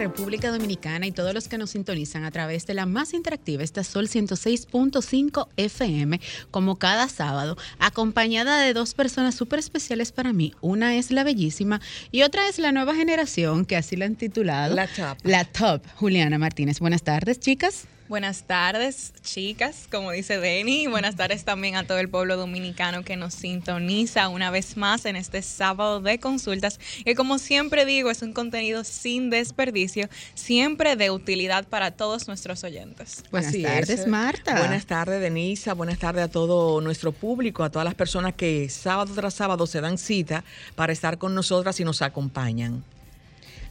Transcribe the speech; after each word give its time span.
República 0.00 0.50
Dominicana 0.50 1.06
y 1.06 1.12
todos 1.12 1.34
los 1.34 1.46
que 1.46 1.58
nos 1.58 1.70
sintonizan 1.70 2.24
a 2.24 2.30
través 2.30 2.66
de 2.66 2.72
la 2.72 2.86
más 2.86 3.12
interactiva, 3.12 3.62
esta 3.62 3.84
Sol 3.84 4.08
106.5 4.08 5.48
FM, 5.58 6.18
como 6.50 6.76
cada 6.76 7.06
sábado, 7.06 7.58
acompañada 7.78 8.62
de 8.62 8.72
dos 8.72 8.94
personas 8.94 9.34
súper 9.34 9.58
especiales 9.58 10.10
para 10.10 10.32
mí. 10.32 10.54
Una 10.62 10.96
es 10.96 11.10
la 11.10 11.22
bellísima 11.22 11.82
y 12.10 12.22
otra 12.22 12.48
es 12.48 12.58
la 12.58 12.72
nueva 12.72 12.94
generación, 12.94 13.66
que 13.66 13.76
así 13.76 13.94
la 13.94 14.06
han 14.06 14.16
titulado. 14.16 14.74
La 14.74 14.86
top. 14.86 15.18
La 15.22 15.44
top, 15.44 15.82
Juliana 15.96 16.38
Martínez. 16.38 16.80
Buenas 16.80 17.02
tardes, 17.02 17.38
chicas. 17.38 17.86
Buenas 18.10 18.42
tardes, 18.42 19.12
chicas, 19.22 19.86
como 19.88 20.10
dice 20.10 20.40
Denny. 20.40 20.88
Buenas 20.88 21.14
tardes 21.14 21.44
también 21.44 21.76
a 21.76 21.86
todo 21.86 22.00
el 22.00 22.08
pueblo 22.08 22.36
dominicano 22.36 23.04
que 23.04 23.14
nos 23.14 23.34
sintoniza 23.34 24.28
una 24.28 24.50
vez 24.50 24.76
más 24.76 25.04
en 25.04 25.14
este 25.14 25.42
sábado 25.42 26.00
de 26.00 26.18
consultas, 26.18 26.80
que 27.04 27.14
como 27.14 27.38
siempre 27.38 27.84
digo, 27.84 28.10
es 28.10 28.22
un 28.22 28.32
contenido 28.32 28.82
sin 28.82 29.30
desperdicio, 29.30 30.08
siempre 30.34 30.96
de 30.96 31.12
utilidad 31.12 31.68
para 31.68 31.92
todos 31.92 32.26
nuestros 32.26 32.64
oyentes. 32.64 33.22
Buenas 33.30 33.56
tardes, 33.62 34.08
Marta. 34.08 34.58
Buenas 34.58 34.86
tardes, 34.86 35.20
Denisa. 35.20 35.74
Buenas 35.74 36.00
tardes 36.00 36.24
a 36.24 36.28
todo 36.28 36.80
nuestro 36.80 37.12
público, 37.12 37.62
a 37.62 37.70
todas 37.70 37.84
las 37.84 37.94
personas 37.94 38.34
que 38.34 38.68
sábado 38.70 39.14
tras 39.14 39.34
sábado 39.34 39.68
se 39.68 39.80
dan 39.80 39.98
cita 39.98 40.42
para 40.74 40.92
estar 40.92 41.16
con 41.16 41.32
nosotras 41.32 41.78
y 41.78 41.84
nos 41.84 42.02
acompañan. 42.02 42.82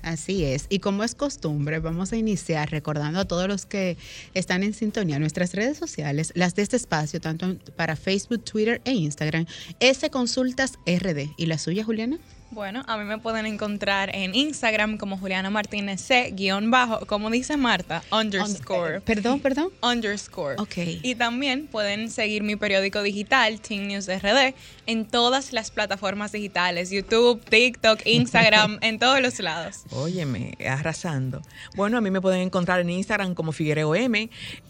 Así 0.02 0.46
es. 0.46 0.66
Y 0.70 0.80
como 0.80 1.04
es 1.04 1.14
costumbre, 1.14 1.80
vamos 1.80 2.14
a 2.14 2.18
iniciar 2.18 2.72
recordando 2.72 3.20
a 3.20 3.26
todos 3.26 3.48
los 3.48 3.66
que 3.66 3.98
están 4.34 4.64
en 4.64 4.74
sintonía 4.74 5.20
nuestras 5.20 5.54
redes 5.54 5.78
sociales, 5.78 6.32
las 6.36 6.56
de 6.56 6.62
este 6.62 6.78
espacio, 6.78 7.20
tanto 7.20 7.58
para 7.76 7.96
Facebook, 7.96 8.44
Twitter 8.44 8.82
e 8.86 8.94
Instagram, 8.94 9.46
S 9.80 10.10
Consultas 10.10 10.80
RD. 10.86 11.32
¿Y 11.38 11.46
la 11.48 11.58
suya, 11.58 11.84
Juliana? 11.84 12.18
Bueno, 12.52 12.84
a 12.88 12.98
mí 12.98 13.04
me 13.04 13.20
pueden 13.20 13.46
encontrar 13.46 14.10
en 14.16 14.34
Instagram 14.34 14.98
como 14.98 15.20
Juliana 15.20 15.52
Martínez 15.52 16.02
C, 16.02 16.32
guion 16.36 16.72
bajo, 16.72 17.06
como 17.06 17.30
dice 17.30 17.58
Marta, 17.58 18.02
underscore. 18.12 19.02
Perdón, 19.02 19.40
perdón. 19.40 19.70
Underscore. 19.84 20.56
Ok. 20.58 20.78
Y 21.04 21.14
también 21.14 21.68
pueden 21.68 22.10
seguir 22.10 22.42
mi 22.42 22.56
periódico 22.56 23.04
digital, 23.04 23.62
Teen 23.62 23.88
News 23.88 24.08
RD, 24.08 24.56
en 24.88 25.06
todas 25.06 25.54
las 25.54 25.70
plataformas 25.70 26.32
digitales, 26.32 26.90
YouTube, 26.90 27.40
TikTok, 27.46 28.00
Instagram, 28.06 28.80
en 28.82 28.98
todos 28.98 29.22
los 29.22 29.38
lados. 29.40 29.84
Óyeme, 29.92 30.58
arrasando. 30.68 31.44
Bueno, 31.76 32.00
a 32.00 32.02
mí 32.02 32.10
me 32.10 32.20
pueden 32.20 32.42
encontrar 32.42 32.80
en 32.80 32.90
Instagram 32.90 33.36
como 33.36 33.52
Figuereo 33.52 33.94
M 33.94 34.28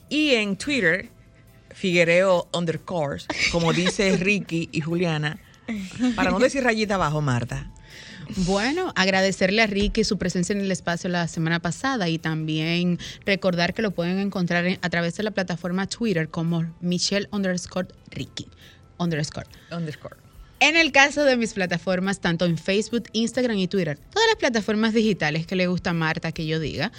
y 0.09 0.31
en 0.31 0.57
Twitter, 0.57 1.09
Figuereo 1.73 2.49
underscore, 2.51 3.21
como 3.53 3.71
dice 3.71 4.17
Ricky 4.19 4.67
y 4.73 4.81
Juliana 4.81 5.39
para 6.15 6.31
no 6.31 6.39
decir 6.39 6.63
rayita 6.63 6.95
abajo, 6.95 7.21
Marta. 7.21 7.71
Bueno, 8.45 8.93
agradecerle 8.95 9.63
a 9.63 9.67
Ricky 9.67 10.03
su 10.03 10.19
presencia 10.19 10.53
en 10.53 10.61
el 10.61 10.71
espacio 10.71 11.09
la 11.09 11.27
semana 11.27 11.59
pasada 11.59 12.09
y 12.09 12.19
también 12.19 12.99
recordar 13.25 13.73
que 13.73 13.81
lo 13.81 13.91
pueden 13.91 14.19
encontrar 14.19 14.77
a 14.81 14.89
través 14.89 15.15
de 15.17 15.23
la 15.23 15.31
plataforma 15.31 15.87
Twitter 15.87 16.29
como 16.29 16.71
Michelle 16.79 17.27
underscore 17.31 17.87
Ricky 18.11 18.47
underscore. 18.99 19.47
Underscore. 19.71 20.28
En 20.61 20.75
el 20.75 20.91
caso 20.91 21.23
de 21.23 21.37
mis 21.37 21.53
plataformas, 21.53 22.19
tanto 22.19 22.43
en 22.43 22.57
Facebook, 22.57 23.03
Instagram 23.13 23.57
y 23.59 23.69
Twitter, 23.69 23.97
todas 23.97 24.27
las 24.27 24.35
plataformas 24.35 24.93
digitales 24.93 25.47
que 25.47 25.55
le 25.55 25.67
gusta 25.67 25.91
a 25.91 25.93
Marta 25.93 26.33
que 26.33 26.45
yo 26.45 26.59
diga, 26.59 26.91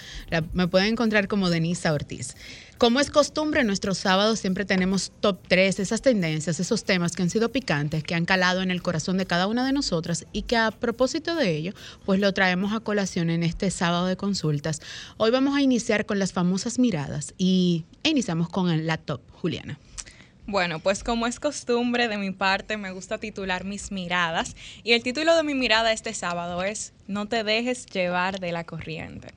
me 0.54 0.66
pueden 0.66 0.92
encontrar 0.92 1.28
como 1.28 1.50
Denisa 1.50 1.92
Ortiz. 1.92 2.36
Como 2.78 3.00
es 3.00 3.10
costumbre, 3.10 3.62
nuestros 3.62 3.98
sábados 3.98 4.38
siempre 4.38 4.64
tenemos 4.64 5.12
top 5.20 5.40
3, 5.46 5.78
esas 5.78 6.00
tendencias, 6.00 6.58
esos 6.58 6.84
temas 6.84 7.14
que 7.14 7.22
han 7.22 7.28
sido 7.28 7.52
picantes, 7.52 8.02
que 8.02 8.14
han 8.14 8.24
calado 8.24 8.62
en 8.62 8.70
el 8.70 8.80
corazón 8.80 9.18
de 9.18 9.26
cada 9.26 9.46
una 9.46 9.66
de 9.66 9.74
nosotras 9.74 10.24
y 10.32 10.42
que 10.42 10.56
a 10.56 10.70
propósito 10.70 11.34
de 11.34 11.54
ello, 11.54 11.74
pues 12.06 12.18
lo 12.18 12.32
traemos 12.32 12.72
a 12.72 12.80
colación 12.80 13.28
en 13.28 13.42
este 13.42 13.70
sábado 13.70 14.06
de 14.06 14.16
consultas. 14.16 14.80
Hoy 15.18 15.30
vamos 15.30 15.54
a 15.54 15.60
iniciar 15.60 16.06
con 16.06 16.18
las 16.18 16.32
famosas 16.32 16.78
miradas 16.78 17.34
y 17.36 17.84
iniciamos 18.04 18.48
con 18.48 18.86
la 18.86 18.96
top, 18.96 19.20
Juliana. 19.32 19.78
Bueno, 20.50 20.80
pues 20.80 21.04
como 21.04 21.28
es 21.28 21.38
costumbre 21.38 22.08
de 22.08 22.18
mi 22.18 22.32
parte, 22.32 22.76
me 22.76 22.90
gusta 22.90 23.18
titular 23.18 23.62
mis 23.62 23.92
miradas 23.92 24.56
y 24.82 24.94
el 24.94 25.04
título 25.04 25.36
de 25.36 25.44
mi 25.44 25.54
mirada 25.54 25.92
este 25.92 26.12
sábado 26.12 26.64
es 26.64 26.92
No 27.06 27.26
te 27.26 27.44
dejes 27.44 27.86
llevar 27.86 28.40
de 28.40 28.50
la 28.50 28.64
corriente. 28.64 29.28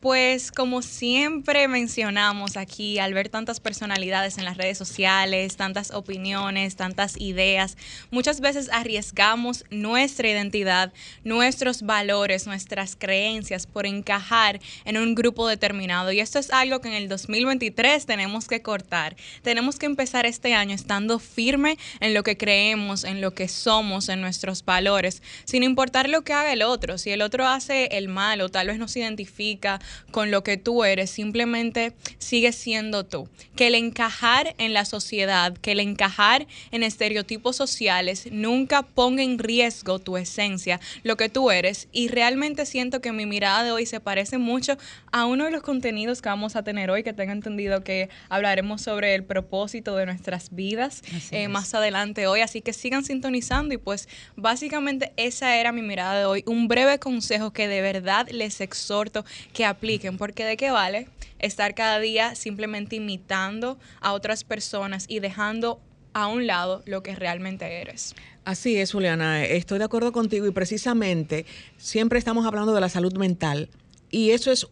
Pues 0.00 0.50
como 0.50 0.80
siempre 0.80 1.68
mencionamos 1.68 2.56
aquí, 2.56 2.98
al 2.98 3.12
ver 3.12 3.28
tantas 3.28 3.60
personalidades 3.60 4.38
en 4.38 4.46
las 4.46 4.56
redes 4.56 4.78
sociales, 4.78 5.56
tantas 5.56 5.90
opiniones, 5.90 6.74
tantas 6.74 7.20
ideas, 7.20 7.76
muchas 8.10 8.40
veces 8.40 8.70
arriesgamos 8.72 9.66
nuestra 9.68 10.30
identidad, 10.30 10.90
nuestros 11.22 11.82
valores, 11.82 12.46
nuestras 12.46 12.96
creencias 12.96 13.66
por 13.66 13.84
encajar 13.84 14.58
en 14.86 14.96
un 14.96 15.14
grupo 15.14 15.46
determinado. 15.46 16.12
Y 16.12 16.20
esto 16.20 16.38
es 16.38 16.50
algo 16.50 16.80
que 16.80 16.88
en 16.88 16.94
el 16.94 17.10
2023 17.10 18.06
tenemos 18.06 18.48
que 18.48 18.62
cortar. 18.62 19.16
Tenemos 19.42 19.76
que 19.76 19.84
empezar 19.84 20.24
este 20.24 20.54
año 20.54 20.74
estando 20.74 21.18
firme 21.18 21.76
en 22.00 22.14
lo 22.14 22.22
que 22.22 22.38
creemos, 22.38 23.04
en 23.04 23.20
lo 23.20 23.34
que 23.34 23.48
somos, 23.48 24.08
en 24.08 24.22
nuestros 24.22 24.64
valores, 24.64 25.22
sin 25.44 25.62
importar 25.62 26.08
lo 26.08 26.22
que 26.22 26.32
haga 26.32 26.54
el 26.54 26.62
otro. 26.62 26.96
Si 26.96 27.10
el 27.10 27.20
otro 27.20 27.46
hace 27.46 27.98
el 27.98 28.08
mal 28.08 28.40
o 28.40 28.48
tal 28.48 28.68
vez 28.68 28.78
nos 28.78 28.96
identifica 28.96 29.78
con 30.10 30.30
lo 30.30 30.42
que 30.42 30.56
tú 30.56 30.84
eres, 30.84 31.10
simplemente 31.10 31.92
sigues 32.18 32.56
siendo 32.56 33.04
tú. 33.04 33.28
Que 33.56 33.68
el 33.68 33.74
encajar 33.74 34.54
en 34.58 34.74
la 34.74 34.84
sociedad, 34.84 35.56
que 35.56 35.72
el 35.72 35.80
encajar 35.80 36.46
en 36.70 36.82
estereotipos 36.82 37.56
sociales 37.56 38.28
nunca 38.30 38.82
ponga 38.82 39.22
en 39.22 39.38
riesgo 39.38 39.98
tu 39.98 40.16
esencia, 40.16 40.80
lo 41.02 41.16
que 41.16 41.28
tú 41.28 41.50
eres. 41.50 41.88
Y 41.92 42.08
realmente 42.08 42.66
siento 42.66 43.00
que 43.00 43.12
mi 43.12 43.26
mirada 43.26 43.62
de 43.62 43.70
hoy 43.70 43.86
se 43.86 44.00
parece 44.00 44.38
mucho 44.38 44.76
a 45.12 45.26
uno 45.26 45.44
de 45.44 45.50
los 45.50 45.62
contenidos 45.62 46.22
que 46.22 46.28
vamos 46.28 46.56
a 46.56 46.62
tener 46.62 46.90
hoy, 46.90 47.02
que 47.02 47.12
tengo 47.12 47.32
entendido 47.32 47.82
que 47.82 48.08
hablaremos 48.28 48.82
sobre 48.82 49.14
el 49.14 49.24
propósito 49.24 49.96
de 49.96 50.06
nuestras 50.06 50.54
vidas 50.54 51.02
eh, 51.30 51.48
más 51.48 51.74
adelante 51.74 52.26
hoy. 52.26 52.40
Así 52.40 52.60
que 52.60 52.72
sigan 52.72 53.04
sintonizando 53.04 53.74
y 53.74 53.78
pues 53.78 54.08
básicamente 54.36 55.12
esa 55.16 55.56
era 55.56 55.72
mi 55.72 55.82
mirada 55.82 56.18
de 56.18 56.24
hoy. 56.24 56.44
Un 56.46 56.68
breve 56.68 56.98
consejo 56.98 57.52
que 57.52 57.68
de 57.68 57.80
verdad 57.80 58.28
les 58.30 58.60
exhorto 58.60 59.24
que 59.52 59.64
apliquen, 59.64 59.79
porque 60.18 60.44
de 60.44 60.56
qué 60.56 60.70
vale 60.70 61.08
estar 61.38 61.74
cada 61.74 61.98
día 61.98 62.34
simplemente 62.34 62.96
imitando 62.96 63.78
a 64.00 64.12
otras 64.12 64.44
personas 64.44 65.06
y 65.08 65.20
dejando 65.20 65.80
a 66.12 66.26
un 66.26 66.46
lado 66.46 66.82
lo 66.86 67.02
que 67.02 67.14
realmente 67.14 67.80
eres. 67.80 68.14
Así 68.44 68.76
es, 68.76 68.92
Juliana, 68.92 69.44
estoy 69.44 69.78
de 69.78 69.84
acuerdo 69.84 70.12
contigo 70.12 70.46
y 70.46 70.50
precisamente 70.50 71.46
siempre 71.78 72.18
estamos 72.18 72.46
hablando 72.46 72.74
de 72.74 72.80
la 72.80 72.88
salud 72.88 73.16
mental 73.16 73.70
y 74.10 74.30
eso 74.30 74.50
es 74.50 74.66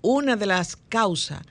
una 0.00 0.36
de 0.36 0.46
las 0.46 0.76
causas 0.76 1.42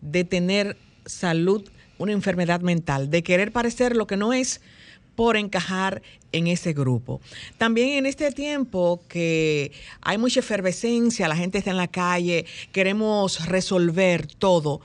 de 0.00 0.24
tener 0.24 0.76
salud, 1.06 1.68
una 1.98 2.12
enfermedad 2.12 2.60
mental, 2.60 3.10
de 3.10 3.22
querer 3.22 3.52
parecer 3.52 3.96
lo 3.96 4.06
que 4.06 4.16
no 4.16 4.32
es 4.32 4.60
por 5.20 5.36
encajar 5.36 6.00
en 6.32 6.46
ese 6.46 6.72
grupo. 6.72 7.20
También 7.58 7.90
en 7.90 8.06
este 8.06 8.32
tiempo 8.32 9.02
que 9.06 9.70
hay 10.00 10.16
mucha 10.16 10.40
efervescencia, 10.40 11.28
la 11.28 11.36
gente 11.36 11.58
está 11.58 11.72
en 11.72 11.76
la 11.76 11.88
calle, 11.88 12.46
queremos 12.72 13.46
resolver 13.46 14.26
todo 14.26 14.80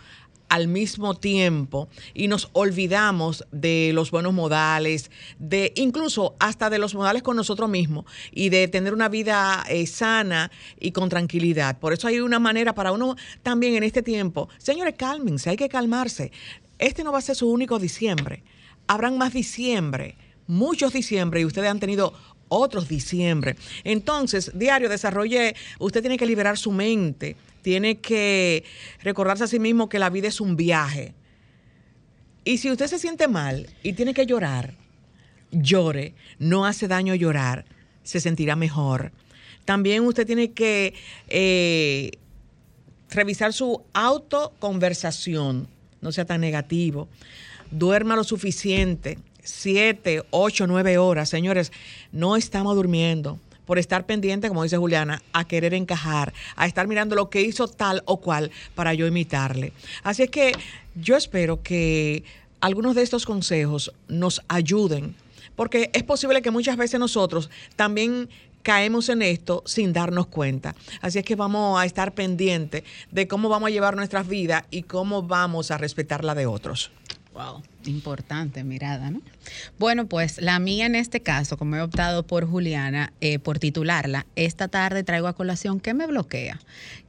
al 0.49 0.67
mismo 0.67 1.15
tiempo 1.15 1.87
y 2.13 2.27
nos 2.27 2.49
olvidamos 2.51 3.45
de 3.53 3.91
los 3.93 4.11
buenos 4.11 4.33
modales, 4.33 5.09
de 5.39 5.71
incluso 5.77 6.35
hasta 6.37 6.69
de 6.69 6.79
los 6.79 6.95
modales 6.95 7.23
con 7.23 7.37
nosotros 7.37 7.69
mismos 7.69 8.03
y 8.33 8.49
de 8.49 8.67
tener 8.67 8.93
una 8.93 9.07
vida 9.07 9.63
eh, 9.69 9.87
sana 9.87 10.51
y 10.77 10.91
con 10.91 11.07
tranquilidad. 11.07 11.79
Por 11.79 11.93
eso 11.93 12.09
hay 12.09 12.19
una 12.19 12.39
manera 12.39 12.75
para 12.75 12.91
uno 12.91 13.15
también 13.41 13.75
en 13.75 13.83
este 13.83 14.03
tiempo. 14.03 14.49
Señores, 14.57 14.95
cálmense, 14.97 15.51
hay 15.51 15.55
que 15.55 15.69
calmarse. 15.69 16.33
Este 16.77 17.05
no 17.05 17.13
va 17.13 17.19
a 17.19 17.21
ser 17.21 17.37
su 17.37 17.49
único 17.49 17.79
diciembre. 17.79 18.43
Habrán 18.87 19.17
más 19.17 19.31
diciembre 19.31 20.17
muchos 20.47 20.93
diciembre 20.93 21.41
y 21.41 21.45
ustedes 21.45 21.69
han 21.69 21.79
tenido 21.79 22.13
otros 22.47 22.87
diciembre. 22.87 23.55
Entonces, 23.83 24.51
diario, 24.53 24.89
desarrolle, 24.89 25.55
usted 25.79 26.01
tiene 26.01 26.17
que 26.17 26.25
liberar 26.25 26.57
su 26.57 26.71
mente, 26.71 27.35
tiene 27.61 27.97
que 27.97 28.63
recordarse 29.01 29.45
a 29.45 29.47
sí 29.47 29.59
mismo 29.59 29.89
que 29.89 29.99
la 29.99 30.09
vida 30.09 30.27
es 30.27 30.39
un 30.39 30.55
viaje. 30.55 31.13
Y 32.43 32.59
si 32.59 32.69
usted 32.69 32.87
se 32.87 32.99
siente 32.99 33.27
mal 33.27 33.67
y 33.81 33.93
tiene 33.93 34.13
que 34.13 34.27
llorar, 34.27 34.75
llore, 35.51 36.13
no 36.37 36.65
hace 36.65 36.87
daño 36.87 37.15
llorar, 37.15 37.65
se 38.03 38.19
sentirá 38.19 38.55
mejor. 38.55 39.11
También 39.65 40.03
usted 40.03 40.27
tiene 40.27 40.51
que 40.51 40.93
eh, 41.27 42.11
revisar 43.09 43.51
su 43.51 43.83
autoconversación, 43.93 45.67
no 46.01 46.11
sea 46.11 46.25
tan 46.25 46.41
negativo. 46.41 47.09
Duerma 47.71 48.15
lo 48.15 48.23
suficiente, 48.23 49.17
siete, 49.45 50.23
ocho, 50.31 50.67
nueve 50.67 50.97
horas. 50.97 51.29
Señores, 51.29 51.71
no 52.11 52.35
estamos 52.35 52.75
durmiendo 52.75 53.39
por 53.65 53.79
estar 53.79 54.05
pendiente, 54.05 54.47
como 54.47 54.63
dice 54.63 54.77
Juliana, 54.77 55.21
a 55.33 55.45
querer 55.45 55.73
encajar, 55.73 56.33
a 56.55 56.67
estar 56.67 56.87
mirando 56.87 57.15
lo 57.15 57.29
que 57.29 57.41
hizo 57.41 57.67
tal 57.67 58.03
o 58.05 58.17
cual 58.17 58.51
para 58.75 58.93
yo 58.93 59.07
imitarle. 59.07 59.73
Así 60.03 60.23
es 60.23 60.29
que 60.29 60.53
yo 60.95 61.17
espero 61.17 61.61
que 61.63 62.23
algunos 62.61 62.95
de 62.95 63.01
estos 63.01 63.25
consejos 63.25 63.91
nos 64.07 64.41
ayuden, 64.47 65.15
porque 65.55 65.89
es 65.93 66.03
posible 66.03 66.41
que 66.41 66.51
muchas 66.51 66.77
veces 66.77 66.99
nosotros 66.99 67.49
también 67.75 68.29
caemos 68.65 69.09
en 69.09 69.21
esto 69.21 69.61
sin 69.65 69.93
darnos 69.93 70.27
cuenta. 70.27 70.75
Así 71.01 71.19
es 71.19 71.25
que 71.25 71.35
vamos 71.35 71.79
a 71.79 71.85
estar 71.85 72.13
pendientes 72.13 72.83
de 73.11 73.27
cómo 73.27 73.47
vamos 73.47 73.67
a 73.67 73.69
llevar 73.71 73.95
nuestras 73.95 74.27
vidas 74.27 74.63
y 74.71 74.83
cómo 74.83 75.21
vamos 75.21 75.69
a 75.69 75.77
respetar 75.77 76.23
la 76.23 76.33
de 76.33 76.47
otros. 76.47 76.91
Wow. 77.33 77.61
Importante 77.85 78.63
mirada, 78.63 79.11
¿no? 79.11 79.21
Bueno, 79.77 80.07
pues 80.07 80.41
la 80.41 80.59
mía 80.59 80.85
en 80.85 80.95
este 80.95 81.21
caso, 81.21 81.57
como 81.57 81.75
he 81.75 81.81
optado 81.81 82.25
por 82.25 82.47
Juliana, 82.47 83.13
eh, 83.21 83.39
por 83.39 83.59
titularla, 83.59 84.25
esta 84.35 84.67
tarde 84.67 85.03
traigo 85.03 85.27
a 85.27 85.33
colación 85.33 85.79
¿qué 85.79 85.93
me 85.93 86.07
bloquea? 86.07 86.59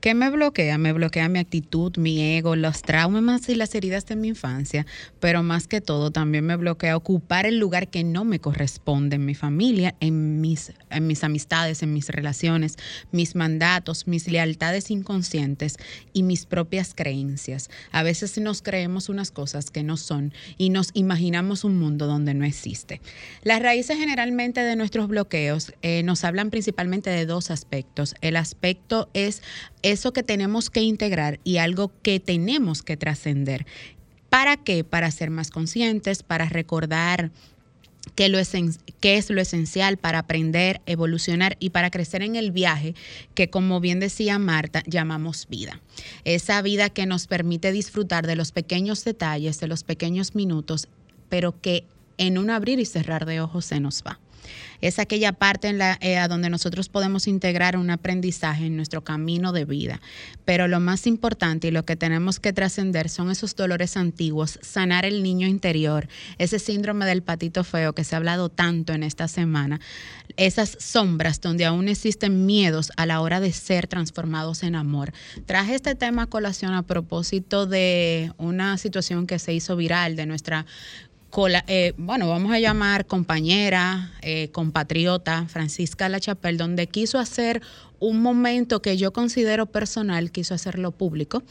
¿Qué 0.00 0.14
me 0.14 0.30
bloquea? 0.30 0.78
Me 0.78 0.92
bloquea 0.92 1.28
mi 1.28 1.38
actitud, 1.38 1.96
mi 1.96 2.36
ego, 2.36 2.54
los 2.56 2.82
traumas 2.82 3.48
y 3.48 3.54
las 3.54 3.74
heridas 3.74 4.06
de 4.06 4.16
mi 4.16 4.28
infancia, 4.28 4.86
pero 5.20 5.42
más 5.42 5.66
que 5.66 5.80
todo 5.80 6.10
también 6.10 6.44
me 6.44 6.56
bloquea 6.56 6.96
ocupar 6.96 7.46
el 7.46 7.58
lugar 7.58 7.88
que 7.88 8.04
no 8.04 8.24
me 8.24 8.38
corresponde 8.38 9.16
en 9.16 9.24
mi 9.24 9.34
familia, 9.34 9.94
en 10.00 10.40
mis, 10.40 10.72
en 10.90 11.06
mis 11.06 11.24
amistades, 11.24 11.82
en 11.82 11.92
mis 11.92 12.08
relaciones, 12.08 12.76
mis 13.10 13.34
mandatos, 13.34 14.06
mis 14.06 14.28
lealtades 14.28 14.90
inconscientes 14.90 15.76
y 16.12 16.22
mis 16.22 16.46
propias 16.46 16.94
creencias. 16.94 17.70
A 17.90 18.02
veces 18.02 18.38
nos 18.38 18.62
creemos 18.62 19.08
unas 19.08 19.30
cosas 19.30 19.70
que 19.70 19.82
no 19.82 19.96
son 19.96 20.32
y 20.58 20.70
nos 20.70 20.90
imaginamos 20.94 21.64
un 21.64 21.78
mundo 21.78 22.06
donde 22.06 22.25
no 22.34 22.44
existe. 22.44 23.00
Las 23.42 23.60
raíces 23.60 23.98
generalmente 23.98 24.60
de 24.60 24.76
nuestros 24.76 25.08
bloqueos 25.08 25.72
eh, 25.82 26.02
nos 26.02 26.24
hablan 26.24 26.50
principalmente 26.50 27.10
de 27.10 27.26
dos 27.26 27.50
aspectos. 27.50 28.14
El 28.20 28.36
aspecto 28.36 29.08
es 29.14 29.42
eso 29.82 30.12
que 30.12 30.22
tenemos 30.22 30.70
que 30.70 30.82
integrar 30.82 31.40
y 31.44 31.58
algo 31.58 31.92
que 32.02 32.20
tenemos 32.20 32.82
que 32.82 32.96
trascender. 32.96 33.66
¿Para 34.28 34.56
qué? 34.56 34.84
Para 34.84 35.10
ser 35.10 35.30
más 35.30 35.50
conscientes, 35.50 36.22
para 36.22 36.46
recordar 36.46 37.30
qué, 38.14 38.28
lo 38.28 38.38
qué 39.00 39.16
es 39.16 39.30
lo 39.30 39.40
esencial 39.40 39.96
para 39.96 40.20
aprender, 40.20 40.80
evolucionar 40.86 41.56
y 41.58 41.70
para 41.70 41.90
crecer 41.90 42.22
en 42.22 42.36
el 42.36 42.52
viaje 42.52 42.94
que, 43.34 43.50
como 43.50 43.80
bien 43.80 44.00
decía 44.00 44.38
Marta, 44.38 44.82
llamamos 44.86 45.46
vida. 45.48 45.80
Esa 46.24 46.60
vida 46.62 46.90
que 46.90 47.06
nos 47.06 47.26
permite 47.26 47.72
disfrutar 47.72 48.26
de 48.26 48.36
los 48.36 48.52
pequeños 48.52 49.04
detalles, 49.04 49.58
de 49.60 49.68
los 49.68 49.84
pequeños 49.84 50.34
minutos, 50.34 50.88
pero 51.28 51.60
que 51.60 51.84
en 52.18 52.38
un 52.38 52.50
abrir 52.50 52.80
y 52.80 52.84
cerrar 52.84 53.26
de 53.26 53.40
ojos 53.40 53.64
se 53.64 53.80
nos 53.80 54.02
va 54.02 54.18
es 54.80 54.98
aquella 54.98 55.32
parte 55.32 55.68
en 55.68 55.78
la, 55.78 55.98
eh, 56.00 56.18
a 56.18 56.28
donde 56.28 56.50
nosotros 56.50 56.88
podemos 56.88 57.26
integrar 57.26 57.76
un 57.76 57.90
aprendizaje 57.90 58.66
en 58.66 58.76
nuestro 58.76 59.02
camino 59.02 59.52
de 59.52 59.64
vida. 59.64 60.00
Pero 60.44 60.68
lo 60.68 60.80
más 60.80 61.06
importante 61.06 61.68
y 61.68 61.70
lo 61.70 61.84
que 61.84 61.96
tenemos 61.96 62.40
que 62.40 62.52
trascender 62.52 63.08
son 63.08 63.30
esos 63.30 63.56
dolores 63.56 63.96
antiguos, 63.96 64.58
sanar 64.62 65.04
el 65.04 65.22
niño 65.22 65.46
interior, 65.46 66.08
ese 66.38 66.58
síndrome 66.58 67.06
del 67.06 67.22
patito 67.22 67.64
feo 67.64 67.92
que 67.94 68.04
se 68.04 68.14
ha 68.14 68.18
hablado 68.18 68.48
tanto 68.48 68.92
en 68.92 69.02
esta 69.02 69.28
semana, 69.28 69.80
esas 70.36 70.76
sombras 70.80 71.40
donde 71.40 71.64
aún 71.64 71.88
existen 71.88 72.46
miedos 72.46 72.92
a 72.96 73.06
la 73.06 73.20
hora 73.20 73.40
de 73.40 73.52
ser 73.52 73.86
transformados 73.86 74.62
en 74.62 74.74
amor. 74.74 75.12
Traje 75.46 75.74
este 75.74 75.94
tema 75.94 76.22
a 76.22 76.26
colación 76.26 76.74
a 76.74 76.82
propósito 76.82 77.66
de 77.66 78.32
una 78.36 78.76
situación 78.78 79.26
que 79.26 79.38
se 79.38 79.54
hizo 79.54 79.76
viral 79.76 80.16
de 80.16 80.26
nuestra 80.26 80.66
eh, 81.66 81.92
bueno, 81.98 82.28
vamos 82.28 82.52
a 82.52 82.58
llamar 82.58 83.06
compañera, 83.06 84.10
eh, 84.22 84.48
compatriota, 84.52 85.46
Francisca 85.48 86.08
La 86.08 86.18
Chapelle, 86.18 86.56
donde 86.56 86.86
quiso 86.86 87.18
hacer 87.18 87.60
un 88.00 88.22
momento 88.22 88.80
que 88.80 88.96
yo 88.96 89.12
considero 89.12 89.66
personal, 89.66 90.30
quiso 90.30 90.54
hacerlo 90.54 90.92
público, 90.92 91.42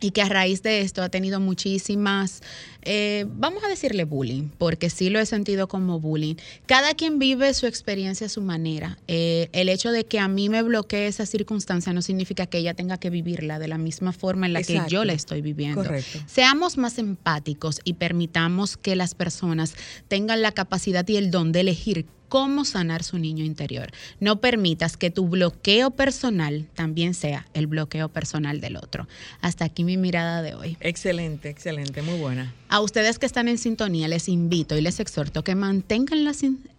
y 0.00 0.10
que 0.10 0.22
a 0.22 0.28
raíz 0.28 0.64
de 0.64 0.80
esto 0.80 1.02
ha 1.02 1.08
tenido 1.08 1.38
muchísimas, 1.38 2.42
eh, 2.82 3.26
vamos 3.28 3.64
a 3.64 3.68
decirle 3.68 4.04
bullying, 4.04 4.48
porque 4.58 4.90
sí 4.90 5.10
lo 5.10 5.18
he 5.20 5.26
sentido 5.26 5.68
como 5.68 6.00
bullying. 6.00 6.36
Cada 6.66 6.94
quien 6.94 7.18
vive 7.18 7.52
su 7.54 7.66
experiencia 7.66 8.26
a 8.26 8.30
su 8.30 8.42
manera. 8.42 8.98
Eh, 9.08 9.48
el 9.52 9.68
hecho 9.68 9.92
de 9.92 10.04
que 10.04 10.18
a 10.18 10.28
mí 10.28 10.48
me 10.48 10.62
bloquee 10.62 11.06
esa 11.06 11.26
circunstancia 11.26 11.92
no 11.92 12.02
significa 12.02 12.46
que 12.46 12.58
ella 12.58 12.74
tenga 12.74 12.98
que 12.98 13.10
vivirla 13.10 13.58
de 13.58 13.68
la 13.68 13.78
misma 13.78 14.12
forma 14.12 14.46
en 14.46 14.52
la 14.52 14.62
que 14.62 14.80
yo 14.88 15.04
la 15.04 15.12
estoy 15.12 15.42
viviendo. 15.42 15.84
Seamos 16.26 16.76
más 16.76 16.98
empáticos 16.98 17.80
y 17.84 17.94
permitamos 17.94 18.76
que 18.76 18.96
las 18.96 19.14
personas 19.14 19.74
tengan 20.08 20.42
la 20.42 20.52
capacidad 20.52 21.06
y 21.08 21.16
el 21.16 21.30
don 21.30 21.52
de 21.52 21.60
elegir 21.60 22.06
cómo 22.32 22.64
sanar 22.64 23.02
su 23.02 23.18
niño 23.18 23.44
interior. 23.44 23.90
No 24.18 24.40
permitas 24.40 24.96
que 24.96 25.10
tu 25.10 25.28
bloqueo 25.28 25.90
personal 25.90 26.66
también 26.74 27.12
sea 27.12 27.46
el 27.52 27.66
bloqueo 27.66 28.08
personal 28.08 28.58
del 28.62 28.76
otro. 28.76 29.06
Hasta 29.42 29.66
aquí 29.66 29.84
mi 29.84 29.98
mirada 29.98 30.40
de 30.40 30.54
hoy. 30.54 30.78
Excelente, 30.80 31.50
excelente, 31.50 32.00
muy 32.00 32.18
buena. 32.18 32.54
A 32.72 32.80
ustedes 32.80 33.18
que 33.18 33.26
están 33.26 33.48
en 33.48 33.58
sintonía, 33.58 34.08
les 34.08 34.30
invito 34.30 34.78
y 34.78 34.80
les 34.80 34.98
exhorto 34.98 35.44
que 35.44 35.54
mantengan 35.54 36.24
la, 36.24 36.32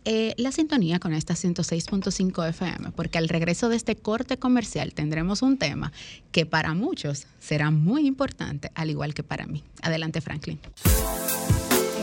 eh, 0.05 0.33
la 0.37 0.51
sintonía 0.51 0.97
con 0.97 1.13
esta 1.13 1.35
106.5 1.35 2.49
FM, 2.49 2.93
porque 2.95 3.19
al 3.19 3.29
regreso 3.29 3.69
de 3.69 3.75
este 3.75 3.95
corte 3.95 4.37
comercial 4.37 4.95
tendremos 4.95 5.43
un 5.43 5.59
tema 5.59 5.93
que 6.31 6.47
para 6.47 6.73
muchos 6.73 7.27
será 7.39 7.69
muy 7.69 8.07
importante, 8.07 8.71
al 8.73 8.89
igual 8.89 9.13
que 9.13 9.21
para 9.21 9.45
mí. 9.45 9.61
Adelante, 9.83 10.19
Franklin. 10.19 10.59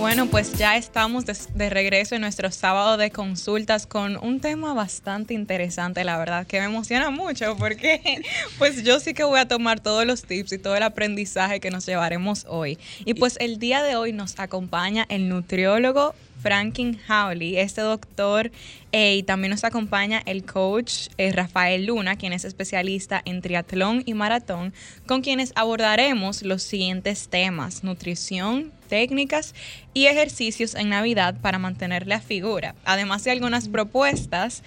Bueno, 0.00 0.24
pues 0.30 0.54
ya 0.54 0.78
estamos 0.78 1.26
de, 1.26 1.68
regreso 1.68 2.14
en 2.14 2.22
nuestro 2.22 2.50
sábado 2.50 2.96
de 2.96 3.10
consultas 3.10 3.86
con 3.86 4.16
un 4.16 4.40
tema 4.40 4.72
bastante 4.72 5.34
interesante, 5.34 6.04
la 6.04 6.16
verdad, 6.16 6.46
que 6.46 6.58
me 6.58 6.64
emociona 6.64 7.10
mucho 7.10 7.54
porque 7.58 8.22
pues 8.58 8.82
yo 8.82 8.98
sí 8.98 9.12
que 9.12 9.24
voy 9.24 9.38
a 9.38 9.46
tomar 9.46 9.80
todos 9.80 10.06
los 10.06 10.22
tips 10.22 10.54
y 10.54 10.58
todo 10.58 10.74
el 10.74 10.84
aprendizaje 10.84 11.60
que 11.60 11.70
nos 11.70 11.84
llevaremos 11.84 12.46
hoy. 12.48 12.78
Y 13.04 13.12
pues 13.12 13.36
el 13.40 13.58
día 13.58 13.82
de 13.82 13.94
hoy 13.94 14.14
nos 14.14 14.40
acompaña 14.40 15.04
el 15.10 15.28
nutriólogo 15.28 16.14
Franklin 16.42 16.98
Howley, 17.06 17.58
este 17.58 17.82
doctor, 17.82 18.50
eh, 18.92 19.16
y 19.16 19.22
también 19.22 19.50
nos 19.50 19.64
acompaña 19.64 20.22
el 20.24 20.46
coach 20.46 21.08
eh, 21.18 21.30
Rafael 21.30 21.84
Luna, 21.84 22.16
quien 22.16 22.32
es 22.32 22.46
especialista 22.46 23.20
en 23.26 23.42
triatlón 23.42 24.02
y 24.06 24.14
maratón, 24.14 24.72
con 25.04 25.20
quienes 25.20 25.52
abordaremos 25.56 26.42
los 26.42 26.62
siguientes 26.62 27.28
temas, 27.28 27.84
nutrición, 27.84 28.72
técnicas 28.90 29.54
y 29.94 30.06
ejercicios 30.06 30.74
en 30.74 30.90
Navidad 30.90 31.36
para 31.40 31.58
mantener 31.58 32.06
la 32.06 32.20
figura, 32.20 32.74
además 32.84 33.24
de 33.24 33.30
algunas 33.30 33.68
propuestas 33.68 34.62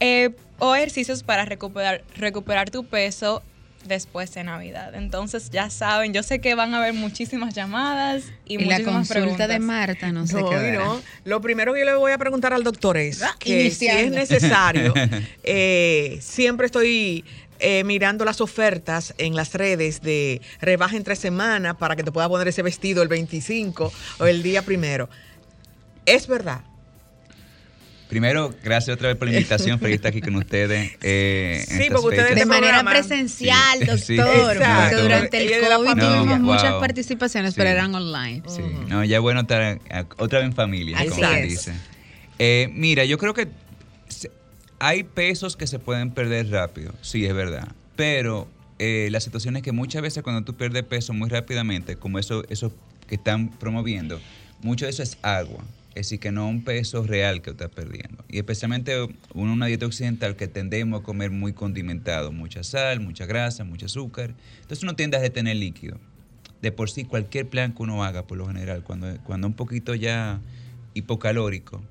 eh, 0.00 0.30
o 0.58 0.74
ejercicios 0.74 1.22
para 1.22 1.44
recuperar, 1.44 2.02
recuperar 2.16 2.70
tu 2.70 2.84
peso 2.84 3.42
después 3.86 4.32
de 4.34 4.44
Navidad. 4.44 4.94
Entonces 4.94 5.50
ya 5.50 5.70
saben, 5.70 6.12
yo 6.12 6.22
sé 6.22 6.40
que 6.40 6.54
van 6.54 6.74
a 6.74 6.78
haber 6.78 6.94
muchísimas 6.94 7.54
llamadas 7.54 8.24
y, 8.46 8.58
la 8.58 8.82
consulta 8.82 9.46
de 9.46 9.58
Marta, 9.58 10.12
no 10.12 10.26
sé 10.26 10.36
qué. 10.36 10.72
No. 10.72 11.00
Lo 11.24 11.40
primero 11.40 11.72
que 11.72 11.80
yo 11.80 11.86
le 11.86 11.94
voy 11.94 12.12
a 12.12 12.18
preguntar 12.18 12.52
al 12.52 12.64
doctor 12.64 12.96
es 12.96 13.22
ah, 13.22 13.34
que 13.38 13.70
si 13.70 13.86
es 13.86 14.10
necesario, 14.10 14.92
eh, 15.42 16.18
siempre 16.20 16.66
estoy 16.66 17.24
eh, 17.60 17.84
mirando 17.84 18.24
las 18.24 18.40
ofertas 18.40 19.14
en 19.18 19.34
las 19.34 19.54
redes 19.54 20.02
de 20.02 20.40
rebaja 20.60 20.96
entre 20.96 21.16
semanas 21.16 21.76
para 21.76 21.96
que 21.96 22.02
te 22.02 22.12
pueda 22.12 22.28
poner 22.28 22.48
ese 22.48 22.62
vestido 22.62 23.02
el 23.02 23.08
25 23.08 23.92
o 24.18 24.26
el 24.26 24.42
día 24.42 24.62
primero. 24.62 25.08
Es 26.06 26.26
verdad 26.26 26.62
Primero, 28.10 28.52
gracias 28.64 28.96
otra 28.96 29.06
vez 29.06 29.16
por 29.16 29.28
la 29.28 29.34
invitación, 29.34 29.78
feliz 29.78 29.94
estar 29.94 30.08
aquí 30.08 30.20
con 30.20 30.34
ustedes. 30.34 30.94
Eh, 31.00 31.64
sí, 31.64 31.86
porque 31.92 32.08
ustedes 32.08 32.34
de 32.34 32.44
manera 32.44 32.82
presencial, 32.82 33.78
doctor. 33.86 34.58
porque 34.58 34.96
durante 35.00 35.38
el 35.38 35.68
COVID 35.68 35.92
tuvimos 35.92 36.40
muchas 36.40 36.74
participaciones, 36.74 37.54
pero 37.54 37.70
eran 37.70 37.94
online. 37.94 38.42
Sí, 38.48 38.62
no, 38.88 39.04
ya 39.04 39.18
es 39.18 39.22
bueno 39.22 39.42
estar 39.42 39.78
otra 40.16 40.40
vez 40.40 40.48
en 40.48 40.54
familia, 40.54 40.98
como 41.08 41.14
se 41.14 41.42
dice. 41.42 41.72
Eh, 42.40 42.68
mira, 42.72 43.04
yo 43.04 43.16
creo 43.16 43.32
que 43.32 43.46
hay 44.80 45.04
pesos 45.04 45.56
que 45.56 45.66
se 45.66 45.78
pueden 45.78 46.10
perder 46.10 46.50
rápido, 46.50 46.92
sí, 47.02 47.24
es 47.26 47.34
verdad. 47.34 47.68
Pero 47.96 48.48
eh, 48.78 49.08
la 49.12 49.20
situación 49.20 49.56
es 49.56 49.62
que 49.62 49.72
muchas 49.72 50.00
veces 50.00 50.22
cuando 50.22 50.42
tú 50.42 50.54
pierdes 50.54 50.82
peso 50.84 51.12
muy 51.12 51.28
rápidamente, 51.28 51.96
como 51.96 52.18
eso, 52.18 52.42
eso 52.48 52.72
que 53.06 53.16
están 53.16 53.50
promoviendo, 53.50 54.18
mucho 54.62 54.86
de 54.86 54.90
eso 54.90 55.02
es 55.02 55.18
agua. 55.22 55.62
Es 55.90 56.06
decir, 56.06 56.20
que 56.20 56.32
no 56.32 56.48
un 56.48 56.64
peso 56.64 57.02
real 57.02 57.42
que 57.42 57.50
estás 57.50 57.68
perdiendo. 57.68 58.24
Y 58.28 58.38
especialmente 58.38 59.08
una 59.34 59.66
dieta 59.66 59.86
occidental 59.86 60.36
que 60.36 60.48
tendemos 60.48 61.00
a 61.00 61.02
comer 61.02 61.30
muy 61.30 61.52
condimentado, 61.52 62.32
mucha 62.32 62.62
sal, 62.62 63.00
mucha 63.00 63.26
grasa, 63.26 63.64
mucho 63.64 63.86
azúcar. 63.86 64.32
Entonces 64.62 64.82
uno 64.82 64.96
tiende 64.96 65.18
a 65.18 65.20
detener 65.20 65.56
líquido. 65.56 65.98
De 66.62 66.72
por 66.72 66.90
sí, 66.90 67.04
cualquier 67.04 67.48
plan 67.48 67.74
que 67.74 67.82
uno 67.82 68.04
haga, 68.04 68.26
por 68.26 68.38
lo 68.38 68.46
general, 68.46 68.82
cuando, 68.82 69.14
cuando 69.24 69.46
un 69.46 69.54
poquito 69.54 69.94
ya 69.94 70.40
hipocalórico, 70.94 71.82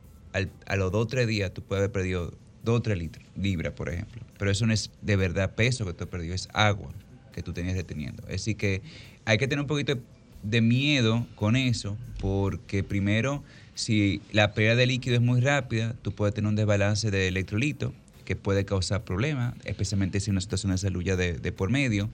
a 0.66 0.76
los 0.76 0.92
dos 0.92 1.04
o 1.04 1.08
tres 1.08 1.28
días 1.28 1.54
tú 1.54 1.62
puedes 1.62 1.82
haber 1.82 1.92
perdido 1.92 2.32
o 2.74 2.82
tres 2.82 2.98
libras, 3.36 3.74
por 3.74 3.90
ejemplo. 3.90 4.22
Pero 4.38 4.52
eso 4.52 4.66
no 4.66 4.74
es 4.74 4.92
de 5.02 5.16
verdad 5.16 5.56
peso 5.56 5.86
que 5.86 5.94
tú 5.94 6.04
has 6.04 6.10
perdido, 6.10 6.36
es 6.36 6.48
agua 6.54 6.90
que 7.34 7.44
tú 7.44 7.54
tenías 7.54 7.76
reteniendo. 7.76 8.24
Así 8.34 8.56
que 8.56 8.82
hay 9.26 9.38
que 9.38 9.48
tener 9.48 9.62
un 9.62 9.68
poquito 9.68 10.00
de 10.44 10.62
miedo 10.62 11.28
con 11.36 11.56
eso, 11.56 11.98
porque 12.20 12.84
primero, 12.84 13.44
si 13.76 14.22
la 14.32 14.54
pérdida 14.54 14.76
de 14.76 14.88
líquido 14.88 15.16
es 15.16 15.22
muy 15.22 15.42
rápida, 15.42 15.96
tú 16.02 16.12
puedes 16.12 16.34
tener 16.34 16.50
un 16.50 16.56
desbalance 16.56 17.12
de 17.12 17.28
electrolito 17.28 17.94
que 18.26 18.36
puede 18.36 18.64
causar 18.66 19.04
problemas, 19.04 19.56
especialmente 19.66 20.20
si 20.20 20.32
una 20.32 20.42
situación 20.42 20.72
de 20.72 20.78
salud 20.78 21.02
ya 21.02 21.16
de, 21.16 21.52
por 21.52 21.70
medio. 21.70 22.10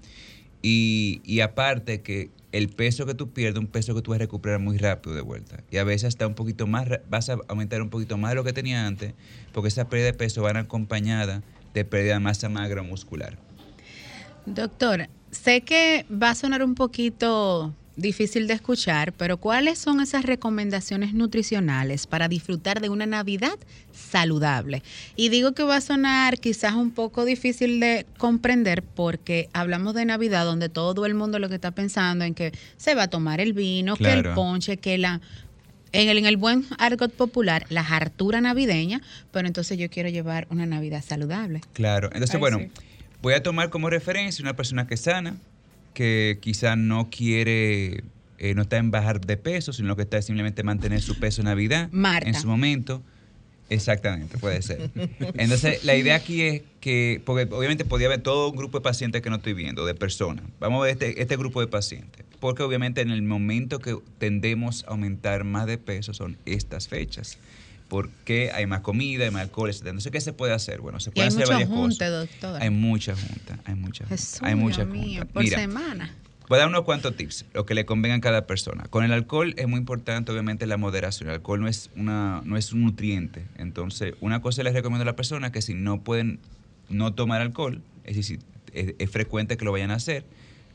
Y, 0.61 1.39
aparte 1.41 2.01
que 2.01 2.29
el 2.55 2.69
peso 2.69 3.05
que 3.05 3.13
tú 3.13 3.31
pierdes, 3.31 3.59
un 3.59 3.67
peso 3.67 3.93
que 3.93 4.01
tú 4.01 4.11
vas 4.11 4.17
a 4.17 4.19
recuperar 4.19 4.59
muy 4.59 4.77
rápido 4.77 5.13
de 5.13 5.21
vuelta. 5.21 5.61
Y 5.71 5.77
a 5.77 5.83
veces 5.83 6.05
hasta 6.05 6.25
un 6.25 6.35
poquito 6.35 6.67
más, 6.67 6.87
vas 7.09 7.29
a 7.29 7.37
aumentar 7.49 7.81
un 7.81 7.89
poquito 7.89 8.17
más 8.17 8.31
de 8.31 8.35
lo 8.35 8.45
que 8.45 8.53
tenía 8.53 8.87
antes, 8.87 9.13
porque 9.51 9.67
esa 9.67 9.89
pérdida 9.89 10.05
de 10.05 10.13
peso 10.13 10.41
van 10.41 10.55
acompañada 10.55 11.43
de 11.73 11.83
pérdida 11.83 12.13
de 12.13 12.21
masa 12.21 12.47
magra 12.47 12.81
muscular. 12.81 13.37
Doctor, 14.45 15.09
sé 15.31 15.61
que 15.61 16.05
va 16.09 16.29
a 16.29 16.35
sonar 16.35 16.63
un 16.63 16.75
poquito 16.75 17.73
difícil 17.95 18.47
de 18.47 18.53
escuchar, 18.53 19.13
pero 19.13 19.37
¿cuáles 19.37 19.79
son 19.79 20.01
esas 20.01 20.25
recomendaciones 20.25 21.13
nutricionales 21.13 22.07
para 22.07 22.27
disfrutar 22.27 22.81
de 22.81 22.89
una 22.89 23.05
Navidad 23.05 23.57
saludable? 23.93 24.83
Y 25.15 25.29
digo 25.29 25.53
que 25.53 25.63
va 25.63 25.77
a 25.77 25.81
sonar 25.81 26.39
quizás 26.39 26.73
un 26.73 26.91
poco 26.91 27.25
difícil 27.25 27.79
de 27.79 28.05
comprender 28.17 28.83
porque 28.83 29.49
hablamos 29.53 29.93
de 29.93 30.05
Navidad 30.05 30.45
donde 30.45 30.69
todo 30.69 31.05
el 31.05 31.13
mundo 31.13 31.39
lo 31.39 31.49
que 31.49 31.55
está 31.55 31.71
pensando 31.71 32.25
en 32.25 32.33
que 32.33 32.51
se 32.77 32.95
va 32.95 33.03
a 33.03 33.07
tomar 33.09 33.39
el 33.39 33.53
vino, 33.53 33.95
que 33.95 34.11
el 34.11 34.33
ponche, 34.33 34.77
que 34.77 34.97
la 34.97 35.21
en 35.91 36.09
el, 36.09 36.17
en 36.17 36.25
el 36.25 36.35
buen 36.35 36.65
argot 36.77 37.13
popular, 37.13 37.65
la 37.69 37.81
hartura 37.81 38.41
navideña, 38.41 39.01
pero 39.31 39.47
entonces 39.47 39.77
yo 39.77 39.89
quiero 39.89 40.09
llevar 40.09 40.45
una 40.49 40.65
Navidad 40.65 41.01
saludable. 41.01 41.61
Claro, 41.71 42.09
entonces 42.11 42.37
bueno, 42.37 42.59
voy 43.21 43.33
a 43.33 43.41
tomar 43.41 43.69
como 43.69 43.89
referencia 43.89 44.43
una 44.43 44.57
persona 44.57 44.87
que 44.87 44.95
es 44.95 45.01
sana, 45.01 45.37
que 45.95 46.37
quizá 46.39 46.75
no 46.75 47.09
quiere, 47.09 48.03
eh, 48.37 48.53
no 48.53 48.61
está 48.61 48.77
en 48.77 48.91
bajar 48.91 49.19
de 49.19 49.37
peso, 49.37 49.73
sino 49.73 49.95
que 49.95 50.03
está 50.03 50.21
simplemente 50.21 50.61
mantener 50.61 51.01
su 51.01 51.19
peso 51.19 51.41
en 51.41 51.45
Navidad 51.45 51.89
en 51.91 52.35
su 52.35 52.45
momento. 52.45 53.01
Exactamente, 53.67 54.37
puede 54.37 54.61
ser. 54.61 54.91
Entonces, 55.33 55.83
la 55.83 55.95
idea 55.95 56.13
aquí 56.13 56.41
es 56.43 56.61
que, 56.79 57.19
porque 57.25 57.51
obviamente 57.51 57.83
podría 57.83 58.09
haber 58.09 58.21
todo 58.21 58.51
un 58.51 58.55
grupo 58.55 58.77
de 58.77 58.83
pacientes 58.83 59.23
que 59.23 59.31
no 59.31 59.37
estoy 59.37 59.53
viendo, 59.53 59.87
de 59.87 59.95
personas. 59.95 60.45
Vamos 60.59 60.81
a 60.81 60.83
ver 60.83 60.91
este, 60.91 61.19
este 61.19 61.35
grupo 61.35 61.61
de 61.61 61.67
pacientes. 61.67 62.23
Porque 62.39 62.61
obviamente 62.61 63.01
en 63.01 63.09
el 63.09 63.23
momento 63.23 63.79
que 63.79 63.97
tendemos 64.19 64.83
a 64.83 64.91
aumentar 64.91 65.45
más 65.45 65.65
de 65.65 65.79
peso 65.79 66.13
son 66.13 66.37
estas 66.45 66.87
fechas 66.87 67.39
porque 67.87 68.51
hay 68.53 68.65
más 68.65 68.81
comida, 68.81 69.25
hay 69.25 69.31
más 69.31 69.43
alcohol, 69.43 69.69
etc. 69.69 69.81
Entonces, 69.87 70.11
¿qué 70.11 70.21
se 70.21 70.33
puede 70.33 70.53
hacer? 70.53 70.81
Bueno, 70.81 70.99
se 70.99 71.11
puede 71.11 71.27
hacer 71.27 71.47
varias 71.47 71.69
cosas. 71.69 72.11
Doctor. 72.11 72.61
Hay 72.61 72.69
muchas 72.69 73.19
juntas, 73.21 73.59
hay 73.65 73.75
muchas 73.75 74.07
juntas. 74.07 74.39
Hay 74.41 74.55
muchas 74.55 74.87
juntas. 74.87 75.25
Por 75.33 75.47
semana. 75.47 76.11
Voy 76.47 76.57
a 76.57 76.59
dar 76.59 76.69
unos 76.69 76.83
cuantos 76.83 77.15
tips, 77.15 77.45
lo 77.53 77.65
que 77.65 77.73
le 77.73 77.85
convenga 77.85 78.15
a 78.15 78.21
cada 78.21 78.45
persona. 78.45 78.83
Con 78.83 79.03
el 79.03 79.11
alcohol 79.11 79.55
es 79.57 79.67
muy 79.67 79.79
importante, 79.79 80.31
obviamente, 80.31 80.67
la 80.67 80.77
moderación. 80.77 81.29
El 81.29 81.35
alcohol 81.35 81.59
no 81.59 81.67
es, 81.67 81.89
una, 81.95 82.41
no 82.45 82.55
es 82.55 82.71
un 82.71 82.83
nutriente. 82.83 83.45
Entonces, 83.57 84.13
una 84.21 84.41
cosa 84.41 84.61
les 84.61 84.73
recomiendo 84.73 85.01
a 85.01 85.05
la 85.05 85.15
persona 85.15 85.51
que 85.51 85.63
si 85.63 85.73
no 85.73 86.01
pueden 86.01 86.39
no 86.87 87.13
tomar 87.15 87.41
alcohol, 87.41 87.81
es 88.03 88.15
decir, 88.15 88.39
es, 88.73 89.09
frecuente 89.09 89.57
que 89.57 89.65
lo 89.65 89.71
vayan 89.71 89.89
a 89.89 89.95
hacer, 89.95 90.23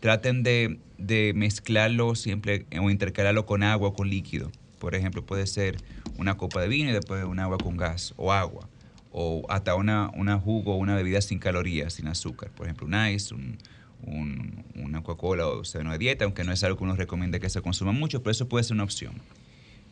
traten 0.00 0.42
de, 0.42 0.78
de 0.98 1.32
mezclarlo 1.36 2.16
siempre 2.16 2.66
o 2.80 2.90
intercalarlo 2.90 3.46
con 3.46 3.62
agua 3.62 3.90
o 3.90 3.94
con 3.94 4.10
líquido. 4.10 4.50
Por 4.80 4.96
ejemplo, 4.96 5.24
puede 5.24 5.46
ser 5.46 5.76
una 6.16 6.36
copa 6.36 6.60
de 6.60 6.66
vino 6.66 6.90
y 6.90 6.92
después 6.92 7.22
un 7.24 7.38
agua 7.38 7.58
con 7.58 7.76
gas 7.76 8.14
o 8.16 8.32
agua. 8.32 8.68
O 9.12 9.44
hasta 9.48 9.74
una, 9.74 10.10
una 10.14 10.38
jugo 10.38 10.74
o 10.74 10.76
una 10.76 10.96
bebida 10.96 11.20
sin 11.20 11.38
calorías, 11.38 11.92
sin 11.92 12.08
azúcar. 12.08 12.50
Por 12.50 12.66
ejemplo, 12.66 12.86
un 12.86 12.94
ice, 13.08 13.34
un, 13.34 14.64
una 14.74 15.02
Coca-Cola 15.02 15.46
o 15.46 15.64
seno 15.64 15.92
de 15.92 15.98
dieta, 15.98 16.24
aunque 16.24 16.44
no 16.44 16.52
es 16.52 16.64
algo 16.64 16.78
que 16.78 16.84
uno 16.84 16.96
recomiende 16.96 17.40
que 17.40 17.50
se 17.50 17.60
consuma 17.60 17.92
mucho, 17.92 18.22
pero 18.22 18.32
eso 18.32 18.48
puede 18.48 18.64
ser 18.64 18.74
una 18.74 18.84
opción. 18.84 19.12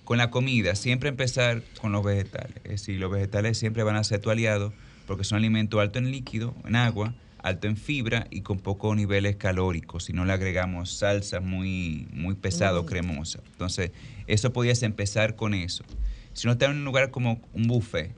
Con 0.05 0.17
la 0.17 0.31
comida, 0.31 0.75
siempre 0.75 1.11
empezar 1.11 1.63
con 1.83 1.93
los 1.93 2.03
vegetales. 2.03 2.57
Es 2.65 2.71
decir, 2.71 2.99
los 2.99 3.11
vegetales 3.11 3.59
siempre 3.59 3.83
van 3.83 3.97
a 3.97 4.05
ser 4.05 4.21
tu 4.21 4.31
aliado 4.31 4.73
porque 5.07 5.25
son 5.25 5.37
alimentos 5.39 5.79
alto 5.81 5.99
en 5.99 6.11
líquido, 6.11 6.55
en 6.65 6.77
agua, 6.77 7.15
alto 7.49 7.67
en 7.67 7.77
fibra 7.77 8.27
y 8.31 8.43
con 8.43 8.59
pocos 8.59 8.97
niveles 8.97 9.37
calóricos. 9.37 10.05
Si 10.05 10.13
no 10.13 10.25
le 10.25 10.33
agregamos 10.33 10.93
salsa 10.93 11.41
muy, 11.41 12.07
muy 12.13 12.35
pesado, 12.35 12.83
mm. 12.83 12.87
cremosa. 12.87 13.41
Entonces, 13.53 13.91
eso 14.27 14.53
podías 14.53 14.83
empezar 14.83 15.37
con 15.37 15.55
eso. 15.55 15.85
Si 16.33 16.47
no 16.47 16.53
está 16.53 16.67
en 16.67 16.73
un 16.73 16.85
lugar 16.85 17.11
como 17.11 17.41
un 17.53 17.67
buffet, 17.67 18.15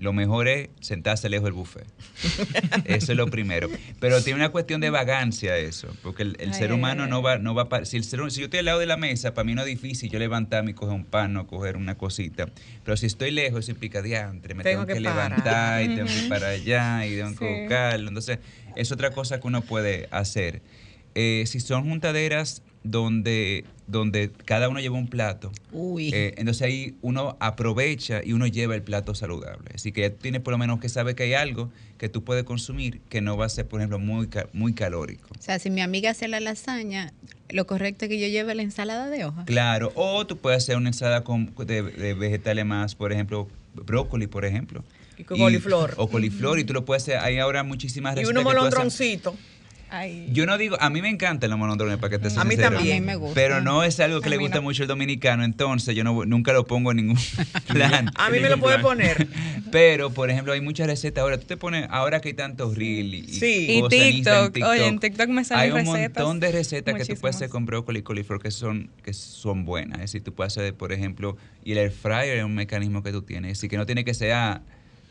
lo 0.00 0.12
mejor 0.12 0.48
es 0.48 0.70
sentarse 0.80 1.28
lejos 1.28 1.44
del 1.44 1.52
buffet. 1.52 1.86
Eso 2.84 3.12
es 3.12 3.18
lo 3.18 3.26
primero. 3.28 3.68
Pero 4.00 4.22
tiene 4.22 4.38
una 4.38 4.48
cuestión 4.48 4.80
de 4.80 4.90
vagancia 4.90 5.56
eso, 5.58 5.94
porque 6.02 6.22
el, 6.22 6.54
ser 6.54 6.72
humano 6.72 7.06
no 7.06 7.22
va, 7.22 7.38
no 7.38 7.54
va 7.54 7.84
si, 7.84 7.98
el 7.98 8.04
si 8.04 8.16
yo 8.16 8.26
estoy 8.26 8.60
al 8.60 8.64
lado 8.64 8.78
de 8.78 8.86
la 8.86 8.96
mesa, 8.96 9.34
para 9.34 9.44
mí 9.44 9.54
no 9.54 9.60
es 9.60 9.66
difícil 9.66 10.10
yo 10.10 10.18
levantarme 10.18 10.70
y 10.70 10.74
coger 10.74 10.94
un 10.94 11.04
pan 11.04 11.36
o 11.36 11.46
coger 11.46 11.76
una 11.76 11.96
cosita. 11.96 12.48
Pero 12.84 12.96
si 12.96 13.06
estoy 13.06 13.30
lejos, 13.30 13.60
eso 13.60 13.72
implica 13.72 14.00
diantre, 14.00 14.54
me 14.54 14.64
tengo, 14.64 14.86
que, 14.86 14.98
levantar 15.00 15.82
y 15.82 15.88
tengo 15.94 16.06
que 16.06 16.18
ir 16.18 16.28
para 16.28 16.48
allá 16.48 17.06
y 17.06 17.16
tengo 17.16 17.36
que 17.36 17.60
buscarlo. 17.60 18.08
Entonces, 18.08 18.38
es 18.76 18.90
otra 18.92 19.10
cosa 19.10 19.40
que 19.40 19.46
uno 19.46 19.60
puede 19.60 20.08
hacer. 20.10 20.62
Eh, 21.14 21.44
si 21.46 21.60
son 21.60 21.88
juntaderas 21.88 22.62
donde, 22.82 23.64
donde 23.86 24.30
cada 24.44 24.68
uno 24.68 24.80
lleva 24.80 24.96
un 24.96 25.08
plato. 25.08 25.52
Eh, 25.72 26.34
entonces 26.38 26.62
ahí 26.62 26.94
uno 27.02 27.36
aprovecha 27.40 28.22
y 28.24 28.32
uno 28.32 28.46
lleva 28.46 28.74
el 28.74 28.82
plato 28.82 29.14
saludable. 29.14 29.70
Así 29.74 29.92
que 29.92 30.02
ya 30.02 30.10
tienes 30.10 30.40
por 30.40 30.52
lo 30.52 30.58
menos 30.58 30.80
que 30.80 30.88
saber 30.88 31.14
que 31.14 31.24
hay 31.24 31.34
algo 31.34 31.70
que 31.98 32.08
tú 32.08 32.24
puedes 32.24 32.44
consumir 32.44 33.00
que 33.08 33.20
no 33.20 33.36
va 33.36 33.46
a 33.46 33.48
ser, 33.48 33.66
por 33.66 33.80
ejemplo, 33.80 33.98
muy, 33.98 34.28
muy 34.52 34.72
calórico. 34.72 35.28
O 35.38 35.42
sea, 35.42 35.58
si 35.58 35.70
mi 35.70 35.82
amiga 35.82 36.10
hace 36.10 36.28
la 36.28 36.40
lasaña, 36.40 37.12
lo 37.50 37.66
correcto 37.66 38.06
es 38.06 38.08
que 38.08 38.18
yo 38.18 38.28
lleve 38.28 38.54
la 38.54 38.62
ensalada 38.62 39.10
de 39.10 39.24
hoja. 39.24 39.44
Claro, 39.44 39.92
o 39.94 40.26
tú 40.26 40.38
puedes 40.38 40.62
hacer 40.62 40.76
una 40.76 40.88
ensalada 40.88 41.22
con, 41.22 41.52
de, 41.66 41.82
vegetales 42.14 42.64
más, 42.64 42.94
por 42.94 43.12
ejemplo, 43.12 43.48
brócoli, 43.74 44.26
por 44.26 44.44
ejemplo. 44.44 44.82
Y 45.18 45.24
con 45.24 45.38
coliflor. 45.38 45.94
O 45.98 46.08
coliflor, 46.08 46.58
y 46.58 46.64
tú 46.64 46.72
lo 46.72 46.86
puedes 46.86 47.02
hacer. 47.02 47.18
Hay 47.18 47.38
ahora 47.38 47.62
muchísimas 47.62 48.14
recetas. 48.14 48.34
Y 48.34 48.38
uno 48.38 48.42
molondroncito. 48.42 49.36
Yo 50.30 50.46
no 50.46 50.58
digo, 50.58 50.76
a 50.80 50.90
mí 50.90 51.02
me 51.02 51.08
encantan 51.08 51.50
los 51.50 51.58
monodrones, 51.58 51.98
para 51.98 52.10
que 52.10 52.18
te 52.18 52.38
A 52.38 52.44
mí 52.44 52.56
también 52.56 53.04
me 53.04 53.16
gusta. 53.16 53.34
Pero 53.34 53.60
no 53.60 53.82
es 53.82 53.98
algo 54.00 54.20
que 54.20 54.30
le 54.30 54.36
gusta 54.36 54.60
mucho 54.60 54.82
al 54.82 54.88
dominicano, 54.88 55.44
entonces 55.44 55.94
yo 55.94 56.04
no, 56.04 56.24
nunca 56.24 56.52
lo 56.52 56.66
pongo 56.66 56.90
en 56.92 56.98
ningún 56.98 57.18
plan. 57.68 58.10
a 58.14 58.30
mí 58.30 58.40
me 58.40 58.48
lo 58.48 58.58
puede 58.58 58.78
poner. 58.78 59.26
Pero, 59.70 60.10
por 60.10 60.30
ejemplo, 60.30 60.52
hay 60.52 60.60
muchas 60.60 60.86
recetas 60.86 61.22
ahora. 61.22 61.38
Tú 61.38 61.46
te 61.46 61.56
pones, 61.56 61.86
ahora 61.90 62.20
que 62.20 62.28
hay 62.28 62.34
tantos 62.34 62.76
reels 62.76 63.14
y, 63.14 63.28
sí. 63.28 63.66
y 63.68 63.88
TikTok. 63.88 64.56
Oye, 64.66 64.86
en 64.86 64.98
TikTok 64.98 65.28
me 65.28 65.44
salen 65.44 65.72
recetas. 65.72 65.94
Hay 65.94 66.06
un 66.06 66.12
montón 66.12 66.40
de 66.40 66.52
recetas 66.52 66.94
que 66.94 67.04
tú 67.04 67.20
puedes 67.20 67.36
hacer 67.36 67.50
con 67.50 67.66
brócoli 67.66 68.00
y 68.00 68.02
coliflor 68.02 68.40
que 68.42 68.50
son, 68.50 68.90
que 69.04 69.12
son 69.12 69.64
buenas. 69.64 69.98
Es 69.98 70.12
decir, 70.12 70.24
tú 70.24 70.34
puedes 70.34 70.56
hacer, 70.56 70.74
por 70.74 70.92
ejemplo, 70.92 71.36
y 71.64 71.72
el 71.72 71.78
air 71.78 71.92
fryer 71.92 72.38
es 72.38 72.44
un 72.44 72.54
mecanismo 72.54 73.02
que 73.02 73.12
tú 73.12 73.22
tienes. 73.22 73.58
Así 73.58 73.68
que 73.68 73.76
no 73.76 73.86
tiene 73.86 74.04
que 74.04 74.14
ser 74.14 74.32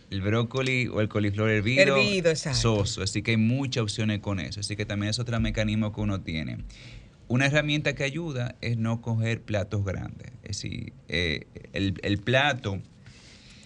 el 0.09 0.21
brócoli 0.21 0.87
o 0.87 1.01
el 1.01 1.09
coliflor 1.09 1.49
hervido, 1.49 1.97
hervido 1.97 2.35
soso. 2.35 3.03
Así 3.03 3.21
que 3.21 3.31
hay 3.31 3.37
muchas 3.37 3.83
opciones 3.83 4.19
con 4.19 4.39
eso. 4.39 4.59
Así 4.59 4.75
que 4.75 4.85
también 4.85 5.09
es 5.11 5.19
otro 5.19 5.39
mecanismo 5.39 5.93
que 5.93 6.01
uno 6.01 6.21
tiene. 6.21 6.59
Una 7.27 7.45
herramienta 7.45 7.93
que 7.93 8.03
ayuda 8.03 8.55
es 8.61 8.77
no 8.77 9.01
coger 9.01 9.41
platos 9.41 9.85
grandes. 9.85 10.31
Es 10.43 10.61
decir, 10.61 10.93
eh, 11.07 11.45
el, 11.73 11.99
el 12.01 12.17
plato 12.17 12.81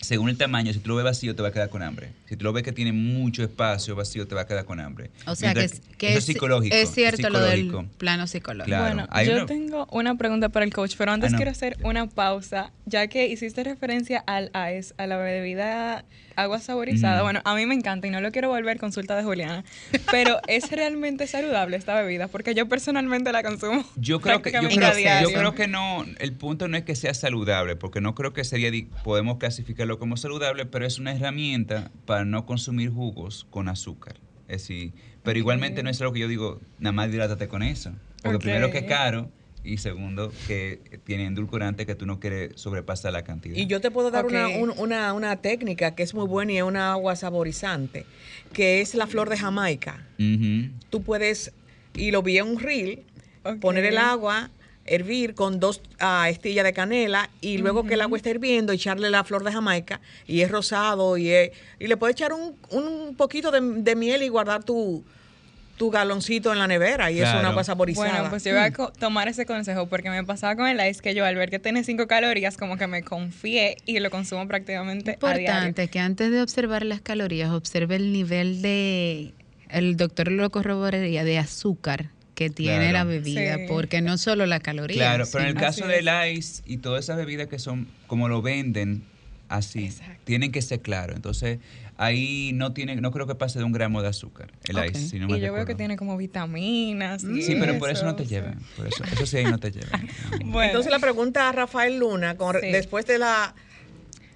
según 0.04 0.30
el 0.30 0.38
tamaño, 0.38 0.74
si 0.74 0.80
tú 0.80 0.90
lo 0.90 0.96
ves 0.96 1.06
vacío, 1.06 1.36
te 1.36 1.42
va 1.42 1.48
a 1.48 1.52
quedar 1.52 1.70
con 1.70 1.82
hambre. 1.82 2.12
Si 2.28 2.36
tú 2.36 2.44
lo 2.44 2.54
ves 2.54 2.64
que 2.64 2.72
tiene 2.72 2.92
mucho 2.92 3.42
espacio 3.42 3.96
vacío, 3.96 4.28
te 4.28 4.36
va 4.36 4.42
a 4.42 4.48
quedar 4.48 4.66
con 4.66 4.80
hambre. 4.80 5.12
O 5.26 5.36
sea, 5.36 5.54
que, 5.54 5.64
es, 5.64 6.26
psicológico. 6.26 6.76
Es 6.76 6.90
cierto 6.90 7.30
lo 7.30 7.40
del 7.40 7.72
plano 7.98 8.28
psicológico. 8.28 8.78
bueno, 8.78 9.08
yo 9.26 9.46
tengo 9.46 9.88
una 9.92 10.16
pregunta 10.16 10.50
para 10.50 10.66
el 10.66 10.74
coach, 10.74 10.96
pero 10.98 11.12
antes 11.12 11.34
ah, 11.34 11.38
quiero 11.38 11.52
hacer 11.52 11.78
una 11.84 12.08
pausa, 12.08 12.72
ya 12.86 13.08
que 13.08 13.28
hiciste 13.28 13.64
referencia 13.64 14.24
al 14.28 14.52
AES, 14.54 14.94
a 14.98 15.08
la 15.08 15.18
bebida 15.18 16.06
agua 16.36 16.60
saborizada. 16.60 17.22
Bueno, 17.22 17.42
a 17.46 17.56
mí 17.56 17.66
me 17.66 17.76
encanta 17.76 18.08
y 18.08 18.10
no 18.10 18.22
lo 18.22 18.32
quiero 18.32 18.50
volver 18.50 18.78
consulta 18.80 19.16
de 19.16 19.24
Juliana, 19.24 19.64
pero 20.12 20.40
¿es 20.48 20.72
realmente 20.72 21.28
saludable 21.28 21.78
esta 21.78 22.00
bebida? 22.02 22.28
Porque 22.28 22.54
yo 22.56 22.68
personalmente 22.68 23.32
la 23.32 23.44
consumo. 23.44 23.84
Yo 23.96 24.20
creo 24.20 24.42
que 24.42 24.52
yo 24.52 24.60
creo, 24.60 25.22
yo 25.22 25.30
creo 25.30 25.56
que 25.56 25.68
no, 25.68 26.06
el 26.20 26.34
punto 26.34 26.68
no 26.68 26.78
es 26.78 26.84
que 26.84 26.96
sea 26.96 27.14
saludable, 27.14 27.76
porque 27.76 28.02
no 28.02 28.16
creo 28.16 28.34
que 28.34 28.44
sería 28.44 28.72
podemos 29.04 29.38
clasificarlo 29.38 30.00
como 30.00 30.18
saludable, 30.18 30.66
pero 30.66 30.86
es 30.86 31.00
una 31.00 31.14
herramienta 31.14 31.92
para 32.06 32.26
no 32.26 32.46
consumir 32.46 32.90
jugos 32.90 33.46
con 33.50 33.70
azúcar. 33.70 34.16
Es 34.48 34.64
decir, 34.64 34.94
pero 35.24 35.40
igualmente 35.40 35.84
no 35.84 35.90
es 35.90 36.00
algo 36.02 36.14
que 36.14 36.20
yo 36.20 36.28
digo, 36.28 36.60
nada 36.80 36.92
más 36.92 37.10
hidrátate 37.10 37.48
con 37.48 37.64
eso. 37.64 37.94
Porque 38.22 38.40
primero 38.40 38.72
que 38.72 38.80
es 38.80 38.86
caro 38.86 39.30
y 39.64 39.78
segundo, 39.78 40.32
que 40.48 41.00
tiene 41.06 41.26
endulcorante 41.26 41.86
que 41.86 41.96
tú 41.96 42.06
no 42.06 42.20
quieres 42.20 42.52
sobrepasar 42.56 43.14
la 43.14 43.24
cantidad. 43.24 43.56
Y 43.56 43.66
yo 43.68 43.80
te 43.82 43.92
puedo 43.92 44.12
dar 44.12 44.26
una, 44.26 45.14
una, 45.14 45.36
técnica 45.38 45.96
que 45.96 46.04
es 46.04 46.14
muy 46.14 46.28
buena 46.28 46.52
y 46.52 46.58
es 46.58 46.64
una 46.64 46.92
agua 46.92 47.16
saborizante, 47.16 48.06
que 48.52 48.82
es 48.82 48.94
la 48.96 49.08
flor 49.08 49.30
de 49.30 49.38
Jamaica. 49.38 50.06
Tú 50.90 51.02
puedes, 51.04 51.54
y 51.94 52.12
lo 52.12 52.22
vi 52.22 52.38
en 52.38 52.48
un 52.48 52.60
reel, 52.60 53.04
poner 53.60 53.86
el 53.86 53.98
agua 53.98 54.52
hervir 54.86 55.34
con 55.34 55.60
dos 55.60 55.82
ah, 56.00 56.28
estillas 56.30 56.66
de 56.66 56.74
canela 56.74 57.30
y 57.42 57.58
luego 57.58 57.84
que 57.86 57.94
el 57.94 58.02
agua 58.02 58.18
esté 58.18 58.32
hirviendo, 58.32 58.74
echarle 58.74 59.10
la 59.10 59.24
flor 59.24 59.44
de 59.44 59.52
Jamaica 59.52 60.02
y 60.28 60.42
es 60.42 60.52
rosado 60.52 61.18
y, 61.18 61.32
y 61.80 61.88
le 61.88 61.98
puedes 61.98 62.16
echar 62.16 62.34
un, 62.34 62.56
un 62.70 63.16
poquito 63.16 63.52
de, 63.52 63.96
miel 63.96 64.24
y 64.24 64.28
guardar 64.28 64.64
tu, 64.64 65.04
tu 65.78 65.90
galoncito 65.90 66.52
en 66.54 66.60
la 66.60 66.68
nevera 66.68 67.12
y 67.12 67.20
es 67.20 67.30
una 67.34 67.52
cosa 67.52 67.66
saborizada. 67.66 68.10
Bueno, 68.10 68.30
pues 68.30 68.44
yo 68.44 68.52
voy 68.52 68.62
a 68.62 68.70
mm. 68.70 68.94
tomar 69.00 69.28
ese 69.28 69.46
consejo 69.46 69.88
porque 69.88 70.10
me 70.10 70.24
pasaba 70.24 70.56
con 70.56 70.68
el 70.68 70.80
ice 70.88 71.02
que 71.02 71.16
yo 71.16 71.26
al 71.26 71.36
ver 71.36 71.50
que 71.50 71.60
tiene 71.60 71.84
cinco 71.84 72.08
calorías 72.08 72.58
como 72.58 72.78
que 72.78 72.88
me 72.88 73.04
confié 73.04 73.78
y 73.86 74.00
lo 74.00 74.10
consumo 74.10 74.48
prácticamente 74.48 75.14
Importante 75.14 75.88
que 75.88 76.00
antes 76.00 76.32
de 76.32 76.42
observar 76.42 76.86
las 76.86 77.02
calorías 77.02 77.52
observe 77.52 77.96
el 77.96 78.12
nivel 78.14 78.62
de 78.62 79.34
el 79.70 79.98
doctor 79.98 80.32
lo 80.32 80.50
corroboraría 80.52 81.24
de 81.24 81.40
azúcar 81.40 82.10
que 82.36 82.50
tiene 82.50 82.92
la 82.92 83.04
bebida, 83.04 83.58
porque 83.68 84.02
no 84.02 84.18
solo 84.18 84.46
la 84.46 84.60
caloría. 84.60 84.98
Claro, 84.98 85.26
pero 85.32 85.44
en 85.44 85.50
el 85.52 85.56
caso 85.56 85.88
del 85.88 86.10
ice 86.36 86.64
y 86.66 86.78
todas 86.78 87.06
esas 87.06 87.18
bebidas 87.18 87.48
que 87.48 87.60
son 87.60 87.88
como 88.08 88.28
lo 88.28 88.42
venden 88.42 89.04
así, 89.50 89.92
tienen 90.24 90.52
que 90.52 90.62
ser 90.62 90.82
claro. 90.82 91.14
Entonces, 91.14 91.60
ahí 92.04 92.52
no 92.54 92.74
tiene, 92.74 92.96
no 92.96 93.12
creo 93.12 93.28
que 93.28 93.36
pase 93.36 93.60
de 93.60 93.66
un 93.66 93.72
gramo 93.72 94.02
de 94.02 94.10
azúcar 94.10 94.52
el 94.68 94.86
ice. 94.86 95.18
y 95.18 95.40
yo 95.40 95.54
veo 95.54 95.66
que 95.66 95.76
tiene 95.76 95.98
como 95.98 96.18
vitaminas. 96.18 97.22
sí, 97.22 97.56
pero 97.60 97.78
por 97.80 97.90
eso 97.90 98.06
no 98.06 98.16
te 98.16 98.26
lleven. 98.26 98.60
Por 98.76 98.88
eso, 98.88 99.04
eso 99.04 99.26
sí 99.26 99.38
ahí 99.38 99.46
no 99.46 99.60
te 99.60 99.72
lleven. 99.72 100.10
Entonces 100.42 100.92
la 100.92 101.00
pregunta 101.00 101.50
a 101.50 101.52
Rafael 101.52 102.00
Luna, 102.00 102.36
después 102.62 103.06
de 103.06 103.18
la 103.18 103.56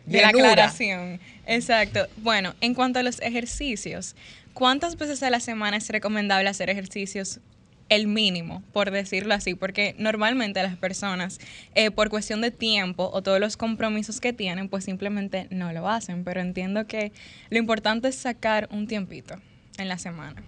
de 0.05 0.21
la 0.21 0.29
aclaración. 0.29 1.19
Exacto. 1.45 2.07
Bueno, 2.17 2.55
en 2.61 2.73
cuanto 2.73 2.99
a 2.99 3.03
los 3.03 3.21
ejercicios, 3.21 4.15
¿cuántas 4.53 4.97
veces 4.97 5.21
a 5.23 5.29
la 5.29 5.39
semana 5.39 5.77
es 5.77 5.89
recomendable 5.89 6.49
hacer 6.49 6.69
ejercicios 6.69 7.39
el 7.89 8.07
mínimo, 8.07 8.63
por 8.73 8.91
decirlo 8.91 9.33
así, 9.33 9.55
porque 9.55 9.95
normalmente 9.97 10.61
las 10.61 10.77
personas, 10.77 11.39
eh, 11.75 11.91
por 11.91 12.09
cuestión 12.09 12.41
de 12.41 12.51
tiempo 12.51 13.09
o 13.13 13.21
todos 13.21 13.39
los 13.39 13.57
compromisos 13.57 14.19
que 14.19 14.33
tienen, 14.33 14.69
pues 14.69 14.83
simplemente 14.83 15.47
no 15.49 15.71
lo 15.73 15.87
hacen. 15.89 16.23
Pero 16.23 16.41
entiendo 16.41 16.87
que 16.87 17.11
lo 17.49 17.57
importante 17.57 18.09
es 18.09 18.15
sacar 18.15 18.67
un 18.71 18.87
tiempito 18.87 19.35
en 19.77 19.87
la 19.87 19.97
semana. 19.97 20.43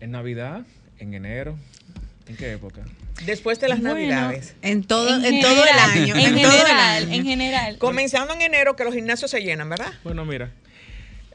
En 0.00 0.10
Navidad, 0.10 0.62
en 0.98 1.14
enero, 1.14 1.58
¿en 2.28 2.36
qué 2.36 2.52
época? 2.52 2.82
Después 3.26 3.60
de 3.60 3.68
las 3.68 3.80
Navidades. 3.80 4.56
En 4.62 4.84
todo, 4.84 5.22
en, 5.22 5.40
todo 5.40 5.64
el 5.64 5.78
año. 5.78 6.16
En, 6.16 6.36
general, 6.36 7.12
en 7.12 7.24
general. 7.24 7.78
Comenzando 7.78 8.34
en 8.34 8.42
enero 8.42 8.74
que 8.74 8.84
los 8.84 8.94
gimnasios 8.94 9.30
se 9.30 9.40
llenan, 9.40 9.68
¿verdad? 9.68 9.92
Bueno, 10.02 10.24
mira, 10.24 10.50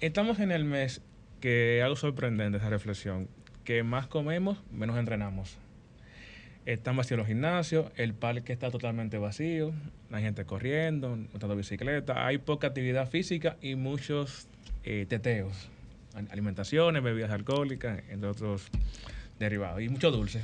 estamos 0.02 0.40
en 0.40 0.52
el 0.52 0.66
mes 0.66 1.02
que 1.40 1.82
algo 1.84 1.96
sorprendente 1.96 2.58
esa 2.58 2.70
reflexión 2.70 3.30
que 3.68 3.84
más 3.84 4.08
comemos, 4.08 4.58
menos 4.72 4.98
entrenamos. 4.98 5.58
Están 6.66 6.96
vacíos 6.96 7.18
los 7.18 7.28
gimnasios, 7.28 7.92
el 7.98 8.14
parque 8.14 8.54
está 8.54 8.72
totalmente 8.72 9.18
vacío, 9.18 9.74
hay 10.10 10.24
gente 10.24 10.46
corriendo, 10.46 11.18
montando 11.18 11.54
bicicleta, 11.54 12.26
hay 12.26 12.38
poca 12.38 12.68
actividad 12.68 13.10
física 13.10 13.58
y 13.62 13.76
muchos 13.76 14.48
eh, 14.86 15.06
teteos, 15.10 15.68
alimentaciones, 16.32 17.04
bebidas 17.04 17.30
alcohólicas, 17.30 18.04
entre 18.08 18.30
otros 18.30 18.70
derivados, 19.38 19.82
y 19.82 19.90
mucho 19.90 20.12
dulce. 20.12 20.44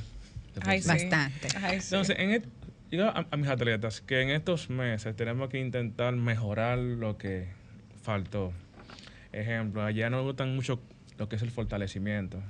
Bastante. 0.62 1.48
Entonces, 1.72 2.16
en 2.18 2.44
digo 2.90 3.04
a, 3.04 3.26
a, 3.30 3.36
mis 3.38 3.48
atletas 3.48 4.02
que 4.02 4.20
en 4.20 4.28
estos 4.28 4.68
meses 4.68 5.16
tenemos 5.16 5.48
que 5.48 5.58
intentar 5.60 6.14
mejorar 6.14 6.76
lo 6.76 7.16
que 7.16 7.48
faltó. 8.02 8.52
Ejemplo, 9.32 9.82
allá 9.82 10.10
nos 10.10 10.24
gustan 10.24 10.54
mucho 10.54 10.78
lo 11.16 11.30
que 11.30 11.36
es 11.36 11.42
el 11.42 11.50
fortalecimiento 11.50 12.42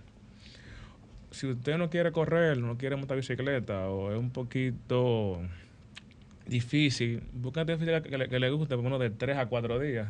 si 1.34 1.48
usted 1.48 1.76
no 1.76 1.90
quiere 1.90 2.12
correr, 2.12 2.58
no 2.58 2.78
quiere 2.78 2.96
montar 2.96 3.16
bicicleta 3.16 3.88
o 3.88 4.12
es 4.12 4.18
un 4.18 4.30
poquito 4.30 5.40
difícil, 6.46 7.22
busca 7.32 7.62
una 7.62 7.72
actividad 7.72 8.02
que 8.02 8.38
le, 8.38 8.50
guste 8.50 8.76
por 8.76 8.84
uno 8.84 8.98
de 8.98 9.10
tres 9.10 9.36
a 9.36 9.46
cuatro 9.46 9.78
días. 9.78 10.08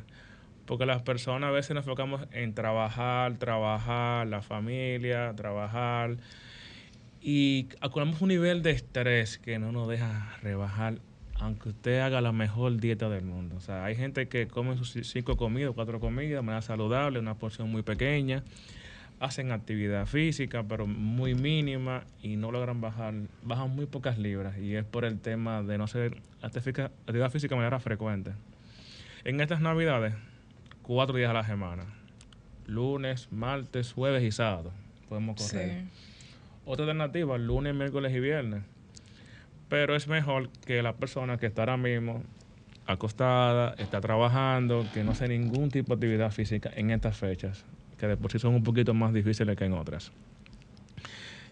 Porque 0.66 0.86
las 0.86 1.02
personas 1.02 1.48
a 1.48 1.50
veces 1.50 1.74
nos 1.74 1.84
enfocamos 1.84 2.26
en 2.32 2.54
trabajar, 2.54 3.36
trabajar, 3.38 4.26
la 4.26 4.42
familia, 4.42 5.32
trabajar. 5.36 6.16
Y 7.20 7.68
acumulamos 7.80 8.20
un 8.20 8.28
nivel 8.28 8.62
de 8.62 8.70
estrés 8.70 9.38
que 9.38 9.58
no 9.58 9.72
nos 9.72 9.88
deja 9.88 10.36
rebajar, 10.42 10.98
aunque 11.34 11.70
usted 11.70 12.00
haga 12.00 12.20
la 12.20 12.32
mejor 12.32 12.78
dieta 12.78 13.08
del 13.08 13.24
mundo. 13.24 13.56
O 13.56 13.60
sea, 13.60 13.84
hay 13.84 13.94
gente 13.96 14.28
que 14.28 14.46
come 14.46 14.76
sus 14.76 14.92
cinco 15.02 15.36
comidas, 15.36 15.72
cuatro 15.74 16.00
comidas, 16.00 16.42
manera 16.42 16.62
saludable, 16.62 17.18
una 17.18 17.34
porción 17.34 17.70
muy 17.70 17.82
pequeña 17.82 18.42
hacen 19.24 19.52
actividad 19.52 20.06
física, 20.06 20.62
pero 20.62 20.86
muy 20.86 21.34
mínima 21.34 22.04
y 22.22 22.36
no 22.36 22.52
logran 22.52 22.80
bajar, 22.80 23.14
bajan 23.42 23.70
muy 23.74 23.86
pocas 23.86 24.18
libras 24.18 24.58
y 24.58 24.76
es 24.76 24.84
por 24.84 25.04
el 25.04 25.18
tema 25.18 25.62
de 25.62 25.78
no 25.78 25.84
hacer 25.84 26.20
actividad 26.42 27.30
física 27.30 27.54
de 27.54 27.58
manera 27.58 27.80
frecuente. 27.80 28.32
En 29.24 29.40
estas 29.40 29.60
navidades, 29.60 30.14
cuatro 30.82 31.16
días 31.16 31.30
a 31.30 31.32
la 31.32 31.44
semana, 31.44 31.84
lunes, 32.66 33.28
martes, 33.32 33.92
jueves 33.92 34.22
y 34.22 34.30
sábado, 34.30 34.72
podemos 35.08 35.40
correr. 35.40 35.84
Otra 36.66 36.84
alternativa, 36.84 37.38
lunes, 37.38 37.74
miércoles 37.74 38.12
y 38.14 38.20
viernes. 38.20 38.62
Pero 39.68 39.96
es 39.96 40.06
mejor 40.06 40.50
que 40.66 40.82
la 40.82 40.94
persona 40.94 41.38
que 41.38 41.46
está 41.46 41.62
ahora 41.62 41.76
mismo 41.76 42.22
acostada, 42.86 43.74
está 43.78 44.00
trabajando, 44.02 44.86
que 44.92 45.02
no 45.02 45.12
hace 45.12 45.26
ningún 45.28 45.70
tipo 45.70 45.88
de 45.88 45.94
actividad 45.94 46.30
física 46.30 46.70
en 46.74 46.90
estas 46.90 47.16
fechas 47.16 47.64
de 48.08 48.16
por 48.16 48.32
sí 48.32 48.38
son 48.38 48.54
un 48.54 48.62
poquito 48.62 48.94
más 48.94 49.12
difíciles 49.12 49.56
que 49.56 49.64
en 49.64 49.72
otras. 49.72 50.12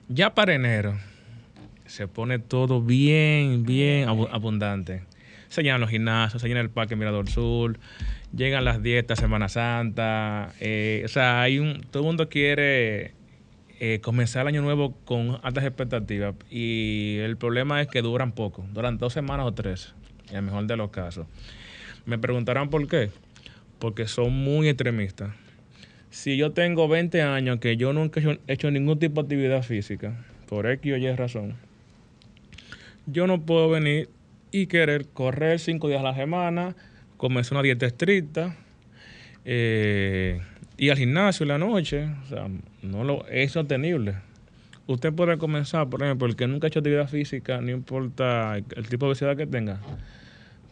Ya 0.08 0.34
para 0.34 0.54
enero 0.54 0.98
se 1.86 2.08
pone 2.08 2.38
todo 2.38 2.82
bien, 2.82 3.64
bien 3.64 4.08
abundante. 4.08 5.02
Se 5.48 5.62
llenan 5.62 5.80
los 5.80 5.90
gimnasios, 5.90 6.40
se 6.40 6.48
llena 6.48 6.60
el 6.60 6.70
Parque 6.70 6.96
Mirador 6.96 7.28
Sur, 7.28 7.78
llegan 8.34 8.64
las 8.64 8.82
dietas 8.82 9.18
Semana 9.18 9.48
Santa. 9.48 10.52
Eh, 10.60 11.02
o 11.04 11.08
sea, 11.08 11.42
hay 11.42 11.58
todo 11.90 12.02
el 12.02 12.06
mundo 12.06 12.28
quiere 12.28 13.12
eh, 13.78 14.00
comenzar 14.00 14.42
el 14.42 14.48
año 14.48 14.62
nuevo 14.62 14.94
con 15.04 15.38
altas 15.42 15.64
expectativas 15.64 16.34
y 16.50 17.18
el 17.18 17.36
problema 17.36 17.82
es 17.82 17.88
que 17.88 18.00
duran 18.00 18.32
poco, 18.32 18.64
duran 18.72 18.96
dos 18.96 19.12
semanas 19.12 19.44
o 19.46 19.52
tres, 19.52 19.94
en 20.30 20.36
el 20.36 20.42
mejor 20.42 20.66
de 20.66 20.76
los 20.76 20.90
casos. 20.90 21.26
Me 22.06 22.18
preguntarán 22.18 22.70
por 22.70 22.88
qué, 22.88 23.10
porque 23.78 24.08
son 24.08 24.32
muy 24.32 24.68
extremistas 24.68 25.32
si 26.12 26.36
yo 26.36 26.52
tengo 26.52 26.88
20 26.88 27.22
años 27.22 27.58
que 27.58 27.78
yo 27.78 27.94
nunca 27.94 28.20
he 28.20 28.52
hecho, 28.52 28.70
ningún 28.70 28.98
tipo 28.98 29.22
de 29.22 29.26
actividad 29.26 29.62
física, 29.62 30.14
por 30.46 30.66
X 30.70 30.92
o 30.92 30.96
Y 30.98 31.10
razón, 31.16 31.54
yo 33.06 33.26
no 33.26 33.40
puedo 33.40 33.70
venir 33.70 34.10
y 34.50 34.66
querer 34.66 35.06
correr 35.06 35.58
cinco 35.58 35.88
días 35.88 36.00
a 36.00 36.04
la 36.04 36.14
semana, 36.14 36.76
comenzar 37.16 37.54
una 37.54 37.62
dieta 37.62 37.86
estricta, 37.86 38.56
eh, 39.46 40.42
ir 40.76 40.90
al 40.90 40.98
gimnasio 40.98 41.44
en 41.44 41.48
la 41.48 41.58
noche. 41.58 42.10
O 42.24 42.26
sea, 42.28 42.46
no 42.82 43.04
lo, 43.04 43.26
es 43.28 43.52
sostenible. 43.52 44.16
Usted 44.86 45.14
puede 45.14 45.38
comenzar, 45.38 45.88
por 45.88 46.02
ejemplo, 46.02 46.28
el 46.28 46.36
que 46.36 46.46
nunca 46.46 46.66
ha 46.66 46.68
hecho 46.68 46.80
actividad 46.80 47.08
física, 47.08 47.62
no 47.62 47.70
importa 47.70 48.58
el 48.58 48.88
tipo 48.88 49.06
de 49.06 49.12
obesidad 49.12 49.34
que 49.34 49.46
tenga, 49.46 49.80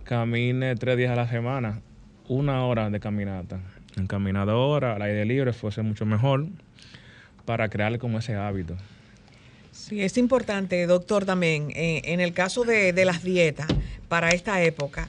camine 0.05 0.75
tres 0.75 0.99
días 0.99 1.13
a 1.13 1.17
la 1.17 1.29
semana, 1.29 1.81
una 2.29 2.67
hora 2.67 2.91
de 2.91 3.01
caminata 3.01 3.61
en 3.97 4.07
caminadora, 4.07 4.95
al 4.95 5.03
aire 5.03 5.25
libre, 5.25 5.53
fuese 5.53 5.83
mucho 5.83 6.07
mejor 6.07 6.47
para 7.45 7.69
crearle 7.69 7.99
como 7.99 8.19
ese 8.19 8.35
hábito. 8.35 8.77
Sí, 9.73 10.03
es 10.03 10.19
importante, 10.19 10.87
doctor, 10.87 11.25
también, 11.25 11.71
eh, 11.75 12.03
en 12.05 12.21
el 12.21 12.33
caso 12.33 12.65
de, 12.65 12.93
las 13.05 13.23
dietas 13.23 13.69
para 14.09 14.31
esta 14.31 14.63
época, 14.63 15.09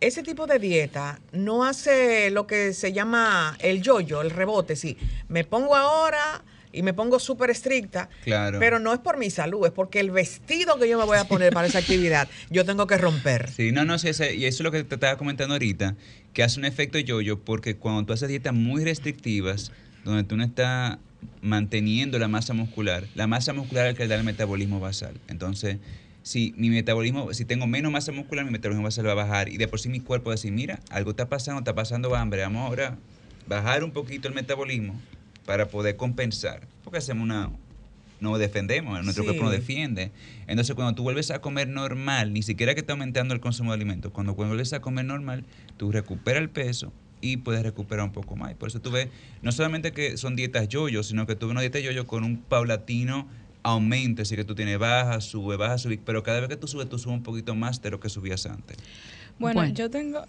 ese 0.00 0.22
tipo 0.22 0.46
de 0.46 0.58
dieta 0.58 1.20
no 1.32 1.64
hace 1.64 2.30
lo 2.30 2.46
que 2.46 2.72
se 2.72 2.92
llama 2.92 3.56
el 3.60 3.82
yoyo, 3.82 4.22
el 4.22 4.30
rebote, 4.30 4.76
sí. 4.76 4.96
Me 5.28 5.44
pongo 5.44 5.74
ahora 5.74 6.42
y 6.76 6.82
me 6.82 6.92
pongo 6.92 7.18
súper 7.18 7.48
estricta, 7.48 8.10
claro. 8.22 8.58
pero 8.58 8.78
no 8.78 8.92
es 8.92 9.00
por 9.00 9.16
mi 9.16 9.30
salud, 9.30 9.66
es 9.66 9.72
porque 9.72 9.98
el 9.98 10.10
vestido 10.10 10.78
que 10.78 10.88
yo 10.88 10.98
me 10.98 11.06
voy 11.06 11.16
a 11.16 11.24
poner 11.24 11.52
para 11.52 11.66
esa 11.66 11.78
actividad, 11.78 12.28
yo 12.50 12.66
tengo 12.66 12.86
que 12.86 12.98
romper. 12.98 13.50
Sí, 13.50 13.72
no, 13.72 13.86
no, 13.86 13.98
sí, 13.98 14.08
y 14.08 14.44
eso 14.44 14.58
es 14.58 14.60
lo 14.60 14.70
que 14.70 14.84
te 14.84 14.94
estaba 14.94 15.16
comentando 15.16 15.54
ahorita, 15.54 15.96
que 16.34 16.42
hace 16.42 16.60
un 16.60 16.66
efecto 16.66 16.98
yo-yo, 16.98 17.40
porque 17.40 17.76
cuando 17.76 18.04
tú 18.04 18.12
haces 18.12 18.28
dietas 18.28 18.52
muy 18.52 18.84
restrictivas, 18.84 19.72
donde 20.04 20.22
tú 20.24 20.36
no 20.36 20.44
estás 20.44 20.98
manteniendo 21.40 22.18
la 22.18 22.28
masa 22.28 22.52
muscular, 22.52 23.04
la 23.14 23.26
masa 23.26 23.54
muscular 23.54 23.86
es 23.86 23.94
la 23.94 23.98
que 23.98 24.06
da 24.06 24.16
el 24.16 24.24
metabolismo 24.24 24.78
basal. 24.78 25.18
Entonces, 25.28 25.78
si 26.22 26.52
mi 26.58 26.68
metabolismo, 26.68 27.32
si 27.32 27.46
tengo 27.46 27.66
menos 27.66 27.90
masa 27.90 28.12
muscular, 28.12 28.44
mi 28.44 28.50
metabolismo 28.50 28.84
basal 28.84 29.06
va 29.06 29.12
a 29.12 29.14
bajar 29.14 29.48
y 29.48 29.56
de 29.56 29.66
por 29.66 29.80
sí 29.80 29.88
mi 29.88 30.00
cuerpo 30.00 30.28
va 30.28 30.34
a 30.34 30.36
decir, 30.36 30.52
mira, 30.52 30.80
algo 30.90 31.12
está 31.12 31.28
pasando, 31.30 31.60
está 31.60 31.74
pasando 31.74 32.14
hambre, 32.14 32.42
vamos 32.42 32.66
ahora 32.66 32.98
bajar 33.46 33.82
un 33.82 33.92
poquito 33.92 34.28
el 34.28 34.34
metabolismo 34.34 35.00
para 35.46 35.68
poder 35.68 35.96
compensar, 35.96 36.66
porque 36.84 36.98
hacemos 36.98 37.24
una, 37.24 37.50
no 38.20 38.36
defendemos, 38.36 39.02
nuestro 39.04 39.24
cuerpo 39.24 39.44
no 39.44 39.50
defiende. 39.50 40.10
Entonces, 40.46 40.74
cuando 40.74 40.94
tú 40.94 41.02
vuelves 41.02 41.30
a 41.30 41.40
comer 41.40 41.68
normal, 41.68 42.32
ni 42.32 42.42
siquiera 42.42 42.74
que 42.74 42.80
está 42.80 42.92
aumentando 42.92 43.32
el 43.32 43.40
consumo 43.40 43.70
de 43.70 43.76
alimentos, 43.76 44.12
cuando 44.12 44.34
vuelves 44.34 44.72
a 44.72 44.80
comer 44.80 45.04
normal, 45.04 45.44
tú 45.76 45.92
recuperas 45.92 46.42
el 46.42 46.50
peso 46.50 46.92
y 47.20 47.38
puedes 47.38 47.62
recuperar 47.62 48.04
un 48.04 48.12
poco 48.12 48.36
más. 48.36 48.54
por 48.54 48.68
eso 48.68 48.80
tú 48.80 48.90
ves, 48.90 49.08
no 49.42 49.52
solamente 49.52 49.92
que 49.92 50.16
son 50.16 50.36
dietas 50.36 50.68
yo-yo, 50.68 51.02
sino 51.02 51.26
que 51.26 51.34
tú 51.34 51.46
ves 51.46 51.52
una 51.52 51.60
dieta 51.60 51.78
yo-yo 51.78 52.06
con 52.06 52.24
un 52.24 52.36
paulatino 52.38 53.26
aumenta, 53.62 54.22
así 54.22 54.36
que 54.36 54.44
tú 54.44 54.54
tienes 54.54 54.78
baja, 54.78 55.20
sube, 55.20 55.56
baja, 55.56 55.78
sube, 55.78 55.98
pero 56.04 56.22
cada 56.22 56.40
vez 56.40 56.48
que 56.48 56.56
tú 56.56 56.68
subes, 56.68 56.88
tú 56.88 56.98
subes 56.98 57.16
un 57.16 57.22
poquito 57.22 57.54
más 57.54 57.82
de 57.82 57.90
lo 57.90 57.98
que 57.98 58.08
subías 58.08 58.46
antes. 58.46 58.76
Bueno, 59.38 59.66
yo 59.66 59.90
tengo 59.90 60.24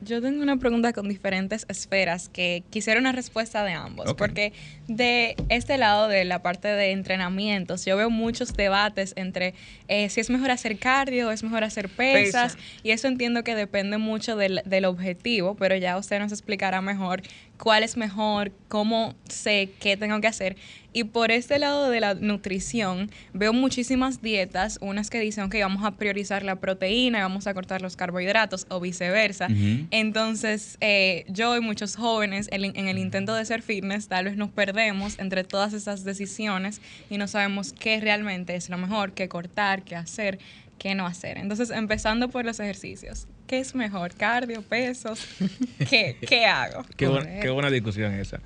yo 0.00 0.20
tengo 0.20 0.42
una 0.42 0.56
pregunta 0.58 0.92
con 0.92 1.08
diferentes 1.08 1.64
esferas 1.68 2.28
que 2.28 2.62
quisiera 2.70 3.00
una 3.00 3.12
respuesta 3.12 3.64
de 3.64 3.72
ambos, 3.72 4.14
porque 4.14 4.52
de 4.88 5.36
este 5.48 5.78
lado 5.78 6.08
de 6.08 6.24
la 6.24 6.42
parte 6.42 6.68
de 6.68 6.92
entrenamientos, 6.92 7.84
yo 7.84 7.96
veo 7.96 8.10
muchos 8.10 8.54
debates 8.54 9.14
entre 9.16 9.54
eh, 9.88 10.08
si 10.08 10.20
es 10.20 10.30
mejor 10.30 10.50
hacer 10.50 10.78
cardio, 10.78 11.30
es 11.30 11.42
mejor 11.42 11.64
hacer 11.64 11.88
pesas, 11.88 12.56
y 12.82 12.90
eso 12.90 13.08
entiendo 13.08 13.42
que 13.42 13.54
depende 13.54 13.98
mucho 13.98 14.36
del, 14.36 14.62
del 14.64 14.84
objetivo, 14.84 15.54
pero 15.54 15.76
ya 15.76 15.96
usted 15.96 16.18
nos 16.18 16.32
explicará 16.32 16.80
mejor 16.80 17.22
cuál 17.58 17.82
es 17.82 17.96
mejor, 17.96 18.52
cómo 18.68 19.14
sé 19.28 19.70
qué 19.80 19.96
tengo 19.96 20.20
que 20.20 20.26
hacer. 20.26 20.56
Y 20.92 21.04
por 21.04 21.30
este 21.30 21.58
lado 21.58 21.90
de 21.90 22.00
la 22.00 22.14
nutrición, 22.14 23.10
veo 23.34 23.52
muchísimas 23.52 24.22
dietas, 24.22 24.78
unas 24.80 25.10
que 25.10 25.20
dicen 25.20 25.50
que 25.50 25.60
vamos 25.60 25.84
a 25.84 25.90
priorizar 25.90 26.42
la 26.42 26.56
proteína, 26.56 27.20
vamos 27.20 27.46
a 27.46 27.52
cortar 27.52 27.82
los 27.82 27.96
carbohidratos 27.96 28.64
o 28.70 28.80
viceversa. 28.80 29.48
Entonces, 29.90 30.78
eh, 30.80 31.26
yo 31.28 31.54
y 31.54 31.60
muchos 31.60 31.96
jóvenes 31.96 32.48
en 32.50 32.88
el 32.88 32.96
intento 32.96 33.34
de 33.34 33.44
ser 33.44 33.60
fitness, 33.60 34.08
tal 34.08 34.24
vez 34.24 34.38
nos 34.38 34.48
perdemos 34.48 35.18
entre 35.18 35.44
todas 35.44 35.74
esas 35.74 36.02
decisiones 36.02 36.80
y 37.10 37.18
no 37.18 37.28
sabemos 37.28 37.74
qué 37.74 38.00
realmente 38.00 38.56
es 38.56 38.70
lo 38.70 38.78
mejor, 38.78 39.12
qué 39.12 39.28
cortar, 39.28 39.82
qué 39.82 39.96
hacer 39.96 40.38
qué 40.78 40.94
no 40.94 41.06
hacer. 41.06 41.38
Entonces, 41.38 41.70
empezando 41.70 42.28
por 42.28 42.44
los 42.44 42.60
ejercicios. 42.60 43.26
¿Qué 43.46 43.58
es 43.58 43.74
mejor? 43.74 44.14
¿Cardio, 44.14 44.62
pesos? 44.62 45.26
¿Qué, 45.90 46.16
qué 46.26 46.46
hago? 46.46 46.84
Qué, 46.96 47.08
buena 47.08 47.70
discusión 47.70 48.12
esa. 48.12 48.40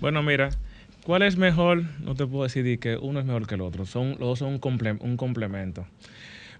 Bueno, 0.00 0.22
mira, 0.22 0.50
¿cuál 1.04 1.22
es 1.22 1.36
mejor? 1.36 1.84
No 2.00 2.14
te 2.14 2.26
puedo 2.26 2.44
decidir 2.44 2.78
que 2.78 2.96
uno 2.96 3.20
es 3.20 3.26
mejor 3.26 3.46
que 3.46 3.54
el 3.54 3.60
otro. 3.60 3.86
Son, 3.86 4.10
los 4.10 4.20
dos 4.20 4.38
son 4.40 4.60
un, 4.62 4.98
un 5.00 5.16
complemento. 5.16 5.86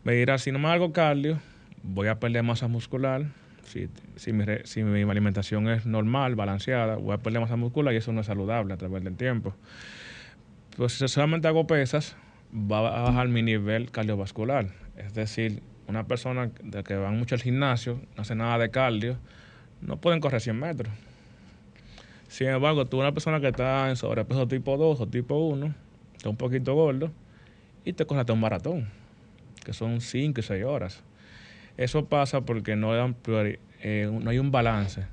Me 0.05 0.15
dirás, 0.15 0.43
si 0.43 0.53
no 0.53 0.59
me 0.59 0.69
hago 0.69 0.93
cardio, 0.93 1.41
voy 1.83 2.09
a 2.09 2.21
perder 2.21 2.43
masa 2.43 2.69
muscular. 2.69 3.25
Si, 3.65 3.89
si, 4.17 4.33
mi, 4.33 4.45
si 4.65 4.85
mi 4.85 5.03
alimentación 5.11 5.69
es 5.69 5.87
normal, 5.87 6.35
balanceada, 6.37 6.97
voy 6.97 7.15
a 7.15 7.19
perder 7.19 7.41
masa 7.41 7.57
muscular 7.57 7.95
y 7.95 7.97
eso 7.97 8.13
no 8.13 8.21
es 8.21 8.27
saludable 8.27 8.75
a 8.75 8.77
través 8.77 9.03
del 9.03 9.17
tiempo. 9.17 9.55
Pues 10.77 10.93
si 10.93 11.09
solamente 11.09 11.49
hago 11.49 11.67
pesas, 11.67 12.17
va 12.55 12.79
a 12.79 13.03
bajar 13.03 13.29
mi 13.29 13.43
nivel 13.43 13.91
cardiovascular 13.91 14.84
es 14.97 15.15
decir, 15.15 15.63
una 15.87 16.07
persona 16.07 16.51
que 16.51 16.97
va 16.97 17.11
mucho 17.11 17.35
al 17.35 17.43
gimnasio, 17.43 18.01
no 18.17 18.23
hace 18.23 18.35
nada 18.35 18.59
de 18.59 18.71
cardio, 18.71 19.19
no 19.81 20.01
pueden 20.01 20.21
correr 20.21 20.41
100 20.41 20.59
metros. 20.59 20.93
Sin 22.29 22.49
embargo, 22.49 22.87
tú 22.87 22.99
una 22.99 23.13
persona 23.13 23.41
que 23.41 23.49
está 23.49 23.89
en 23.91 23.97
sobrepeso 23.97 24.49
tipo 24.49 24.77
2 24.77 25.01
o 25.01 25.07
tipo 25.07 25.37
1, 25.37 25.75
está 26.17 26.29
un 26.29 26.37
poquito 26.37 26.75
gordo, 26.75 27.11
y 27.85 27.93
te 27.93 28.07
corres 28.07 28.29
un 28.31 28.41
maratón, 28.41 28.89
que 29.65 29.73
son 29.73 30.01
5 30.01 30.41
y 30.41 30.43
6 30.43 30.65
horas. 30.65 31.03
Eso 31.77 32.07
pasa 32.07 32.41
porque 32.41 32.77
no, 32.77 32.95
eh, 32.95 34.11
no 34.11 34.31
hay 34.31 34.39
un 34.39 34.51
balance. 34.51 35.07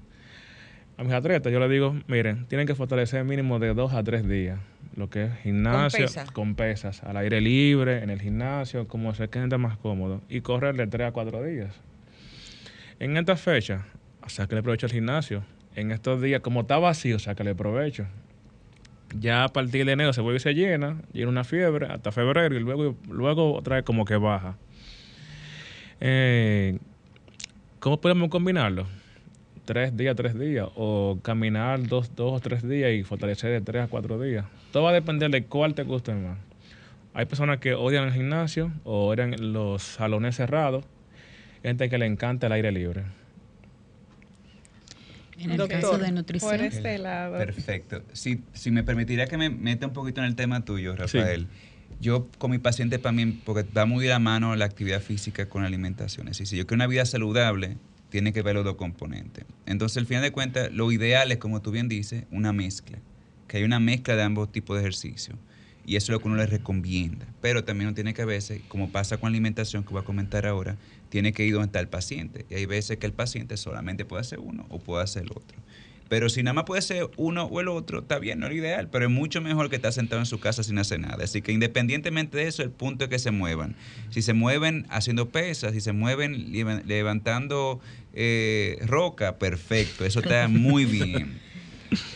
A 0.98 1.04
mis 1.04 1.14
atletas 1.14 1.52
yo 1.52 1.60
les 1.60 1.70
digo, 1.70 1.96
miren, 2.08 2.46
tienen 2.46 2.68
que 2.68 2.76
fortalecer 2.76 3.24
mínimo 3.24 3.60
de 3.60 3.74
2 3.74 3.94
a 3.94 4.04
3 4.04 4.28
días 4.28 4.60
lo 4.96 5.10
que 5.10 5.26
es 5.26 5.38
gimnasio 5.40 6.08
con, 6.34 6.56
pesas, 6.56 7.04
al 7.04 7.18
aire 7.18 7.42
libre, 7.42 8.04
en 8.04 8.10
el 8.10 8.22
gimnasio, 8.22 8.88
como 8.88 9.14
se 9.14 9.30
quede 9.30 9.58
más 9.58 9.78
cómodo, 9.78 10.22
y 10.30 10.42
correr 10.42 10.76
de 10.76 10.88
3 10.88 11.10
a 11.10 11.12
4 11.12 11.44
días. 11.44 11.76
En 13.00 13.18
esta 13.18 13.36
fecha, 13.36 13.86
o 14.24 14.30
sea 14.30 14.48
que 14.48 14.56
le 14.56 14.60
aprovecho 14.60 14.86
el 14.86 14.92
gimnasio. 14.92 15.44
En 15.76 15.92
estos 15.92 16.22
días, 16.22 16.42
como 16.42 16.62
está 16.62 16.78
vacío, 16.78 17.16
o 17.16 17.20
sea 17.20 17.36
que 17.36 17.44
le 17.44 17.52
aprovecho. 17.52 18.06
Ya 19.18 19.44
a 19.44 19.50
partir 19.50 19.86
de 19.86 19.94
enero 19.94 20.14
se 20.14 20.22
vuelve 20.22 20.38
y 20.38 20.42
se 20.42 20.54
llena, 20.54 21.02
llena 21.14 21.30
una 21.30 21.44
fiebre 21.44 21.88
hasta 21.88 22.12
febrero 22.12 22.56
y 22.56 22.60
luego, 22.60 22.96
luego 23.10 23.54
otra 23.54 23.78
vez 23.78 23.86
como 23.86 24.06
que 24.06 24.16
baja. 24.16 24.58
Eh, 26.00 26.78
¿Cómo 27.80 28.00
podemos 28.00 28.30
combinarlo? 28.30 28.86
tres 29.66 29.96
días, 29.96 30.16
tres 30.16 30.38
días, 30.38 30.68
o 30.76 31.20
caminar 31.22 31.88
dos, 31.88 32.16
dos 32.16 32.34
o 32.34 32.40
tres 32.40 32.68
días 32.68 32.92
y 32.92 33.04
fortalecer 33.04 33.52
de 33.52 33.62
tres 33.62 33.84
a 33.84 33.88
cuatro 33.88 34.20
días. 34.20 34.46
Todo 34.72 34.84
va 34.84 34.92
a 34.92 34.94
depender 34.94 35.30
de 35.32 35.44
cuál 35.46 35.74
te 35.76 35.84
guste 35.84 36.14
más. 36.14 36.38
Hay 37.14 37.26
personas 37.26 37.60
que 37.60 37.74
odian 37.74 38.06
el 38.06 38.14
gimnasio 38.14 38.72
o 38.84 39.08
odian 39.08 39.54
los 39.54 39.84
salones 39.84 40.36
cerrados. 40.38 40.86
Hay 41.58 41.70
gente 41.72 41.90
que 41.90 41.98
le 41.98 42.06
encanta 42.06 42.48
el 42.48 42.54
aire 42.54 42.72
libre. 42.72 43.04
En 45.38 45.52
el 45.52 45.68
caso 45.68 45.98
de 45.98 46.12
nutrición. 46.12 46.52
Por 46.52 46.62
este 46.62 46.98
lado. 46.98 47.38
Perfecto. 47.38 48.04
Si, 48.14 48.44
si 48.54 48.72
me 48.72 48.84
permitiría 48.84 49.28
que 49.28 49.38
me 49.38 49.50
meta 49.50 49.88
un 49.88 49.94
poquito 49.94 50.22
en 50.22 50.28
el 50.28 50.36
tema 50.36 50.64
tuyo, 50.64 50.96
Rafael. 50.96 51.48
Yo 52.00 52.28
con 52.38 52.50
mi 52.50 52.58
paciente 52.58 52.98
también, 52.98 53.42
porque 53.44 53.64
va 53.64 53.86
muy 53.86 54.04
de 54.04 54.10
la 54.10 54.20
mano 54.20 54.56
la 54.56 54.66
actividad 54.66 55.02
física 55.02 55.50
con 55.50 55.62
la 55.62 55.68
alimentación. 55.68 56.28
Es 56.28 56.38
decir, 56.38 56.48
si 56.48 56.58
yo 56.58 56.66
quiero 56.66 56.78
una 56.78 56.88
vida 56.88 57.06
saludable, 57.06 57.78
tiene 58.10 58.34
que 58.34 58.42
ver 58.42 58.56
los 58.56 58.64
dos 58.64 58.76
componentes. 58.76 59.46
Entonces, 59.66 59.98
al 59.98 60.06
final 60.06 60.24
de 60.24 60.32
cuentas, 60.32 60.72
lo 60.72 60.92
ideal 60.92 61.32
es, 61.32 61.38
como 61.38 61.62
tú 61.62 61.72
bien 61.72 61.90
dices, 61.90 62.24
una 62.32 62.54
mezcla, 62.54 62.98
que 63.52 63.58
hay 63.58 63.66
una 63.66 63.82
mezcla 63.82 64.16
de 64.16 64.24
ambos 64.24 64.50
tipos 64.50 64.78
de 64.78 64.82
ejercicio. 64.82 65.36
Y 65.86 65.98
eso 65.98 66.06
es 66.06 66.10
lo 66.12 66.20
que 66.22 66.30
uno 66.30 66.38
le 66.38 66.46
recomienda. 66.46 67.28
Pero 67.42 67.66
también 67.66 67.90
uno 67.90 67.96
tiene 67.96 68.14
que 68.14 68.22
a 68.22 68.26
veces, 68.26 68.62
como 68.70 68.94
pasa 68.94 69.18
con 69.18 69.30
la 69.30 69.36
alimentación 69.36 69.84
que 69.84 69.90
voy 69.90 70.02
a 70.02 70.06
comentar 70.06 70.48
ahora, 70.48 70.78
tiene 71.10 71.34
que 71.34 71.44
ir 71.44 71.52
donde 71.52 71.66
está 71.66 71.82
el 71.82 71.90
paciente. 71.90 72.46
Y 72.50 72.54
hay 72.54 72.66
veces 72.66 72.96
que 72.96 73.08
el 73.08 73.12
paciente 73.12 73.58
solamente 73.58 74.06
puede 74.06 74.22
hacer 74.22 74.40
uno 74.40 74.66
o 74.70 74.80
puede 74.80 75.04
hacer 75.04 75.24
el 75.24 75.32
otro. 75.32 75.58
Pero 76.08 76.30
si 76.30 76.44
nada 76.44 76.54
más 76.54 76.64
puede 76.64 76.82
ser 76.82 77.10
uno 77.18 77.44
o 77.44 77.60
el 77.60 77.68
otro, 77.68 78.00
está 78.00 78.20
bien, 78.20 78.40
no 78.40 78.46
es 78.46 78.54
lo 78.54 78.58
ideal, 78.58 78.88
pero 78.90 79.04
es 79.04 79.12
mucho 79.12 79.42
mejor 79.42 79.70
que 79.70 79.76
estar 79.76 79.92
sentado 79.92 80.22
en 80.22 80.28
su 80.28 80.40
casa 80.40 80.64
sin 80.64 80.78
hacer 80.78 81.02
nada. 81.02 81.22
Así 81.22 81.42
que 81.42 81.52
independientemente 81.52 82.38
de 82.38 82.48
eso, 82.48 82.64
el 82.64 82.72
punto 82.72 83.04
es 83.04 83.10
que 83.10 83.20
se 83.20 83.32
muevan. 83.32 83.76
Si 84.12 84.22
se 84.22 84.32
mueven 84.32 84.86
haciendo 84.90 85.28
pesas, 85.28 85.74
si 85.74 85.82
se 85.82 85.92
mueven 85.92 86.54
levantando 86.86 87.82
eh, 88.14 88.78
roca, 88.86 89.38
perfecto, 89.40 90.06
eso 90.06 90.22
está 90.22 90.48
muy 90.48 90.86
bien. 90.86 91.38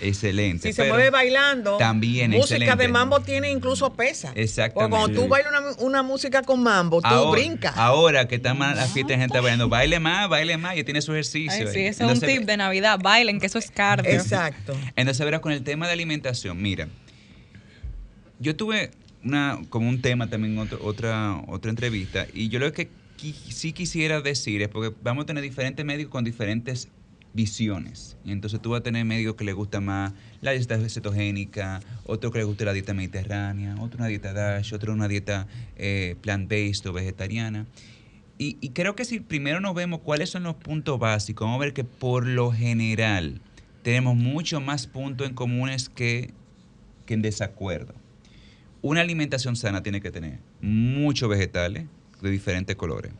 Excelente. 0.02 0.70
Si 0.70 0.74
se 0.74 0.88
mueve 0.88 1.10
bailando, 1.10 1.78
también 1.78 2.32
música 2.32 2.76
de 2.76 2.88
mambo 2.88 3.20
tiene 3.20 3.52
incluso 3.52 3.94
pesa. 3.94 4.32
Exactamente. 4.36 4.96
cuando 4.96 5.22
tú 5.22 5.28
bailas 5.28 5.78
una, 5.80 6.04
música 6.04 6.44
con 6.44 6.64
mambo, 6.64 7.02
tú 7.02 7.32
brincas. 7.32 7.76
Ahora 7.76 8.28
que 8.28 8.36
está 8.36 8.54
más 8.54 8.78
la 8.78 8.86
fiesta 8.86 9.14
de 9.14 9.20
gente 9.20 9.40
bailando, 9.40 9.68
baile 9.68 10.00
más, 10.00 10.30
baile 10.30 10.58
más, 10.58 10.78
y 10.78 10.84
tiene 10.84 11.02
su 11.02 11.12
ejercicio. 11.12 11.68
sí, 11.72 11.82
ese 11.82 12.06
es 12.06 12.12
un 12.12 12.20
tip 12.20 12.44
de 12.44 12.58
Navidad, 12.58 13.00
bailen, 13.02 13.40
que 13.40 13.48
eso 13.48 13.60
es 13.60 13.70
cardio. 13.70 14.12
Exacto. 14.12 14.78
Entonces, 14.96 15.24
verás, 15.26 15.42
con 15.42 15.52
el 15.52 15.64
tema 15.64 15.88
de 15.88 15.94
alimentación, 15.94 16.62
mira, 16.62 16.88
yo 18.40 18.56
tuve 18.56 18.92
una, 19.24 19.60
como 19.70 19.90
un 19.90 20.02
tema 20.02 20.30
también 20.30 20.58
otra, 20.82 21.42
otra 21.48 21.70
entrevista, 21.70 22.28
y 22.34 22.50
yo 22.50 22.60
lo 22.60 22.72
que 22.72 22.90
sí 23.50 23.74
quisiera 23.74 24.22
decir 24.22 24.62
es 24.62 24.70
porque 24.70 24.96
vamos 25.02 25.24
a 25.24 25.26
tener 25.26 25.44
diferentes 25.44 25.86
médicos 25.86 26.12
con 26.12 26.24
diferentes 26.24 26.90
visiones. 27.36 28.18
Y 28.24 28.32
entonces 28.32 28.62
tú 28.62 28.72
vas 28.72 28.80
a 28.80 28.84
tener 28.84 29.04
médicos 29.06 29.36
que 29.36 29.44
les 29.44 29.54
gusta 29.54 29.82
más 29.82 30.14
la 30.42 30.52
dieta 30.52 30.80
cetogénica, 30.90 31.82
otro 32.06 32.32
que 32.32 32.40
les 32.40 32.48
gusta 32.48 32.66
la 32.66 32.74
dieta 32.74 32.94
mediterránea, 32.94 33.76
otro 33.80 34.00
una 34.00 34.08
dieta 34.08 34.34
DASH, 34.34 34.74
otro 34.74 34.94
una 34.94 35.08
dieta 35.10 35.46
eh, 35.76 36.16
plant-based 36.22 36.88
o 36.88 36.94
vegetariana. 36.94 37.66
Y, 38.38 38.58
y, 38.60 38.70
creo 38.70 38.96
que 38.96 39.06
si 39.06 39.22
primero 39.22 39.62
nos 39.62 39.76
vemos 39.76 40.02
cuáles 40.02 40.30
son 40.30 40.44
los 40.44 40.56
puntos 40.56 41.00
básicos, 41.00 41.46
vamos 41.46 41.62
a 41.62 41.66
ver 41.66 41.74
que 41.74 41.86
por 41.86 42.26
lo 42.26 42.52
general 42.52 43.40
tenemos 43.82 44.16
mucho 44.16 44.60
más 44.60 44.88
puntos 44.88 45.28
en 45.28 45.34
comunes 45.34 45.88
que, 45.88 46.34
que 47.06 47.14
en 47.14 47.22
desacuerdo. 47.22 47.94
Una 48.82 49.02
alimentación 49.02 49.56
sana 49.56 49.84
tiene 49.84 50.02
que 50.02 50.12
tener 50.12 50.40
muchos 50.62 51.30
vegetales 51.30 51.86
de 52.22 52.30
diferentes 52.30 52.76
colores. 52.76 53.14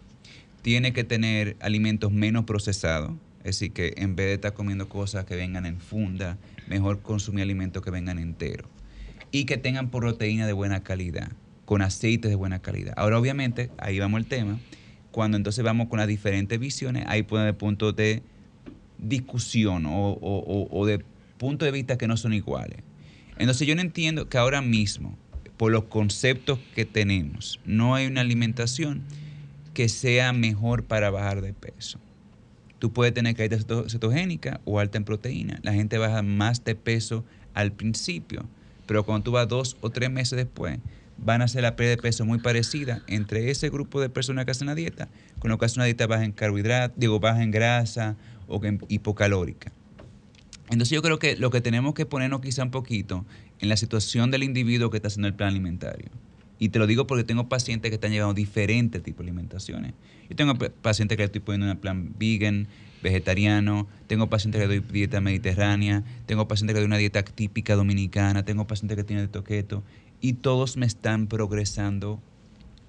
Tiene 0.62 0.92
que 0.92 1.04
tener 1.04 1.56
alimentos 1.62 2.12
menos 2.12 2.44
procesados, 2.46 3.12
es 3.46 3.60
decir, 3.60 3.74
que 3.74 3.94
en 3.98 4.16
vez 4.16 4.26
de 4.26 4.34
estar 4.34 4.54
comiendo 4.56 4.90
cosas 4.90 5.26
que 5.26 5.36
vengan 5.36 5.68
en 5.68 5.80
funda, 5.80 6.40
mejor 6.68 7.04
consumir 7.04 7.44
alimentos 7.44 7.84
que 7.84 7.92
vengan 7.92 8.18
enteros. 8.18 8.68
Y 9.32 9.46
que 9.46 9.58
tengan 9.58 9.92
proteína 9.92 10.48
de 10.48 10.54
buena 10.54 10.82
calidad, 10.82 11.32
con 11.66 11.84
aceites 11.84 12.32
de 12.32 12.36
buena 12.36 12.64
calidad. 12.64 12.96
Ahora, 12.98 13.20
obviamente, 13.20 13.70
ahí 13.78 14.00
vamos 14.00 14.20
el 14.20 14.26
tema. 14.26 14.60
Cuando 15.12 15.38
entonces 15.38 15.64
vamos 15.64 15.90
con 15.90 16.00
las 16.00 16.08
diferentes 16.08 16.60
visiones, 16.60 17.06
ahí 17.08 17.22
puede 17.22 17.44
haber 17.44 17.56
puntos 17.56 17.96
de 17.96 18.24
discusión 18.98 19.86
o, 19.86 20.18
o 20.20 20.86
de 20.88 21.06
puntos 21.38 21.68
de 21.68 21.72
vista 21.72 22.00
que 22.00 22.08
no 22.08 22.18
son 22.18 22.34
iguales. 22.34 22.80
Entonces 23.38 23.68
yo 23.68 23.76
no 23.76 23.82
entiendo 23.82 24.28
que 24.28 24.40
ahora 24.40 24.64
mismo, 24.64 25.16
por 25.56 25.72
los 25.72 25.84
conceptos 25.84 26.58
que 26.74 26.86
tenemos, 26.86 27.60
no 27.64 27.94
hay 27.94 28.08
una 28.08 28.22
alimentación 28.22 29.04
que 29.76 29.88
sea 29.88 30.34
mejor 30.34 30.84
para 30.84 31.12
bajar 31.12 31.42
de 31.42 31.54
peso. 31.54 32.00
Tú 32.86 32.94
puedes 32.94 33.16
tener 33.16 33.36
caída 33.36 33.58
cetogénica 33.88 34.62
o 34.64 34.80
alta 34.80 35.00
en 35.00 35.06
proteína. 35.06 35.60
La 35.64 35.74
gente 35.74 35.98
baja 35.98 36.22
más 36.22 36.64
de 36.64 36.76
peso 36.76 37.26
al 37.56 37.72
principio, 37.72 38.46
pero 38.86 39.04
cuando 39.04 39.24
tú 39.24 39.32
vas 39.32 39.48
dos 39.48 39.76
o 39.82 39.90
tres 39.90 40.12
meses 40.12 40.38
después, 40.38 40.78
van 41.18 41.42
a 41.42 41.46
hacer 41.46 41.64
la 41.64 41.76
pérdida 41.76 41.96
de 41.96 42.02
peso 42.04 42.26
muy 42.26 42.38
parecida 42.38 43.02
entre 43.08 43.50
ese 43.50 43.72
grupo 43.72 44.00
de 44.02 44.10
personas 44.10 44.46
que 44.46 44.52
hacen 44.52 44.68
la 44.68 44.76
dieta, 44.76 45.10
con 45.40 45.50
lo 45.50 45.58
que 45.58 45.66
hacen 45.66 45.80
una 45.80 45.86
dieta 45.86 46.06
baja 46.06 46.26
en 46.26 46.32
carbohidratos, 46.32 46.96
digo, 46.96 47.20
baja 47.20 47.42
en 47.42 47.50
grasa 47.50 48.18
o 48.48 48.64
en 48.64 48.80
hipocalórica. 48.88 49.72
Entonces 50.66 50.92
yo 50.92 51.02
creo 51.02 51.18
que 51.18 51.38
lo 51.38 51.50
que 51.50 51.62
tenemos 51.62 51.96
que 51.96 52.06
ponernos 52.06 52.42
quizá 52.42 52.62
un 52.62 52.70
poquito 52.70 53.26
en 53.62 53.70
la 53.70 53.78
situación 53.78 54.30
del 54.30 54.44
individuo 54.44 54.92
que 54.92 54.98
está 54.98 55.08
haciendo 55.08 55.28
el 55.28 55.34
plan 55.34 55.50
alimentario. 55.50 56.12
Y 56.58 56.70
te 56.70 56.80
lo 56.80 56.88
digo 56.88 57.06
porque 57.08 57.24
tengo 57.24 57.50
pacientes 57.50 57.90
que 57.90 57.96
están 57.96 58.12
llevando 58.12 58.34
diferentes 58.34 59.04
tipos 59.04 59.26
de 59.26 59.32
alimentaciones. 59.32 59.94
Yo 60.30 60.36
tengo 60.36 60.56
pacientes 60.56 61.18
que 61.18 61.24
estoy 61.24 61.42
poniendo 61.42 61.70
en 61.70 61.78
plan 61.78 62.14
vegan, 62.18 62.68
vegetariano, 63.04 63.88
tengo 64.08 64.28
pacientes 64.28 64.62
que 64.62 64.68
doy 64.68 64.80
dieta 64.80 65.22
mediterránea, 65.22 66.04
tengo 66.26 66.48
pacientes 66.48 66.74
que 66.74 66.80
doy 66.80 66.88
una 66.88 66.98
dieta 66.98 67.24
típica 67.24 67.76
dominicana, 67.76 68.44
tengo 68.44 68.66
pacientes 68.66 68.98
que 68.98 69.04
tienen 69.04 69.26
de 69.26 69.32
toqueto 69.32 69.84
y 70.22 70.34
todos 70.34 70.78
me 70.78 70.86
están 70.86 71.28
progresando 71.28 72.20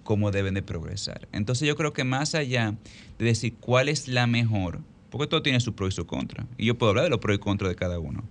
como 0.05 0.31
deben 0.31 0.55
de 0.55 0.63
progresar. 0.63 1.29
Entonces 1.33 1.69
yo 1.69 1.77
creo 1.77 1.93
que 1.93 2.05
más 2.05 2.35
allá 2.35 2.77
de 3.19 3.25
decir 3.25 3.55
cuál 3.61 3.89
es 3.89 4.09
la 4.09 4.27
mejor, 4.27 4.81
porque 5.11 5.27
todo 5.27 5.43
tiene 5.43 5.61
su 5.61 5.75
pro 5.75 5.89
y 5.89 5.93
su 5.93 6.07
contra, 6.07 6.47
y 6.57 6.67
yo 6.67 6.79
puedo 6.79 6.91
hablar 6.91 7.05
de 7.05 7.11
los 7.11 7.19
pros 7.19 7.37
y 7.37 7.39
contras 7.41 7.71
de 7.71 7.77
cada 7.77 7.99
uno. 7.99 8.25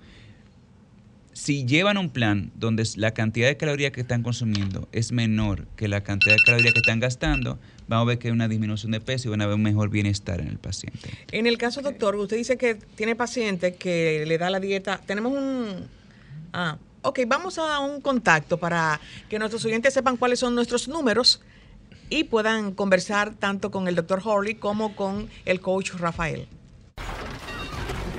Si 1.36 1.66
llevan 1.66 1.98
un 1.98 2.12
plan 2.12 2.50
donde 2.56 2.88
la 2.96 3.14
cantidad 3.14 3.50
de 3.50 3.58
calorías 3.58 3.92
que 3.92 4.00
están 4.00 4.24
consumiendo 4.24 4.88
es 4.94 5.12
menor 5.12 5.68
que 5.76 5.90
la 5.90 6.02
cantidad 6.02 6.34
de 6.34 6.42
calorías 6.46 6.72
que 6.72 6.80
están 6.80 7.02
gastando, 7.02 7.60
vamos 7.90 8.06
a 8.06 8.08
ver 8.08 8.20
que 8.20 8.30
hay 8.30 8.32
una 8.32 8.48
disminución 8.48 8.94
de 8.94 9.02
peso 9.02 9.28
y 9.28 9.32
van 9.32 9.42
a 9.42 9.46
ver 9.46 9.56
un 9.56 9.62
mejor 9.62 9.90
bienestar 9.90 10.40
en 10.40 10.48
el 10.48 10.58
paciente. 10.60 11.10
En 11.34 11.46
el 11.46 11.58
caso, 11.58 11.82
doctor, 11.82 12.16
usted 12.16 12.38
dice 12.38 12.58
que 12.58 12.76
tiene 12.76 13.18
pacientes 13.18 13.76
que 13.76 14.24
le 14.26 14.38
da 14.38 14.50
la 14.50 14.62
dieta. 14.62 15.02
Tenemos 15.06 15.34
un... 15.34 15.90
Ah, 16.54 16.78
ok, 17.02 17.20
vamos 17.28 17.58
a 17.58 17.80
un 17.80 18.00
contacto 18.00 18.58
para 18.58 19.02
que 19.28 19.38
nuestros 19.38 19.66
oyentes 19.66 19.94
sepan 19.94 20.16
cuáles 20.16 20.40
son 20.40 20.56
nuestros 20.56 20.88
números 20.88 21.42
y 22.10 22.24
puedan 22.24 22.72
conversar 22.72 23.36
tanto 23.36 23.72
con 23.72 23.90
el 23.90 23.96
doctor 23.96 24.22
Horley 24.24 24.56
como 24.56 24.96
con 24.96 25.28
el 25.44 25.60
coach 25.60 25.96
Rafael. 25.96 26.48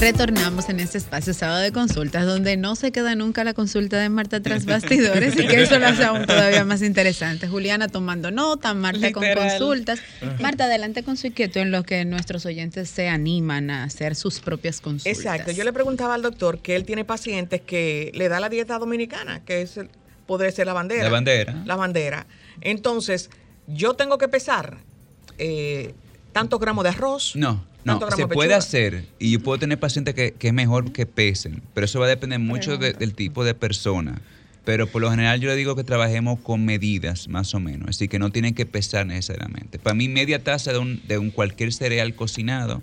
Retornamos 0.00 0.68
en 0.68 0.78
este 0.78 0.96
espacio 0.96 1.34
sábado 1.34 1.58
de 1.58 1.72
consultas 1.72 2.24
donde 2.24 2.56
no 2.56 2.76
se 2.76 2.92
queda 2.92 3.16
nunca 3.16 3.42
la 3.42 3.52
consulta 3.52 3.98
de 3.98 4.08
Marta 4.08 4.40
tras 4.40 4.64
bastidores 4.64 5.34
y 5.36 5.44
que 5.46 5.62
eso 5.62 5.76
lo 5.80 5.88
hace 5.88 6.04
aún 6.04 6.24
todavía 6.24 6.64
más 6.64 6.82
interesante. 6.82 7.48
Juliana 7.48 7.88
tomando 7.88 8.30
nota, 8.30 8.74
Marta 8.74 9.10
con 9.10 9.24
consultas. 9.34 10.00
Marta, 10.40 10.64
adelante 10.66 11.02
con 11.02 11.16
su 11.16 11.26
inquietud 11.26 11.60
en 11.62 11.72
lo 11.72 11.82
que 11.82 12.04
nuestros 12.04 12.46
oyentes 12.46 12.88
se 12.88 13.08
animan 13.08 13.70
a 13.70 13.82
hacer 13.82 14.14
sus 14.14 14.38
propias 14.38 14.80
consultas. 14.80 15.18
Exacto. 15.18 15.50
Yo 15.50 15.64
le 15.64 15.72
preguntaba 15.72 16.14
al 16.14 16.22
doctor 16.22 16.60
que 16.60 16.76
él 16.76 16.84
tiene 16.84 17.04
pacientes 17.04 17.60
que 17.60 18.12
le 18.14 18.28
da 18.28 18.38
la 18.38 18.48
dieta 18.48 18.78
dominicana, 18.78 19.44
que 19.44 19.62
es 19.62 19.80
podría 20.26 20.52
ser 20.52 20.66
la 20.66 20.74
bandera. 20.74 21.04
La 21.04 21.10
bandera. 21.10 21.62
La 21.64 21.74
bandera. 21.74 22.26
Entonces, 22.60 23.30
yo 23.66 23.94
tengo 23.94 24.16
que 24.18 24.28
pesar 24.28 24.78
eh, 25.38 25.92
tantos 26.32 26.60
gramos 26.60 26.84
de 26.84 26.90
arroz. 26.90 27.34
No. 27.34 27.67
No, 27.84 28.00
se 28.10 28.26
puede 28.26 28.54
hacer 28.54 29.06
y 29.18 29.30
yo 29.30 29.40
puedo 29.40 29.58
tener 29.58 29.78
pacientes 29.78 30.14
que, 30.14 30.32
que 30.32 30.48
es 30.48 30.54
mejor 30.54 30.92
que 30.92 31.06
pesen, 31.06 31.62
pero 31.74 31.84
eso 31.86 32.00
va 32.00 32.06
a 32.06 32.08
depender 32.08 32.38
mucho 32.38 32.76
del 32.76 33.14
tipo 33.14 33.44
de 33.44 33.54
persona. 33.54 34.20
Pero 34.64 34.86
por 34.86 35.00
lo 35.00 35.10
general 35.10 35.40
yo 35.40 35.48
le 35.48 35.56
digo 35.56 35.74
que 35.76 35.84
trabajemos 35.84 36.40
con 36.40 36.64
medidas, 36.66 37.28
más 37.28 37.54
o 37.54 37.60
menos, 37.60 37.88
así 37.88 38.06
que 38.06 38.18
no 38.18 38.30
tienen 38.30 38.54
que 38.54 38.66
pesar 38.66 39.06
necesariamente. 39.06 39.78
Para 39.78 39.94
mí 39.94 40.08
media 40.08 40.44
taza 40.44 40.72
de 40.72 40.78
un, 40.78 41.00
de 41.08 41.16
un 41.16 41.30
cualquier 41.30 41.72
cereal 41.72 42.14
cocinado, 42.14 42.82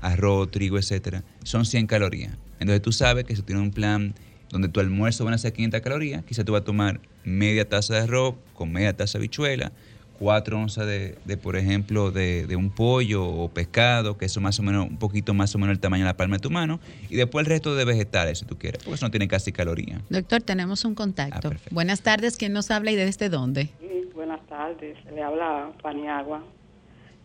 arroz, 0.00 0.50
trigo, 0.50 0.78
etcétera, 0.78 1.24
son 1.42 1.66
100 1.66 1.88
calorías. 1.88 2.32
Entonces 2.58 2.80
tú 2.80 2.92
sabes 2.92 3.24
que 3.24 3.36
si 3.36 3.42
tienes 3.42 3.62
un 3.62 3.70
plan 3.70 4.14
donde 4.48 4.68
tu 4.68 4.80
almuerzo 4.80 5.24
van 5.24 5.34
a 5.34 5.38
ser 5.38 5.52
500 5.52 5.80
calorías, 5.82 6.24
quizá 6.24 6.44
tú 6.44 6.52
vas 6.52 6.62
a 6.62 6.64
tomar 6.64 7.00
media 7.24 7.68
taza 7.68 7.94
de 7.94 8.00
arroz 8.00 8.36
con 8.54 8.72
media 8.72 8.96
taza 8.96 9.18
de 9.18 9.22
bichuela, 9.22 9.72
cuatro 10.18 10.58
onzas 10.58 10.86
de, 10.86 11.16
de, 11.24 11.36
por 11.36 11.56
ejemplo, 11.56 12.10
de, 12.10 12.54
un 12.56 12.70
pollo 12.70 13.24
o 13.24 13.48
pescado, 13.48 14.16
que 14.16 14.24
eso 14.24 14.40
más 14.40 14.58
o 14.58 14.62
menos, 14.62 14.88
un 14.88 14.98
poquito 14.98 15.34
más 15.34 15.54
o 15.54 15.58
menos 15.58 15.74
el 15.74 15.80
tamaño 15.80 16.04
de 16.04 16.10
la 16.10 16.16
palma 16.16 16.36
de 16.36 16.42
tu 16.42 16.50
mano, 16.50 16.80
y 17.08 17.16
después 17.16 17.44
el 17.44 17.50
resto 17.50 17.74
de 17.74 17.84
vegetales, 17.84 18.38
si 18.38 18.46
tú 18.46 18.56
quieres, 18.58 18.82
porque 18.82 18.96
eso 18.96 19.06
no 19.06 19.10
tiene 19.10 19.28
casi 19.28 19.52
caloría. 19.52 20.00
Doctor, 20.08 20.42
tenemos 20.42 20.84
un 20.84 20.94
contacto. 20.94 21.50
Ah, 21.52 21.56
buenas 21.70 22.02
tardes, 22.02 22.36
¿quién 22.36 22.52
nos 22.52 22.70
habla 22.70 22.90
y 22.90 22.96
desde 22.96 23.28
dónde? 23.28 23.70
Buenas 24.14 24.44
tardes, 24.46 24.96
le 25.14 25.22
habla 25.22 25.70
Paniagua 25.82 26.42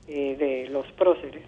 eh, 0.08 0.36
de 0.38 0.69
Los 0.69 0.86
Próceres. 0.93 1.43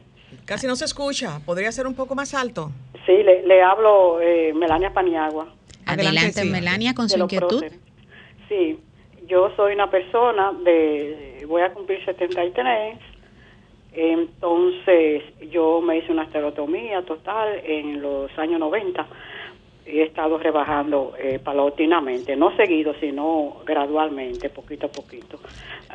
Casi 0.46 0.68
no 0.68 0.76
se 0.76 0.86
escucha, 0.86 1.40
¿podría 1.46 1.72
ser 1.72 1.86
un 1.86 1.94
poco 1.94 2.16
más 2.16 2.34
alto? 2.34 2.72
Sí, 3.06 3.12
le, 3.12 3.62
hablo 3.62 4.20
eh, 4.22 4.54
Melania 4.54 4.92
Paniagua. 4.94 5.54
Adelante, 5.86 6.20
Adelante. 6.20 6.46
Melania, 6.46 6.94
con 6.96 7.10
su 7.10 7.20
inquietud. 7.20 7.64
Sí, 8.48 8.80
yo 9.28 9.52
soy 9.56 9.74
una 9.74 9.90
persona 9.90 10.54
de 10.64 11.33
voy 11.54 11.62
a 11.62 11.72
cumplir 11.72 12.04
73, 12.04 12.98
entonces 13.94 15.24
yo 15.52 15.82
me 15.82 16.00
hice 16.00 16.12
una 16.12 16.24
esterotomía 16.24 17.04
total 17.04 17.62
en 17.64 18.02
los 18.02 18.36
años 18.40 18.60
90 18.60 19.06
y 19.86 20.00
he 20.00 20.04
estado 20.04 20.40
rebajando 20.40 21.14
eh, 21.20 21.38
paulatinamente, 21.38 22.36
no 22.36 22.56
seguido, 22.56 22.96
sino 23.00 23.58
gradualmente, 23.66 24.50
poquito 24.50 24.88
a 24.88 24.90
poquito. 24.90 25.40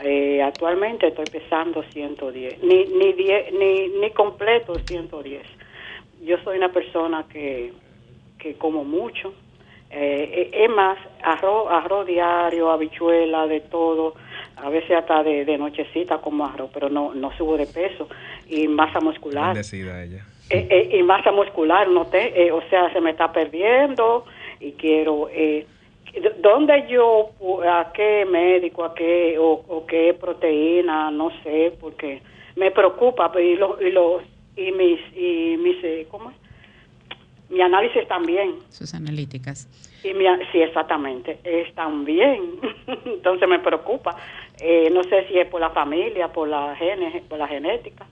Eh, 0.04 0.40
actualmente 0.40 1.08
estoy 1.08 1.24
pesando 1.24 1.82
110, 1.82 2.62
ni, 2.62 2.84
ni, 2.84 3.14
ni, 3.58 3.88
ni 4.00 4.10
completo 4.12 4.76
110. 4.76 5.42
Yo 6.22 6.36
soy 6.44 6.58
una 6.58 6.70
persona 6.70 7.26
que, 7.28 7.72
que 8.38 8.54
como 8.54 8.84
mucho, 8.84 9.34
eh, 9.90 10.50
es 10.52 10.70
más, 10.70 10.98
arroz, 11.24 11.66
arroz 11.68 12.06
diario, 12.06 12.70
habichuela, 12.70 13.48
de 13.48 13.60
todo, 13.62 14.14
a 14.62 14.68
veces 14.68 14.90
hasta 14.92 15.22
de, 15.22 15.58
nochecita 15.58 16.18
como 16.18 16.46
arroz, 16.46 16.70
pero 16.72 16.88
no, 16.88 17.14
no 17.14 17.36
subo 17.36 17.56
de 17.56 17.66
peso. 17.66 18.08
Y 18.48 18.68
masa 18.68 19.00
muscular. 19.00 19.56
ella. 19.56 20.24
Eh, 20.50 20.66
eh, 20.70 20.96
y 20.98 21.02
masa 21.02 21.30
muscular, 21.30 21.88
no 21.88 22.06
te, 22.06 22.50
o 22.50 22.62
sea, 22.70 22.92
se 22.92 23.00
me 23.00 23.10
está 23.10 23.32
perdiendo 23.32 24.24
y 24.60 24.72
quiero... 24.72 25.28
¿Dónde 26.40 26.86
yo, 26.88 27.30
a 27.68 27.92
qué 27.92 28.24
médico, 28.24 28.82
a 28.82 28.94
qué, 28.94 29.36
o, 29.38 29.84
qué 29.86 30.16
proteína, 30.18 31.10
no 31.10 31.30
sé, 31.42 31.72
porque 31.78 32.22
me 32.56 32.70
preocupa, 32.70 33.30
y, 33.40 33.56
lo, 33.56 33.80
y, 33.80 33.90
los, 33.90 34.22
y 34.56 34.72
mis, 34.72 35.00
y 35.14 35.56
mis, 35.58 35.76
¿cómo 36.08 36.30
es? 36.30 36.36
Mi 37.50 37.60
análisis 37.60 38.06
también. 38.08 38.56
Sus 38.68 38.94
analíticas. 38.94 39.68
Y 40.04 40.12
mi, 40.14 40.24
sí, 40.52 40.60
exactamente, 40.60 41.38
están 41.44 42.04
bien. 42.04 42.60
Entonces 43.04 43.48
me 43.48 43.58
preocupa. 43.58 44.16
Eh, 44.60 44.90
no 44.92 45.02
sé 45.04 45.26
si 45.28 45.38
es 45.38 45.46
por 45.46 45.60
la 45.60 45.70
familia, 45.70 46.32
por 46.32 46.48
la, 46.48 46.74
genes, 46.76 47.22
por 47.28 47.38
la 47.38 47.48
genética. 47.48 48.06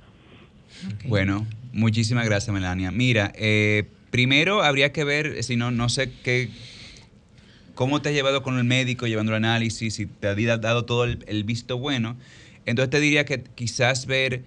Bueno, 1.05 1.47
muchísimas 1.73 2.25
gracias, 2.27 2.53
Melania. 2.55 2.91
Mira, 2.91 3.33
eh, 3.37 3.85
primero 4.11 4.63
habría 4.63 4.93
que 4.93 5.05
ver, 5.05 5.43
si 5.43 5.57
no, 5.57 5.71
no 5.71 5.89
sé 5.89 6.13
qué, 6.23 6.51
cómo 7.75 8.01
te 8.03 8.11
has 8.11 8.15
llevado 8.15 8.43
con 8.43 8.59
el 8.59 8.65
médico, 8.65 9.07
llevando 9.07 9.33
el 9.33 9.37
análisis, 9.37 9.95
si 9.95 10.07
te 10.07 10.29
ha 10.29 10.57
dado 10.59 10.85
todo 10.85 11.05
el 11.05 11.45
visto 11.45 11.79
bueno. 11.79 12.17
Entonces 12.67 12.91
te 12.91 13.01
diría 13.01 13.25
que 13.25 13.43
quizás 13.55 14.07
ver 14.07 14.43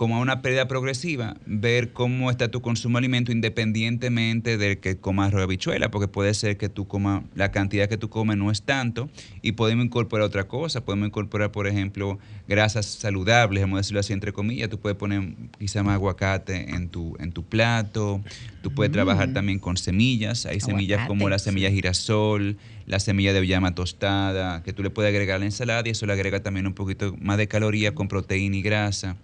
como 0.00 0.16
a 0.16 0.20
una 0.20 0.40
pérdida 0.40 0.66
progresiva, 0.66 1.36
ver 1.44 1.92
cómo 1.92 2.30
está 2.30 2.50
tu 2.50 2.62
consumo 2.62 2.96
de 2.96 3.00
alimento 3.00 3.32
independientemente 3.32 4.56
de 4.56 4.78
que 4.78 4.96
comas 4.96 5.28
arroz 5.28 5.42
habichuela, 5.42 5.90
porque 5.90 6.08
puede 6.08 6.32
ser 6.32 6.56
que 6.56 6.70
tú 6.70 6.88
comas, 6.88 7.22
la 7.34 7.50
cantidad 7.50 7.86
que 7.86 7.98
tú 7.98 8.08
comes 8.08 8.38
no 8.38 8.50
es 8.50 8.62
tanto, 8.62 9.10
y 9.42 9.52
podemos 9.52 9.84
incorporar 9.84 10.24
otra 10.24 10.48
cosa, 10.48 10.82
podemos 10.86 11.08
incorporar, 11.08 11.52
por 11.52 11.66
ejemplo, 11.66 12.18
grasas 12.48 12.86
saludables, 12.86 13.62
vamos 13.62 13.76
a 13.76 13.80
decirlo 13.80 14.00
así 14.00 14.14
entre 14.14 14.32
comillas, 14.32 14.70
tú 14.70 14.78
puedes 14.80 14.96
poner 14.96 15.34
quizá 15.58 15.82
más 15.82 15.96
aguacate 15.96 16.70
en 16.70 16.88
tu, 16.88 17.14
en 17.20 17.32
tu 17.32 17.44
plato, 17.44 18.22
tú 18.62 18.72
puedes 18.72 18.90
trabajar 18.90 19.28
mm. 19.28 19.34
también 19.34 19.58
con 19.58 19.76
semillas, 19.76 20.46
hay 20.46 20.60
semillas 20.60 21.06
como 21.08 21.28
la 21.28 21.38
semilla 21.38 21.70
girasol, 21.70 22.56
la 22.86 23.00
semilla 23.00 23.34
de 23.34 23.46
llama 23.46 23.74
tostada, 23.74 24.62
que 24.62 24.72
tú 24.72 24.82
le 24.82 24.88
puedes 24.88 25.10
agregar 25.10 25.36
a 25.36 25.40
la 25.40 25.44
ensalada 25.44 25.82
y 25.84 25.90
eso 25.90 26.06
le 26.06 26.14
agrega 26.14 26.42
también 26.42 26.66
un 26.66 26.72
poquito 26.72 27.14
más 27.20 27.36
de 27.36 27.48
caloría 27.48 27.94
con 27.94 28.08
proteína 28.08 28.56
y 28.56 28.62
grasa. 28.62 29.18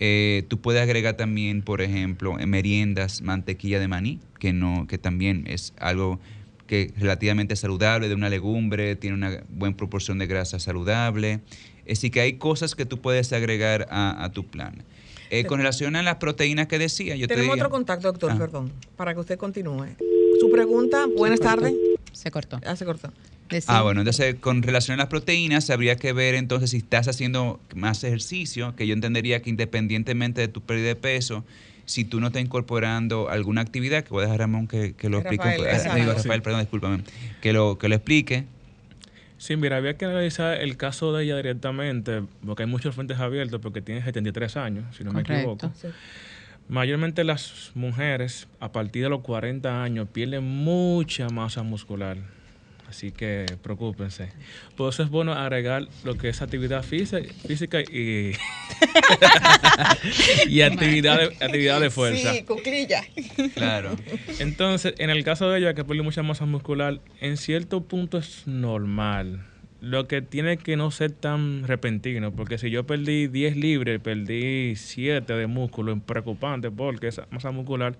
Eh, 0.00 0.44
tú 0.48 0.60
puedes 0.60 0.82
agregar 0.82 1.16
también, 1.16 1.62
por 1.62 1.80
ejemplo, 1.80 2.38
en 2.38 2.50
meriendas 2.50 3.22
mantequilla 3.22 3.78
de 3.78 3.88
maní, 3.88 4.20
que, 4.38 4.52
no, 4.52 4.86
que 4.88 4.98
también 4.98 5.44
es 5.46 5.72
algo 5.78 6.20
que 6.66 6.92
relativamente 6.96 7.56
saludable, 7.56 8.08
de 8.08 8.14
una 8.14 8.28
legumbre, 8.28 8.96
tiene 8.96 9.14
una 9.14 9.42
buena 9.48 9.76
proporción 9.76 10.18
de 10.18 10.26
grasa 10.26 10.58
saludable. 10.58 11.40
Así 11.90 12.10
que 12.10 12.20
hay 12.20 12.34
cosas 12.34 12.74
que 12.74 12.86
tú 12.86 13.00
puedes 13.00 13.32
agregar 13.32 13.86
a, 13.90 14.30
tu 14.32 14.46
plan. 14.46 14.82
Eh, 15.30 15.44
con 15.44 15.58
relación 15.58 15.96
a 15.96 16.02
las 16.02 16.16
proteínas 16.16 16.66
que 16.66 16.78
decía, 16.78 17.16
yo 17.16 17.26
Tenemos 17.26 17.54
otro 17.56 17.70
contacto, 17.70 18.08
doctor, 18.08 18.32
ah. 18.32 18.38
perdón, 18.38 18.72
para 18.96 19.14
que 19.14 19.20
usted 19.20 19.38
continúe. 19.38 19.88
Su 20.40 20.50
pregunta, 20.50 21.06
buenas 21.16 21.40
tardes. 21.40 21.74
Se 22.14 22.30
cortó. 22.30 22.60
Ah, 22.64 22.76
se 22.76 22.84
cortó. 22.84 23.12
Ah, 23.66 23.82
bueno, 23.82 24.00
entonces 24.00 24.36
con 24.40 24.62
relación 24.62 24.98
a 24.98 25.02
las 25.02 25.08
proteínas, 25.08 25.68
habría 25.70 25.96
que 25.96 26.12
ver 26.12 26.34
entonces 26.34 26.70
si 26.70 26.78
estás 26.78 27.08
haciendo 27.08 27.60
más 27.74 28.02
ejercicio, 28.02 28.74
que 28.74 28.86
yo 28.86 28.94
entendería 28.94 29.42
que 29.42 29.50
independientemente 29.50 30.40
de 30.40 30.48
tu 30.48 30.62
pérdida 30.62 30.88
de 30.88 30.96
peso, 30.96 31.44
si 31.84 32.04
tú 32.04 32.20
no 32.20 32.28
estás 32.28 32.42
incorporando 32.42 33.28
alguna 33.28 33.60
actividad, 33.60 34.02
que 34.02 34.10
voy 34.10 34.22
a 34.22 34.26
dejar 34.26 34.40
a 34.40 34.44
Ramón 34.44 34.66
que, 34.66 34.94
lo 35.08 35.18
explique. 35.18 35.44
Rafael, 35.44 36.42
perdón, 36.42 36.60
discúlpame. 36.60 37.04
Que 37.42 37.52
lo, 37.52 37.76
que 37.78 37.88
lo 37.88 37.94
explique. 37.94 38.46
Sí, 39.36 39.56
mira, 39.56 39.76
había 39.76 39.98
que 39.98 40.06
analizar 40.06 40.58
el 40.60 40.78
caso 40.78 41.12
de 41.12 41.24
ella 41.24 41.36
directamente, 41.36 42.22
porque 42.46 42.62
hay 42.62 42.68
muchos 42.68 42.94
frentes 42.94 43.18
abiertos, 43.18 43.60
porque 43.60 43.82
tiene 43.82 44.02
73 44.02 44.56
años, 44.56 44.96
si 44.96 45.04
no 45.04 45.12
me 45.12 45.20
equivoco. 45.20 45.70
Mayormente 46.68 47.24
las 47.24 47.72
mujeres 47.74 48.48
a 48.58 48.72
partir 48.72 49.02
de 49.02 49.10
los 49.10 49.20
40 49.20 49.82
años 49.82 50.08
pierden 50.12 50.44
mucha 50.44 51.28
masa 51.28 51.62
muscular. 51.62 52.16
Así 52.88 53.10
que 53.10 53.46
preocúpense. 53.62 54.30
Por 54.76 54.92
eso 54.92 55.02
es 55.02 55.10
bueno 55.10 55.32
agregar 55.32 55.88
lo 56.04 56.16
que 56.16 56.28
es 56.28 56.40
actividad 56.42 56.84
física 56.84 57.80
y, 57.80 58.32
y 60.48 60.62
actividad, 60.62 61.18
de, 61.18 61.24
actividad 61.44 61.80
de 61.80 61.90
fuerza. 61.90 62.32
Sí, 62.32 62.44
cuclilla. 62.44 63.02
Claro. 63.54 63.96
Entonces, 64.38 64.94
en 64.98 65.10
el 65.10 65.24
caso 65.24 65.50
de 65.50 65.58
ella 65.58 65.74
que 65.74 65.84
pierde 65.84 66.02
mucha 66.02 66.22
masa 66.22 66.44
muscular, 66.44 67.00
en 67.20 67.36
cierto 67.36 67.82
punto 67.82 68.18
es 68.18 68.46
normal 68.46 69.44
lo 69.84 70.08
que 70.08 70.22
tiene 70.22 70.56
que 70.56 70.76
no 70.76 70.90
ser 70.90 71.12
tan 71.12 71.64
repentino, 71.64 72.32
porque 72.32 72.58
si 72.58 72.70
yo 72.70 72.84
perdí 72.84 73.28
10 73.28 73.56
libres, 73.56 74.00
perdí 74.00 74.76
7 74.76 75.32
de 75.32 75.46
músculo, 75.46 75.92
es 75.92 76.00
preocupante 76.02 76.70
porque 76.70 77.08
esa 77.08 77.26
masa 77.30 77.50
muscular 77.50 77.94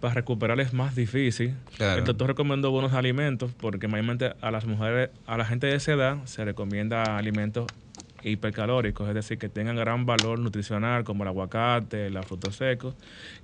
para 0.00 0.14
recuperar 0.14 0.60
es 0.60 0.72
más 0.72 0.94
difícil. 0.94 1.54
El 1.78 2.04
doctor 2.04 2.28
recomendó 2.28 2.70
buenos 2.70 2.94
alimentos 2.94 3.52
porque 3.58 3.86
mayormente 3.86 4.32
a 4.40 4.50
las 4.50 4.64
mujeres, 4.64 5.10
a 5.26 5.36
la 5.36 5.44
gente 5.44 5.66
de 5.66 5.76
esa 5.76 5.92
edad 5.92 6.24
se 6.24 6.44
recomienda 6.44 7.16
alimentos 7.16 7.66
hipercalóricos, 8.24 9.08
es 9.08 9.14
decir, 9.14 9.38
que 9.38 9.48
tengan 9.48 9.76
gran 9.76 10.06
valor 10.06 10.38
nutricional 10.38 11.04
como 11.04 11.24
el 11.24 11.28
aguacate, 11.28 12.10
los 12.10 12.26
frutos 12.26 12.56
secos, 12.56 12.94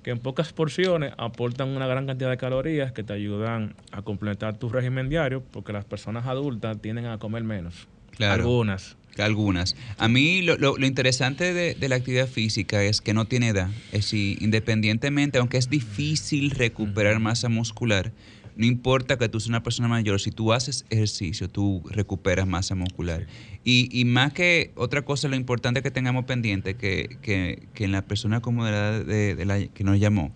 que 0.03 0.11
en 0.11 0.19
pocas 0.19 0.53
porciones 0.53 1.13
aportan 1.19 1.69
una 1.69 1.87
gran 1.87 2.07
cantidad 2.07 2.31
de 2.31 2.37
calorías 2.37 2.93
que 2.93 3.03
te 3.03 3.13
ayudan 3.13 3.75
a 3.93 4.03
completar 4.03 4.59
tu 4.59 4.69
régimen 4.69 5.09
diario, 5.09 5.43
porque 5.51 5.73
las 5.73 5.85
personas 5.85 6.27
adultas 6.27 6.81
tienden 6.81 7.07
a 7.07 7.19
comer 7.19 7.45
menos. 7.45 7.89
Algunas. 8.19 8.97
Algunas. 9.19 9.77
A 9.99 10.09
mí 10.09 10.41
lo, 10.43 10.57
lo, 10.57 10.87
interesante 10.87 11.53
de, 11.53 11.75
de, 11.75 11.89
la 11.89 11.97
actividad 11.97 12.29
física 12.29 12.83
es 12.85 13.01
que 13.01 13.13
no 13.13 13.25
tiene 13.25 13.49
edad. 13.49 13.69
Es 13.87 14.05
decir, 14.05 14.39
independientemente, 14.41 15.39
aunque 15.39 15.59
es 15.59 15.69
difícil 15.69 16.51
recuperar 16.51 17.19
masa 17.19 17.49
muscular, 17.49 18.13
no 18.61 18.67
importa 18.67 19.17
que 19.17 19.31
tú 19.31 19.41
seas 19.41 19.49
una 19.49 19.63
persona 19.63 19.89
mayor, 19.89 20.21
si 20.21 20.33
tú 20.33 20.53
haces 20.53 20.85
ejercicio, 20.91 21.49
tú 21.49 21.83
recuperas 21.89 22.47
masa 22.47 22.75
muscular. 22.75 23.27
Y, 23.65 23.89
y 23.91 24.05
más 24.05 24.35
que 24.35 24.71
otra 24.75 25.01
cosa, 25.01 25.29
lo 25.29 25.37
importante 25.37 25.83
que 25.83 25.91
tengamos 25.91 26.27
pendiente, 26.27 26.75
que, 26.75 27.17
que, 27.23 27.63
que 27.73 27.85
en 27.85 27.93
la 27.93 28.03
persona 28.03 28.43
como 28.43 28.67
de 28.67 28.71
la, 28.71 29.01
de, 29.01 29.45
la 29.47 29.67
que 29.67 29.83
nos 29.83 29.99
llamó, 29.99 30.31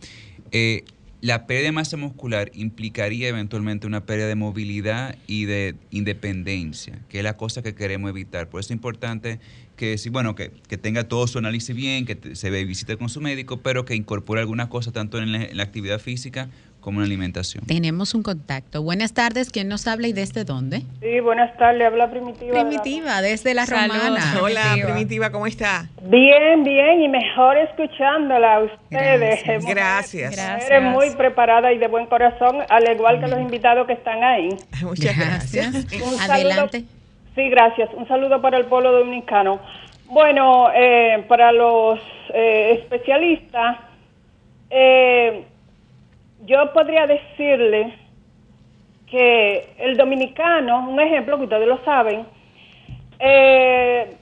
eh, 0.53 0.85
la 1.21 1.47
pérdida 1.47 1.67
de 1.67 1.73
masa 1.73 1.99
muscular 1.99 2.51
implicaría 2.55 3.29
eventualmente 3.29 3.87
una 3.87 4.07
pérdida 4.07 4.27
de 4.27 4.37
movilidad 4.37 5.17
y 5.27 5.45
de 5.45 5.75
independencia, 5.91 7.01
que 7.11 7.19
es 7.19 7.25
la 7.25 7.37
cosa 7.37 7.63
que 7.63 7.75
queremos 7.75 8.09
evitar. 8.09 8.49
Por 8.49 8.61
eso 8.61 8.69
es 8.69 8.77
importante 8.77 9.39
que, 9.77 9.99
sí, 9.99 10.09
bueno, 10.09 10.35
que, 10.35 10.51
tenga 10.79 11.05
todo 11.05 11.27
su 11.27 11.39
análisis 11.39 11.77
bien, 11.77 12.07
que 12.07 12.35
se 12.35 12.51
visite 12.65 12.97
con 12.97 13.11
su 13.11 13.21
médico, 13.21 13.61
pero 13.61 13.85
que 13.85 13.95
incorpore 13.95 14.41
alguna 14.41 14.71
cosa 14.71 14.93
tanto 14.93 15.19
en 15.19 15.57
la 15.57 15.63
actividad 15.63 15.99
física 15.99 16.49
como 16.85 16.99
una 16.99 17.07
alimentación. 17.07 17.65
Tenemos 17.65 18.15
un 18.15 18.23
contacto. 18.23 18.83
Buenas 18.83 19.15
tardes, 19.15 19.49
¿quién 19.51 19.69
nos 19.69 19.87
habla 19.87 20.07
y 20.07 20.13
desde 20.13 20.45
dónde? 20.45 20.83
Sí, 21.01 21.19
buenas 21.21 21.57
tardes, 21.57 21.87
habla 21.87 22.11
Primitiva. 22.11 22.53
Primitiva, 22.53 23.23
desde 23.23 23.55
la 23.55 23.65
Romana. 23.65 24.21
Hola, 24.43 24.77
Primitiva. 24.85 25.31
¿cómo 25.31 25.47
está? 25.47 25.89
Bien, 26.03 26.63
bien, 26.63 27.01
y 27.01 27.09
mejor 27.09 27.57
escuchándola 27.57 28.57
a 28.57 28.61
ustedes. 28.65 29.43
Gracias. 29.65 30.37
Gracias. 30.37 30.71
Eres 30.71 30.83
muy 30.83 31.09
preparada 31.17 31.73
y 31.73 31.79
de 31.79 31.89
buen 31.89 32.05
corazón, 32.05 32.59
al 32.69 32.93
igual 32.93 33.19
que 33.19 33.29
los 33.29 33.41
invitados 33.41 33.87
que 33.87 33.95
están 33.95 34.23
ahí. 34.23 34.51
Muchas 34.83 35.17
gracias. 35.17 35.75
Adelante. 36.29 36.85
sí, 37.35 37.49
gracias. 37.49 37.89
Un 37.97 38.07
saludo 38.07 38.43
para 38.43 38.59
el 38.59 38.67
pueblo 38.67 38.93
dominicano. 38.93 39.59
Bueno, 40.11 40.71
eh, 40.75 41.25
para 41.29 41.51
los 41.51 41.99
eh, 42.35 42.79
especialistas, 42.79 43.79
eh, 44.69 45.47
yo 46.45 46.73
podría 46.73 47.07
decirle 47.07 47.95
que 49.07 49.75
el 49.79 49.97
dominicano, 49.97 50.89
un 50.89 51.01
ejemplo 51.01 51.37
que 51.39 51.45
ustedes 51.45 51.69
lo 51.69 51.79
saben, 51.85 52.27
eh, 53.19 54.17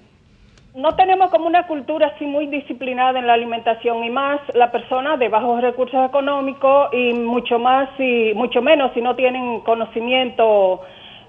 no 0.74 0.94
tenemos 0.96 1.30
como 1.30 1.46
una 1.46 1.66
cultura 1.66 2.12
así 2.14 2.24
muy 2.24 2.46
disciplinada 2.46 3.18
en 3.18 3.26
la 3.26 3.34
alimentación 3.34 4.04
y 4.04 4.10
más 4.10 4.40
la 4.54 4.70
persona 4.70 5.16
de 5.16 5.28
bajos 5.28 5.60
recursos 5.60 6.06
económicos 6.08 6.88
y 6.94 7.12
mucho 7.12 7.58
más 7.58 7.88
y 7.98 8.32
mucho 8.34 8.62
menos 8.62 8.92
si 8.94 9.02
no 9.02 9.14
tienen 9.14 9.60
conocimiento 9.60 10.80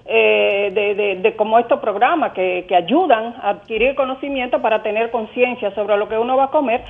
eh, 0.06 0.70
de, 0.72 1.16
de, 1.16 1.36
como 1.36 1.58
estos 1.58 1.80
programas 1.80 2.32
que, 2.32 2.64
que 2.68 2.76
ayudan 2.76 3.34
a 3.42 3.50
adquirir 3.50 3.94
conocimiento 3.94 4.62
para 4.62 4.82
tener 4.82 5.10
conciencia 5.10 5.74
sobre 5.74 5.96
lo 5.96 6.08
que 6.08 6.18
uno 6.18 6.36
va 6.36 6.44
a 6.44 6.50
comer 6.50 6.82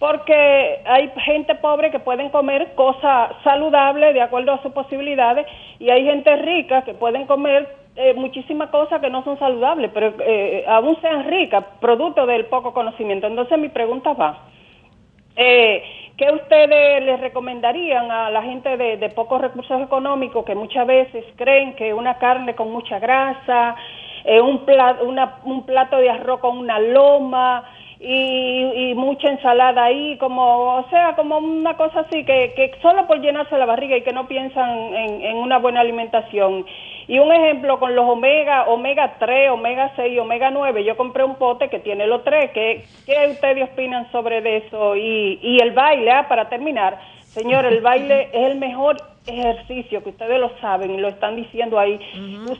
porque 0.00 0.80
hay 0.86 1.12
gente 1.26 1.54
pobre 1.56 1.90
que 1.90 1.98
pueden 1.98 2.30
comer 2.30 2.72
cosas 2.74 3.32
saludables 3.44 4.14
de 4.14 4.22
acuerdo 4.22 4.52
a 4.52 4.62
sus 4.62 4.72
posibilidades 4.72 5.46
y 5.78 5.90
hay 5.90 6.04
gente 6.06 6.34
rica 6.36 6.82
que 6.82 6.94
pueden 6.94 7.26
comer 7.26 7.68
eh, 7.96 8.14
muchísimas 8.14 8.70
cosas 8.70 9.02
que 9.02 9.10
no 9.10 9.22
son 9.24 9.38
saludables, 9.38 9.90
pero 9.92 10.14
eh, 10.20 10.64
aún 10.66 10.98
sean 11.02 11.26
ricas, 11.28 11.62
producto 11.82 12.24
del 12.24 12.46
poco 12.46 12.72
conocimiento. 12.72 13.26
Entonces 13.26 13.58
mi 13.58 13.68
pregunta 13.68 14.14
va, 14.14 14.38
eh, 15.36 15.82
¿qué 16.16 16.32
ustedes 16.32 17.04
les 17.04 17.20
recomendarían 17.20 18.10
a 18.10 18.30
la 18.30 18.42
gente 18.42 18.78
de, 18.78 18.96
de 18.96 19.10
pocos 19.10 19.38
recursos 19.38 19.82
económicos 19.82 20.46
que 20.46 20.54
muchas 20.54 20.86
veces 20.86 21.26
creen 21.36 21.74
que 21.74 21.92
una 21.92 22.16
carne 22.16 22.54
con 22.54 22.72
mucha 22.72 22.98
grasa, 22.98 23.76
eh, 24.24 24.40
un, 24.40 24.64
plato, 24.64 25.04
una, 25.04 25.36
un 25.44 25.64
plato 25.64 25.96
de 25.96 26.10
arroz 26.10 26.40
con 26.40 26.58
una 26.58 26.78
loma, 26.78 27.64
y, 28.02 28.94
mucha 28.94 29.28
ensalada 29.28 29.84
ahí, 29.84 30.16
como, 30.16 30.76
o 30.76 30.88
sea, 30.88 31.14
como 31.16 31.38
una 31.38 31.76
cosa 31.76 32.00
así, 32.00 32.24
que, 32.24 32.54
que 32.56 32.72
solo 32.80 33.06
por 33.06 33.20
llenarse 33.20 33.58
la 33.58 33.66
barriga 33.66 33.96
y 33.96 34.02
que 34.02 34.12
no 34.12 34.26
piensan 34.26 34.94
en, 34.94 35.36
una 35.36 35.58
buena 35.58 35.80
alimentación. 35.80 36.64
Y 37.08 37.18
un 37.18 37.30
ejemplo 37.30 37.78
con 37.78 37.94
los 37.94 38.08
omega, 38.08 38.64
omega 38.68 39.16
3, 39.18 39.50
omega 39.50 39.92
6 39.96 40.14
y 40.14 40.18
omega 40.18 40.50
9, 40.50 40.84
yo 40.84 40.96
compré 40.96 41.24
un 41.24 41.34
pote 41.34 41.68
que 41.68 41.80
tiene 41.80 42.06
los 42.06 42.24
tres, 42.24 42.50
¿qué, 42.52 42.84
qué 43.04 43.28
ustedes 43.32 43.68
opinan 43.70 44.10
sobre 44.12 44.56
eso? 44.56 44.96
Y, 44.96 45.38
y 45.42 45.58
el 45.60 45.72
baile, 45.72 46.10
ah, 46.12 46.26
para 46.28 46.48
terminar, 46.48 46.98
señor, 47.22 47.66
el 47.66 47.80
baile 47.80 48.30
es 48.32 48.50
el 48.50 48.58
mejor 48.58 48.96
ejercicio, 49.26 50.02
que 50.02 50.10
ustedes 50.10 50.40
lo 50.40 50.50
saben 50.60 50.92
y 50.92 50.98
lo 50.98 51.08
están 51.08 51.36
diciendo 51.36 51.78
ahí. 51.78 51.98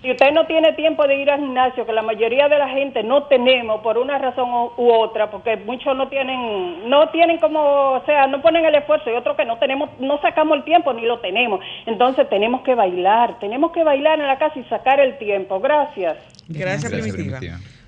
Si 0.02 0.10
usted 0.10 0.30
no 0.32 0.46
tiene 0.46 0.72
tiempo 0.74 1.06
de 1.06 1.20
ir 1.20 1.30
al 1.30 1.40
gimnasio, 1.40 1.86
que 1.86 1.92
la 1.92 2.02
mayoría 2.02 2.48
de 2.48 2.58
la 2.58 2.68
gente 2.68 3.02
no 3.02 3.24
tenemos 3.24 3.80
por 3.80 3.98
una 3.98 4.18
razón 4.18 4.48
u 4.76 4.90
otra, 4.92 5.30
porque 5.30 5.56
muchos 5.56 5.96
no 5.96 6.08
tienen, 6.08 6.88
no 6.88 7.08
tienen 7.10 7.38
como, 7.38 7.92
o 7.92 8.04
sea, 8.04 8.26
no 8.26 8.42
ponen 8.42 8.64
el 8.64 8.74
esfuerzo 8.74 9.10
y 9.10 9.14
otros 9.14 9.36
que 9.36 9.44
no 9.44 9.58
tenemos, 9.58 9.90
no 10.00 10.20
sacamos 10.20 10.58
el 10.58 10.64
tiempo 10.64 10.92
ni 10.92 11.02
lo 11.02 11.20
tenemos. 11.20 11.60
Entonces 11.86 12.28
tenemos 12.28 12.62
que 12.62 12.74
bailar, 12.74 13.38
tenemos 13.40 13.72
que 13.72 13.82
bailar 13.82 14.20
en 14.20 14.26
la 14.26 14.38
casa 14.38 14.58
y 14.58 14.64
sacar 14.64 15.00
el 15.00 15.18
tiempo. 15.18 15.60
Gracias. 15.60 16.18
Gracias, 16.48 16.92
Primitiva. 16.92 17.40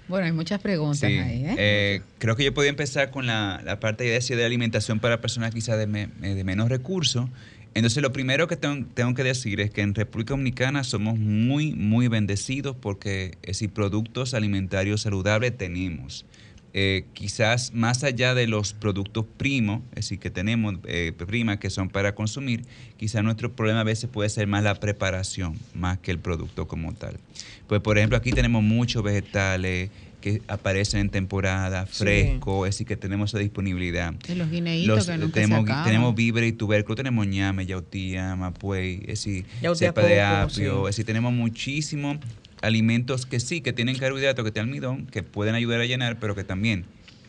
Bueno, 0.09 0.27
hay 0.27 0.33
muchas 0.33 0.61
preguntas 0.61 1.05
ahí. 1.05 1.47
¿eh? 1.47 1.55
¿eh? 1.57 2.03
creo 2.19 2.37
que 2.37 2.45
yo 2.45 2.53
podía 2.53 2.71
empezar 2.71 3.11
con 3.11 3.27
la, 3.27 3.61
la 3.65 3.81
parte 3.81 4.05
de, 4.05 4.19
de 4.37 4.45
alimentación 4.45 4.99
para 4.99 5.21
personas 5.21 5.55
quizás 5.55 5.79
de, 5.79 5.87
de 5.87 6.45
menos 6.45 6.69
recursos 6.69 7.31
entonces, 7.75 8.03
lo 8.03 8.13
primero 8.13 8.49
que 8.49 8.57
tengo, 8.57 9.15
que 9.15 9.25
decir 9.25 9.61
es 9.61 9.71
que 9.71 9.81
en 9.81 9.95
República 9.95 10.35
Dominicana 10.35 10.85
somos 10.85 11.19
muy, 11.19 11.73
muy 11.73 12.09
bendecidos 12.09 12.77
porque 12.77 13.39
eh, 13.43 13.55
si 13.55 13.69
productos 13.69 14.35
alimentarios 14.35 15.03
saludables 15.03 15.57
tenemos. 15.57 16.27
Eh, 16.75 17.05
quizás 17.13 17.75
más 17.75 18.03
allá 18.03 18.35
de 18.35 18.47
los 18.47 18.73
productos 18.73 19.27
primos, 19.37 19.83
es 19.91 19.97
decir, 19.97 20.19
que 20.19 20.31
tenemos 20.31 20.77
eh, 20.85 21.13
primas 21.27 21.59
que 21.59 21.69
son 21.69 21.91
para 21.91 22.15
consumir, 22.15 22.65
quizás 22.97 23.23
nuestro 23.23 23.53
problema 23.53 23.81
a 23.81 23.85
veces 23.85 24.09
puede 24.09 24.31
ser 24.31 24.47
más 24.47 24.63
la 24.65 24.75
preparación, 24.77 25.59
más 25.75 25.99
que 25.99 26.11
el 26.11 26.19
producto 26.19 26.67
como 26.67 26.95
tal. 26.95 27.19
Pues, 27.67 27.81
por 27.81 27.99
ejemplo, 27.99 28.17
aquí 28.17 28.33
tenemos 28.33 28.63
muchos 28.63 29.03
vegetales, 29.03 29.90
que 30.23 30.40
aparecen 30.48 31.00
en 31.00 31.10
temporada, 31.10 31.85
fresco, 31.85 32.64
es 32.64 32.75
decir, 32.75 32.87
que 32.87 32.96
tenemos 32.96 33.31
esa 33.31 33.38
disponibilidad. 33.38 34.14
los 34.35 34.50
guineitos 34.50 35.06
que 35.06 35.18
nunca 35.18 35.35
tenemos, 35.35 35.68
se 35.68 35.85
tenemos 35.85 36.14
víveres 36.14 36.48
y 36.48 36.52
tubérculos, 36.54 36.96
tenemos 36.96 37.27
ñame, 37.27 37.66
yautía, 37.66 38.35
mapuey, 38.37 39.00
es 39.02 39.25
decir, 39.25 39.44
cepa 39.75 40.02
de 40.02 40.23
apio, 40.23 40.88
es 40.88 40.96
decir, 40.96 41.04
tenemos 41.04 41.35
muchísimos 41.35 42.16
alimentos 42.62 43.27
que 43.27 43.40
sí, 43.40 43.60
que 43.60 43.75
tienen 43.75 43.98
carbohidratos, 43.98 44.42
que 44.44 44.52
tienen 44.52 44.70
almidón, 44.70 45.06
que 45.06 45.23
pueden 45.23 45.54
ayudar 45.54 45.81
a 45.81 45.85
llenar, 45.85 46.18
pero 46.18 46.35
que 46.35 46.44
también 46.44 46.87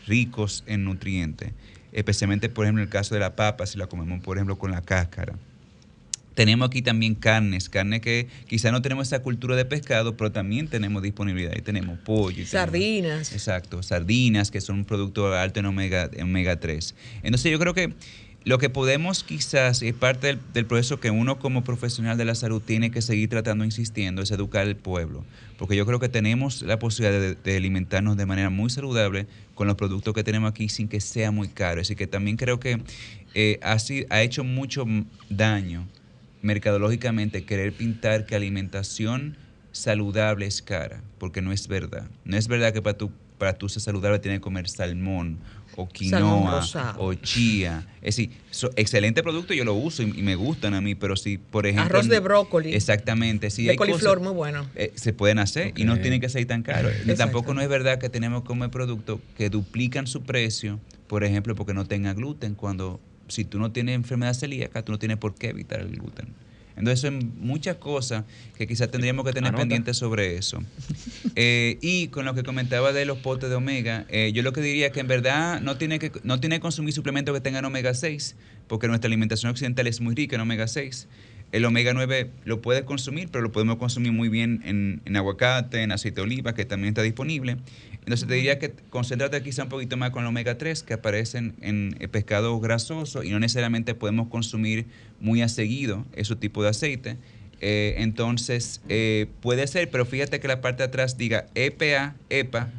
ricos 0.08 0.64
en 0.68 0.86
nutrientes. 0.86 1.52
Especialmente, 1.92 2.50
por 2.50 2.66
ejemplo, 2.66 2.82
en 2.82 2.88
el 2.88 2.92
caso 2.92 3.14
de 3.14 3.20
la 3.20 3.36
papa, 3.36 3.66
si 3.66 3.78
la 3.78 3.88
comemos, 3.88 4.24
por 4.24 4.38
ejemplo, 4.38 4.58
con 4.58 4.72
la 4.72 4.82
cáscara. 4.82 5.36
Tenemos 6.36 6.68
aquí 6.68 6.82
también 6.82 7.16
carnes, 7.16 7.70
carne 7.70 8.02
que 8.02 8.28
quizá 8.48 8.72
no 8.72 8.82
tenemos 8.82 9.08
esa 9.08 9.22
cultura 9.22 9.56
de 9.56 9.66
pescado, 9.66 10.18
pero 10.18 10.32
también 10.32 10.68
tenemos 10.68 11.04
disponibilidad. 11.04 11.54
Y 11.56 11.62
tenemos 11.62 12.00
pollo. 12.00 12.46
sardinas. 12.46 13.34
exacto, 13.34 13.84
sardinas, 13.84 14.52
que 14.52 14.62
son 14.62 14.78
un 14.78 14.86
producto 14.86 15.34
alto 15.34 15.60
en 15.60 15.68
omega, 15.68 16.10
en 16.14 16.24
omega 16.24 16.60
3. 16.60 16.96
Entonces 17.24 17.52
yo 17.52 17.60
creo 17.60 17.74
que 17.74 17.94
lo 18.46 18.58
que 18.58 18.70
podemos 18.70 19.24
quizás, 19.24 19.82
es 19.82 19.94
parte 19.94 20.38
del, 20.54 20.66
proceso 20.66 21.00
que 21.00 21.12
uno 21.12 21.40
como 21.40 21.64
profesional 21.64 22.18
de 22.18 22.26
la 22.26 22.36
salud 22.36 22.62
tiene 22.62 22.92
que 22.92 23.02
seguir 23.02 23.30
tratando, 23.30 23.64
insistiendo, 23.64 24.22
es 24.22 24.32
educar 24.32 24.64
al 24.64 24.76
pueblo. 24.76 25.24
Porque 25.58 25.78
yo 25.78 25.86
creo 25.86 26.00
que 26.00 26.10
tenemos 26.10 26.62
la 26.62 26.78
posibilidad 26.78 27.38
de, 27.38 27.56
alimentarnos 27.56 28.18
de 28.18 28.26
manera 28.26 28.50
muy 28.50 28.70
saludable 28.70 29.28
con 29.56 29.68
los 29.68 29.78
productos 29.78 30.14
que 30.14 30.26
tenemos 30.26 30.52
aquí 30.52 30.68
sin 30.68 30.90
que 30.90 31.00
sea 31.00 31.32
muy 31.32 31.48
caro. 31.48 31.80
Así 31.80 31.96
que 31.96 32.06
también 32.06 32.36
creo 32.36 32.60
que 32.60 32.82
eh, 33.34 33.60
ha, 33.64 33.78
ha 34.10 34.22
hecho 34.22 34.44
mucho 34.44 34.86
daño 35.30 35.88
mercadológicamente 36.44 37.46
querer 37.46 37.74
pintar 37.74 38.28
que 38.28 38.36
alimentación 38.36 39.38
saludable 39.72 40.46
es 40.46 40.62
cara, 40.62 41.02
porque 41.18 41.42
no 41.42 41.52
es 41.52 41.68
verdad. 41.68 42.08
No 42.26 42.38
es 42.38 42.48
verdad 42.48 42.72
que 42.74 42.82
para 42.82 42.98
tu, 42.98 43.12
para 43.40 43.54
tu 43.54 43.70
ser 43.70 43.82
saludable 43.82 44.20
tienes 44.20 44.40
que 44.40 44.44
comer 44.44 44.70
salmón 44.70 45.40
o 45.76 45.88
quinoa 45.88 46.62
o 46.98 47.14
chía. 47.16 47.88
Es 48.02 48.18
decir, 48.18 48.32
excelente 48.76 49.24
producto, 49.24 49.54
yo 49.54 49.64
lo 49.66 49.74
uso 49.74 50.04
y, 50.04 50.08
me 50.22 50.36
gustan 50.36 50.74
a 50.74 50.82
mí, 50.82 50.96
pero 50.96 51.16
si, 51.16 51.38
por 51.38 51.66
ejemplo... 51.66 51.98
Arroz 51.98 52.10
de 52.10 52.20
brócoli. 52.20 52.74
Exactamente. 52.74 53.50
Si 53.50 53.66
de 53.66 53.76
coliflor, 53.76 54.20
muy 54.20 54.34
bueno. 54.34 54.68
Eh, 54.76 54.92
se 54.96 55.14
pueden 55.14 55.40
hacer 55.40 55.74
y 55.76 55.86
no 55.86 56.00
tienen 56.00 56.22
que 56.22 56.30
ser 56.30 56.46
tan 56.46 56.62
caros. 56.62 56.92
Y 57.06 57.16
tampoco 57.16 57.54
no 57.54 57.62
es 57.62 57.70
verdad 57.70 58.00
que 58.00 58.10
tenemos 58.10 58.42
que 58.42 58.48
comer 58.48 58.70
productos 58.70 59.20
que 59.38 59.50
duplican 59.50 60.08
su 60.08 60.24
precio, 60.24 60.80
por 61.08 61.24
ejemplo, 61.24 61.56
porque 61.56 61.74
no 61.74 61.86
tenga 61.86 62.14
gluten, 62.14 62.54
cuando 62.56 63.00
si 63.34 63.46
tú 63.46 63.60
no 63.60 63.72
tienes 63.72 63.96
enfermedad 63.96 64.34
celíaca, 64.34 64.84
tú 64.84 64.92
no 64.92 65.00
tienes 65.00 65.18
por 65.18 65.36
qué 65.36 65.50
evitar 65.50 65.82
el 65.82 65.90
gluten. 65.90 66.28
Entonces, 66.76 67.02
son 67.02 67.34
muchas 67.40 67.78
cosas 67.78 68.24
que 68.58 68.66
quizás 68.66 68.90
tendríamos 68.90 69.26
que 69.26 69.34
tener 69.34 69.54
pendientes 69.54 69.98
sobre 69.98 70.38
eso. 70.38 70.62
Eh, 71.36 71.80
y 71.82 72.10
con 72.10 72.26
lo 72.26 72.36
que 72.36 72.44
comentaba 72.44 72.94
de 72.94 73.06
los 73.06 73.18
potes 73.18 73.50
de 73.50 73.56
omega, 73.56 74.06
eh, 74.10 74.32
yo 74.36 74.44
lo 74.44 74.54
que 74.54 74.62
diría 74.62 74.88
es 74.88 74.92
que 74.92 75.00
en 75.00 75.08
verdad 75.08 75.62
no 75.62 75.78
tiene 75.78 75.98
que, 75.98 76.12
no 76.24 76.40
tiene 76.40 76.58
que 76.58 76.62
consumir 76.62 76.94
suplementos 76.94 77.34
que 77.34 77.42
tengan 77.42 77.66
omega 77.66 77.96
6, 77.96 78.36
porque 78.68 78.88
nuestra 78.88 79.08
alimentación 79.08 79.50
occidental 79.50 79.88
es 79.88 80.00
muy 80.00 80.14
rica 80.14 80.36
en 80.36 80.42
omega 80.42 80.68
6. 80.68 81.08
El 81.52 81.66
omega 81.66 81.94
9 81.96 82.30
lo 82.46 82.62
puedes 82.62 82.84
consumir, 82.84 83.30
pero 83.32 83.42
lo 83.42 83.52
podemos 83.52 83.78
consumir 83.78 84.12
muy 84.12 84.30
bien 84.30 84.62
en, 84.64 85.02
en 85.06 85.18
aguacate, 85.18 85.82
en 85.82 85.92
aceite 85.92 86.18
de 86.18 86.22
oliva, 86.22 86.54
que 86.54 86.66
también 86.66 86.90
está 86.90 87.02
disponible. 87.02 87.58
Entonces 88.06 88.28
te 88.28 88.34
diría 88.34 88.60
que 88.60 88.74
concéntrate 88.90 89.42
quizá 89.42 89.64
un 89.64 89.70
poquito 89.70 89.96
más 89.96 90.12
con 90.12 90.24
el 90.24 90.28
omega 90.28 90.58
3 90.58 90.84
que 90.84 90.94
aparecen 90.94 91.56
en 91.62 91.96
el 92.00 92.10
pescado 92.10 92.60
grasoso 92.60 93.24
y 93.24 93.30
no 93.30 93.40
necesariamente 93.40 93.96
podemos 93.96 94.28
consumir 94.28 94.88
muy 95.22 95.42
a 95.42 95.48
seguido 95.48 96.06
ese 96.14 96.36
tipo 96.36 96.64
de 96.64 96.70
aceite. 96.70 97.18
Eh, 97.62 97.96
entonces 98.00 98.82
eh, 98.90 99.28
puede 99.42 99.68
ser, 99.68 99.90
pero 99.90 100.06
fíjate 100.06 100.42
que 100.42 100.50
la 100.50 100.60
parte 100.60 100.84
de 100.84 100.88
atrás 100.88 101.18
diga 101.18 101.46
EPA, 101.56 102.16
EPA 102.30 102.70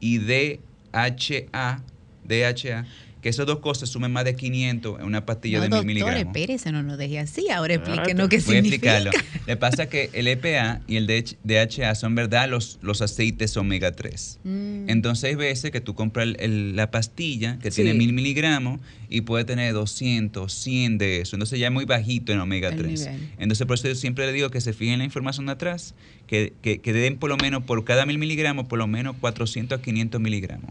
y 0.00 0.18
DHA, 0.18 1.82
DHA 2.24 2.86
que 3.22 3.28
esas 3.28 3.46
dos 3.46 3.58
cosas 3.60 3.88
sumen 3.88 4.12
más 4.12 4.24
de 4.24 4.36
500 4.36 5.00
en 5.00 5.06
una 5.06 5.26
pastilla 5.26 5.60
de 5.60 5.68
mil 5.68 5.84
miligramos. 5.84 6.24
Doctor, 6.24 6.42
espérese, 6.42 6.72
no 6.72 6.82
nos 6.82 6.98
deje 6.98 7.18
así. 7.18 7.48
Ahora 7.50 7.74
explíquenos 7.74 8.28
qué 8.28 8.40
significa. 8.40 8.98
Voy 8.98 9.06
a 9.06 9.10
explicarlo. 9.10 9.42
Le 9.46 9.56
pasa 9.56 9.88
que 9.88 10.10
el 10.12 10.28
EPA 10.28 10.80
y 10.86 10.96
el 10.96 11.06
DHA 11.06 11.94
son, 11.94 12.14
verdad, 12.14 12.48
los, 12.48 12.78
los 12.82 13.02
aceites 13.02 13.56
omega 13.56 13.92
3. 13.92 14.40
Mm. 14.44 14.90
Entonces 14.90 15.24
hay 15.24 15.34
veces 15.34 15.70
que 15.70 15.80
tú 15.80 15.94
compras 15.94 16.28
la 16.38 16.90
pastilla 16.90 17.58
que 17.58 17.70
tiene 17.70 17.94
mil 17.94 18.12
miligramos 18.12 18.80
y 19.08 19.22
puede 19.22 19.44
tener 19.44 19.72
200, 19.72 20.52
100 20.52 20.98
de 20.98 21.20
eso. 21.20 21.36
Entonces 21.36 21.58
ya 21.58 21.66
es 21.66 21.72
muy 21.72 21.84
bajito 21.84 22.32
en 22.32 22.40
omega 22.40 22.74
3. 22.74 23.08
Entonces 23.38 23.66
por 23.66 23.74
eso 23.74 23.88
yo 23.88 23.94
siempre 23.94 24.26
le 24.26 24.32
digo 24.32 24.50
que 24.50 24.60
se 24.60 24.72
fijen 24.72 24.94
en 24.94 24.98
la 25.00 25.04
información 25.04 25.46
de 25.46 25.52
atrás 25.52 25.94
que, 26.26 26.52
que, 26.60 26.92
den 26.92 27.18
por 27.18 27.30
lo 27.30 27.36
menos 27.36 27.62
por 27.62 27.84
cada 27.84 28.04
mil 28.04 28.18
miligramos, 28.18 28.66
por 28.66 28.78
lo 28.78 28.86
menos 28.86 29.16
400 29.20 29.78
a 29.78 29.82
500 29.82 30.20
miligramos. 30.20 30.70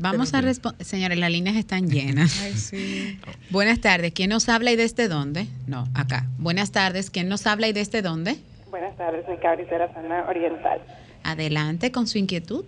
Vamos 0.00 0.34
a 0.34 0.40
responder. 0.40 0.84
Señores, 0.84 1.18
las 1.18 1.30
líneas 1.30 1.56
están 1.56 1.69
llenas. 1.78 2.72
Buenas 3.50 3.80
tardes. 3.80 4.12
¿Quién 4.12 4.30
nos 4.30 4.48
habla 4.48 4.72
y 4.72 4.76
desde 4.76 5.08
dónde? 5.08 5.46
No, 5.66 5.86
acá. 5.94 6.26
Buenas 6.38 6.72
tardes. 6.72 7.10
¿Quién 7.10 7.28
nos 7.28 7.46
habla 7.46 7.68
y 7.68 7.72
desde 7.72 8.02
dónde? 8.02 8.36
Buenas 8.70 8.96
tardes, 8.96 9.24
soy 9.26 9.36
Cabritera 9.38 9.92
Sana 9.92 10.26
Oriental. 10.28 10.80
Adelante 11.24 11.90
con 11.92 12.06
su 12.06 12.18
inquietud. 12.18 12.64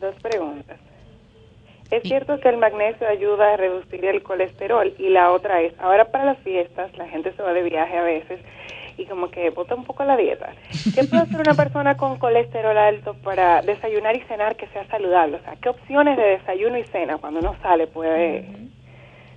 Dos 0.00 0.14
preguntas. 0.22 0.78
Es 1.90 2.02
cierto 2.04 2.40
que 2.40 2.48
el 2.48 2.56
magnesio 2.56 3.06
ayuda 3.06 3.52
a 3.52 3.56
reducir 3.56 4.04
el 4.04 4.22
colesterol 4.22 4.94
y 4.98 5.10
la 5.10 5.30
otra 5.30 5.60
es, 5.60 5.74
ahora 5.78 6.10
para 6.10 6.24
las 6.24 6.38
fiestas 6.38 6.96
la 6.96 7.06
gente 7.06 7.32
se 7.36 7.42
va 7.42 7.52
de 7.52 7.62
viaje 7.62 7.96
a 7.98 8.02
veces 8.02 8.40
y 8.96 9.06
como 9.06 9.30
que 9.30 9.50
bota 9.50 9.74
un 9.74 9.84
poco 9.84 10.04
la 10.04 10.16
dieta. 10.16 10.54
¿Qué 10.94 11.04
puede 11.04 11.22
hacer 11.22 11.40
una 11.40 11.54
persona 11.54 11.96
con 11.96 12.18
colesterol 12.18 12.76
alto 12.76 13.14
para 13.14 13.62
desayunar 13.62 14.16
y 14.16 14.20
cenar 14.22 14.56
que 14.56 14.66
sea 14.68 14.86
saludable? 14.88 15.36
O 15.36 15.42
sea, 15.42 15.56
¿qué 15.56 15.68
opciones 15.68 16.16
de 16.16 16.22
desayuno 16.22 16.78
y 16.78 16.84
cena 16.84 17.18
cuando 17.18 17.40
uno 17.40 17.56
sale 17.62 17.86
puede 17.86 18.46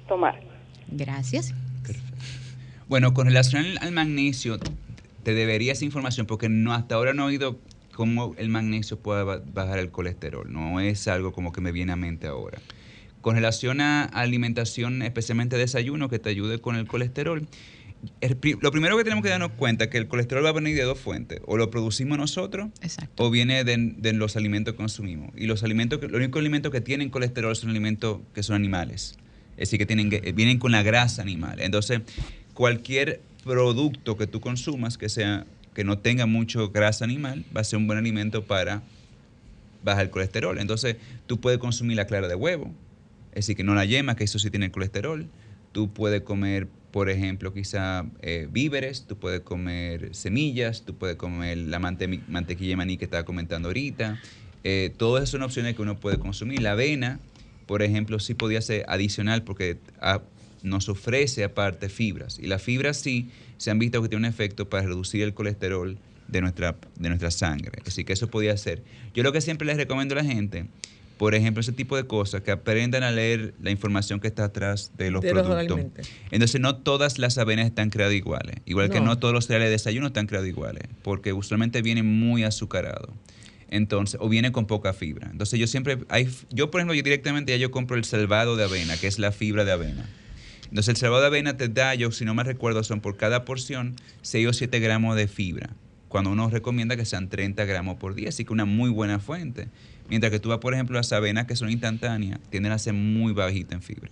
tomar? 0.08 0.40
Gracias. 0.88 1.54
Bueno, 2.88 3.14
con 3.14 3.26
relación 3.28 3.66
al 3.82 3.92
magnesio, 3.92 4.60
te 5.24 5.34
debería 5.34 5.72
esa 5.72 5.86
información 5.86 6.28
porque 6.28 6.50
no 6.50 6.74
hasta 6.74 6.96
ahora 6.96 7.14
no 7.14 7.24
he 7.24 7.28
oído 7.28 7.58
cómo 7.96 8.36
el 8.38 8.50
magnesio 8.50 9.00
puede 9.00 9.24
bajar 9.24 9.80
el 9.80 9.90
colesterol. 9.90 10.52
No 10.52 10.80
es 10.80 11.08
algo 11.08 11.32
como 11.32 11.52
que 11.52 11.62
me 11.62 11.72
viene 11.72 11.94
a 11.94 11.96
mente 11.96 12.28
ahora. 12.28 12.60
Con 13.22 13.36
relación 13.36 13.82
a 13.82 14.04
alimentación, 14.04 15.02
especialmente 15.02 15.58
desayuno, 15.58 16.10
que 16.10 16.20
te 16.20 16.30
ayude 16.30 16.60
con 16.60 16.76
el 16.76 16.86
colesterol, 16.86 17.48
lo 18.62 18.72
primero 18.72 18.98
que 18.98 19.04
tenemos 19.04 19.24
que 19.24 19.30
darnos 19.30 19.52
cuenta 19.52 19.86
es 19.86 19.90
que 19.90 19.98
el 19.98 20.08
colesterol 20.08 20.46
va 20.46 20.50
a 20.50 20.54
venir 20.54 20.76
de 20.76 20.84
dos 20.84 21.00
fuentes. 21.00 21.42
O 21.46 21.58
lo 21.58 21.70
producimos 21.70 22.18
nosotros 22.18 22.70
o 23.18 23.30
viene 23.30 23.64
de, 23.64 24.14
los 24.14 24.36
alimentos 24.36 24.74
que 24.74 24.78
consumimos. 24.78 25.32
Y 25.36 25.48
los 25.48 25.64
alimentos, 25.64 26.02
los 26.02 26.14
únicos 26.14 26.40
alimentos 26.40 26.72
que 26.72 26.82
tienen 26.82 27.10
colesterol 27.10 27.56
son 27.56 27.70
alimentos 27.70 28.20
que 28.34 28.44
son 28.44 28.56
animales. 28.56 29.18
Es 29.58 29.70
decir, 29.70 29.80
que, 29.80 29.86
tienen, 29.86 30.10
vienen 30.10 30.60
con 30.60 30.72
la 30.72 30.84
grasa 30.84 31.22
animal. 31.22 31.60
Entonces, 31.62 32.02
cualquier 32.54 33.22
producto 33.44 34.18
que 34.18 34.28
tú 34.28 34.42
consumas 34.42 34.98
que, 34.98 35.10
sea, 35.10 35.46
que 35.74 35.84
no 35.84 36.00
tenga 36.00 36.26
mucho 36.26 36.72
grasa 36.72 37.06
animal 37.06 37.46
va 37.56 37.62
a 37.62 37.64
ser 37.64 37.78
un 37.78 37.88
buen 37.88 38.00
alimento 38.00 38.46
para 38.46 38.84
bajar 39.84 40.06
el 40.06 40.10
colesterol. 40.10 40.60
Entonces, 40.60 40.98
tú 41.28 41.40
puedes 41.40 41.60
consumir 41.60 41.96
la 41.98 42.06
clara 42.06 42.28
de 42.28 42.36
huevo. 42.36 42.72
Es 43.32 43.46
decir, 43.46 43.56
que 43.56 43.64
no 43.64 43.76
la 43.76 43.86
yema, 43.86 44.16
que 44.16 44.24
eso 44.24 44.40
sí 44.40 44.50
tiene 44.50 44.72
colesterol. 44.72 45.28
Tú 45.72 45.92
puedes 45.92 46.22
comer 46.22 46.68
por 46.96 47.10
ejemplo, 47.10 47.52
quizá 47.52 48.06
eh, 48.22 48.48
víveres, 48.50 49.06
tú 49.06 49.18
puedes 49.18 49.42
comer 49.42 50.16
semillas, 50.16 50.84
tú 50.86 50.96
puedes 50.96 51.18
comer 51.18 51.58
la 51.58 51.78
mantequilla 51.78 52.70
de 52.70 52.76
maní 52.78 52.96
que 52.96 53.04
estaba 53.04 53.26
comentando 53.26 53.68
ahorita. 53.68 54.22
Eh, 54.64 54.94
todas 54.96 55.24
esas 55.24 55.32
son 55.32 55.42
opciones 55.42 55.76
que 55.76 55.82
uno 55.82 56.00
puede 56.00 56.20
consumir. 56.20 56.62
La 56.62 56.72
avena, 56.72 57.20
por 57.66 57.82
ejemplo, 57.82 58.18
sí 58.20 58.34
podía 58.34 58.62
ser 58.62 58.86
adicional 58.88 59.44
porque 59.44 59.78
ah, 60.00 60.22
nos 60.64 60.88
ofrece 60.88 61.44
aparte 61.44 61.90
fibras. 61.90 62.40
Y 62.40 62.48
las 62.48 62.64
fibras 62.64 62.96
sí 62.96 63.30
se 63.58 63.72
han 63.72 63.78
visto 63.78 64.02
que 64.02 64.08
tienen 64.08 64.24
un 64.24 64.30
efecto 64.30 64.70
para 64.70 64.84
reducir 64.84 65.24
el 65.24 65.34
colesterol 65.34 65.98
de 66.30 66.40
nuestra, 66.40 66.78
de 66.98 67.10
nuestra 67.10 67.30
sangre. 67.30 67.82
Así 67.86 68.06
que 68.06 68.14
eso 68.14 68.30
podía 68.30 68.56
ser. 68.56 68.84
Yo 69.14 69.22
lo 69.24 69.34
que 69.34 69.42
siempre 69.42 69.68
les 69.68 69.76
recomiendo 69.76 70.18
a 70.18 70.24
la 70.24 70.24
gente 70.24 70.68
por 71.18 71.34
ejemplo, 71.34 71.62
ese 71.62 71.72
tipo 71.72 71.96
de 71.96 72.06
cosas, 72.06 72.42
que 72.42 72.52
aprendan 72.52 73.04
a 73.04 73.12
leer 73.12 73.54
la 73.62 73.72
información 73.72 74.20
que 74.20 74.28
está 74.28 74.46
atrás 74.46 74.92
de 74.98 75.12
los 75.12 75.24
productos. 75.24 75.80
Entonces, 76.32 76.60
no 76.60 76.78
todas 76.78 77.20
las 77.20 77.38
avenas 77.38 77.66
están 77.66 77.90
creadas 77.90 78.14
iguales, 78.14 78.58
igual 78.66 78.90
que 78.90 79.00
no 79.00 79.18
todos 79.18 79.34
los 79.34 79.46
cereales 79.46 79.68
de 79.68 79.72
desayuno 79.72 80.08
están 80.08 80.28
creados 80.28 80.48
iguales, 80.48 80.84
porque 81.04 81.34
usualmente 81.34 81.82
vienen 81.82 82.06
muy 82.06 82.44
azucarados. 82.44 83.12
Entonces, 83.70 84.20
o 84.22 84.30
viene 84.30 84.52
con 84.52 84.68
poca 84.68 84.94
fibra. 84.94 85.30
Entonces, 85.32 85.60
yo 85.60 85.68
siempre, 85.68 86.00
hay, 86.10 86.30
yo 86.52 86.70
por 86.70 86.82
ejemplo, 86.82 86.94
yo 86.94 87.02
directamente 87.02 87.52
ya 87.54 87.58
yo 87.58 87.72
compro 87.72 87.98
el 87.98 88.04
salvado 88.04 88.56
de 88.56 88.66
avena, 88.66 88.98
que 88.98 89.08
es 89.08 89.18
la 89.18 89.32
fibra 89.32 89.66
de 89.66 89.72
avena. 89.72 90.08
Entonces, 90.70 90.90
el 90.90 90.98
salvado 90.98 91.22
de 91.22 91.28
avena 91.28 91.58
te 91.58 91.70
da, 91.70 91.96
yo 91.96 92.12
si 92.12 92.26
no 92.26 92.34
me 92.34 92.44
recuerdo, 92.44 92.84
son 92.84 93.00
por 93.00 93.18
cada 93.18 93.46
porción 93.46 93.96
6 94.22 94.48
o 94.48 94.54
7 94.54 94.80
gramos 94.80 95.16
de 95.16 95.28
fibra, 95.28 95.70
cuando 96.10 96.32
uno 96.32 96.50
recomienda 96.50 96.96
que 96.96 97.06
sean 97.06 97.30
30 97.30 97.66
gramos 97.66 97.98
por 97.98 98.16
día, 98.16 98.30
así 98.30 98.46
que 98.46 98.54
una 98.54 98.66
muy 98.66 98.90
buena 98.90 99.20
fuente. 99.20 99.68
Mientras 100.10 100.32
que 100.32 100.40
tú 100.40 100.50
vas, 100.50 100.60
por 100.60 100.74
ejemplo, 100.74 100.96
las 100.96 101.12
avenas 101.12 101.46
que 101.46 101.56
son 101.56 101.70
instantáneas, 101.70 102.40
tienden 102.50 102.72
a 102.72 102.78
ser 102.78 102.94
muy 102.94 103.34
bajitas 103.34 103.74
en 103.74 103.82
fibra. 103.82 104.10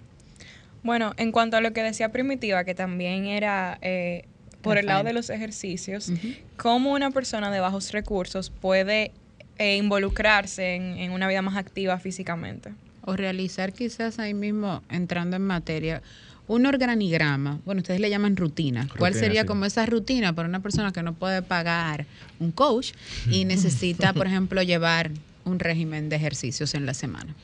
Bueno, 0.84 1.14
en 1.18 1.32
cuanto 1.32 1.58
a 1.58 1.62
lo 1.62 1.72
que 1.72 1.82
decía 1.82 2.12
Primitiva, 2.12 2.66
que 2.66 2.76
también 2.76 3.26
era 3.26 3.78
eh, 3.82 4.26
por 4.62 4.78
el 4.78 4.86
lado 4.86 5.04
de 5.04 5.14
los 5.14 5.30
ejercicios, 5.30 6.12
¿cómo 6.58 6.94
una 6.94 7.12
persona 7.12 7.52
de 7.52 7.60
bajos 7.60 7.92
recursos 7.92 8.50
puede 8.50 9.12
eh, 9.58 9.78
involucrarse 9.78 10.76
en, 10.76 11.12
una 11.12 11.28
vida 11.28 11.42
más 11.42 11.58
activa 11.58 12.00
físicamente? 12.00 12.74
O 13.06 13.16
realizar 13.16 13.74
quizás 13.74 14.20
ahí 14.20 14.34
mismo, 14.34 14.82
entrando 14.90 15.36
en 15.36 15.44
materia, 15.44 16.02
un 16.48 16.66
organigrama, 16.66 17.60
bueno, 17.66 17.80
ustedes 17.80 18.00
le 18.00 18.10
llaman 18.10 18.36
rutina. 18.36 18.88
¿Cuál 18.98 19.14
sería 19.14 19.46
como 19.46 19.66
esa 19.66 19.86
rutina 19.86 20.34
para 20.34 20.48
una 20.48 20.62
persona 20.62 20.92
que 20.92 21.04
no 21.04 21.14
puede 21.14 21.42
pagar 21.42 22.06
un 22.40 22.52
coach 22.52 22.92
y 23.30 23.46
necesita, 23.46 24.14
por 24.14 24.28
ejemplo, 24.28 24.62
llevar 24.64 25.12
un 25.46 25.60
régimen 25.60 26.10
de 26.10 26.16
ejercicios 26.16 26.74
en 26.74 26.86
la 26.86 26.94
semana? 26.94 27.36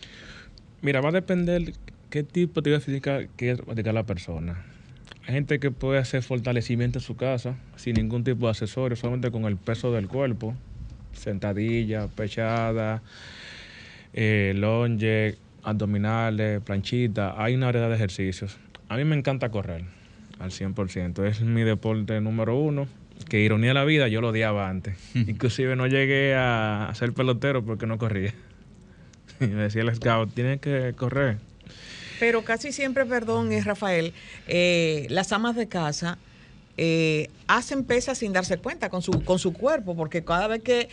Mira, 0.82 1.02
va 1.02 1.10
a 1.10 1.14
depender 1.14 1.74
qué 2.10 2.24
tipo 2.24 2.62
de 2.62 2.76
actividad 2.76 2.82
física 2.82 3.28
quiere 3.36 3.64
practicar 3.64 3.94
la 3.94 4.06
persona. 4.06 4.64
Hay 5.28 5.34
gente 5.34 5.60
que 5.60 5.72
puede 5.72 6.00
hacer 6.00 6.24
fortalecimiento 6.24 7.00
en 7.00 7.04
su 7.04 7.16
casa 7.16 7.56
sin 7.76 7.96
ningún 7.96 8.24
tipo 8.24 8.48
de 8.48 8.52
accesorio, 8.52 8.96
solamente 8.96 9.30
con 9.30 9.46
el 9.46 9.58
peso 9.58 9.92
del 9.92 10.08
cuerpo, 10.08 10.56
sentadilla, 11.14 12.08
pechada, 12.08 13.04
eh, 14.14 14.54
longe, 14.56 15.38
abdominales, 15.64 16.62
planchita. 16.62 17.42
Hay 17.42 17.56
una 17.56 17.68
variedad 17.68 17.90
de 17.90 17.96
ejercicios. 17.96 18.58
A 18.88 18.98
mí 18.98 19.04
me 19.04 19.16
encanta 19.16 19.50
correr 19.50 19.84
al 20.40 20.52
100%. 20.52 21.24
Es 21.26 21.42
mi 21.42 21.62
deporte 21.62 22.20
número 22.22 22.58
uno. 22.58 22.88
Que 23.28 23.40
ironía 23.40 23.70
de 23.70 23.74
la 23.74 23.86
vida, 23.86 24.08
yo 24.08 24.22
lo 24.22 24.30
odiaba 24.30 24.70
antes. 24.70 24.96
Inclusive 25.14 25.76
no 25.76 25.88
llegué 25.88 26.36
a 26.36 26.92
ser 26.96 27.14
pelotero 27.14 27.64
porque 27.64 27.86
no 27.86 27.98
corría. 27.98 28.34
Y 29.42 29.48
me 29.48 29.64
decía 29.64 29.84
el 29.84 29.96
scout, 29.96 30.34
tienes 30.34 30.60
que 30.60 30.94
correr. 30.98 31.38
Pero 32.20 32.44
casi 32.44 32.74
siempre, 32.74 33.06
perdón, 33.06 33.54
es 33.54 33.64
Rafael, 33.64 34.14
eh, 34.48 35.08
las 35.10 35.32
amas 35.32 35.56
de 35.56 35.70
casa 35.70 36.18
eh, 36.76 37.30
hacen 37.48 37.86
pesas 37.86 38.18
sin 38.18 38.34
darse 38.34 38.58
cuenta 38.58 38.90
con 38.90 39.02
su, 39.02 39.24
con 39.24 39.40
su 39.40 39.54
cuerpo, 39.54 39.96
porque 39.96 40.24
cada 40.24 40.48
vez 40.48 40.62
que 40.62 40.90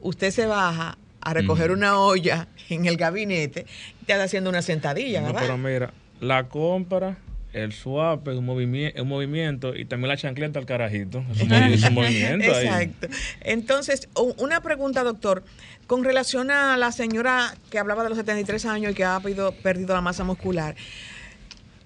usted 0.00 0.30
se 0.30 0.46
baja 0.46 0.98
a 1.20 1.34
recoger 1.34 1.70
una 1.70 1.98
olla 1.98 2.48
en 2.68 2.86
el 2.86 2.96
gabinete, 2.96 3.66
te 4.06 4.12
está 4.12 4.24
haciendo 4.24 4.50
una 4.50 4.62
sentadilla, 4.62 5.20
¿verdad? 5.20 5.40
No, 5.40 5.46
pero 5.46 5.58
mira, 5.58 5.92
la 6.20 6.48
compra, 6.48 7.18
el 7.52 7.72
swap, 7.72 8.28
un, 8.28 8.44
movimiento, 8.44 9.02
un 9.02 9.08
movimiento 9.08 9.74
y 9.74 9.84
también 9.84 10.08
la 10.08 10.16
chancleta 10.16 10.58
al 10.58 10.66
carajito. 10.66 11.24
Es 11.34 11.82
un, 11.84 11.94
movimiento 11.94 12.46
Exacto. 12.46 13.08
Entonces, 13.40 14.08
una 14.38 14.60
pregunta, 14.60 15.02
doctor. 15.02 15.42
Con 15.86 16.04
relación 16.04 16.52
a 16.52 16.76
la 16.76 16.92
señora 16.92 17.54
que 17.68 17.78
hablaba 17.78 18.04
de 18.04 18.10
los 18.10 18.18
73 18.18 18.64
años 18.66 18.92
y 18.92 18.94
que 18.94 19.04
ha 19.04 19.18
perdido, 19.18 19.52
perdido 19.52 19.92
la 19.94 20.00
masa 20.00 20.22
muscular, 20.22 20.76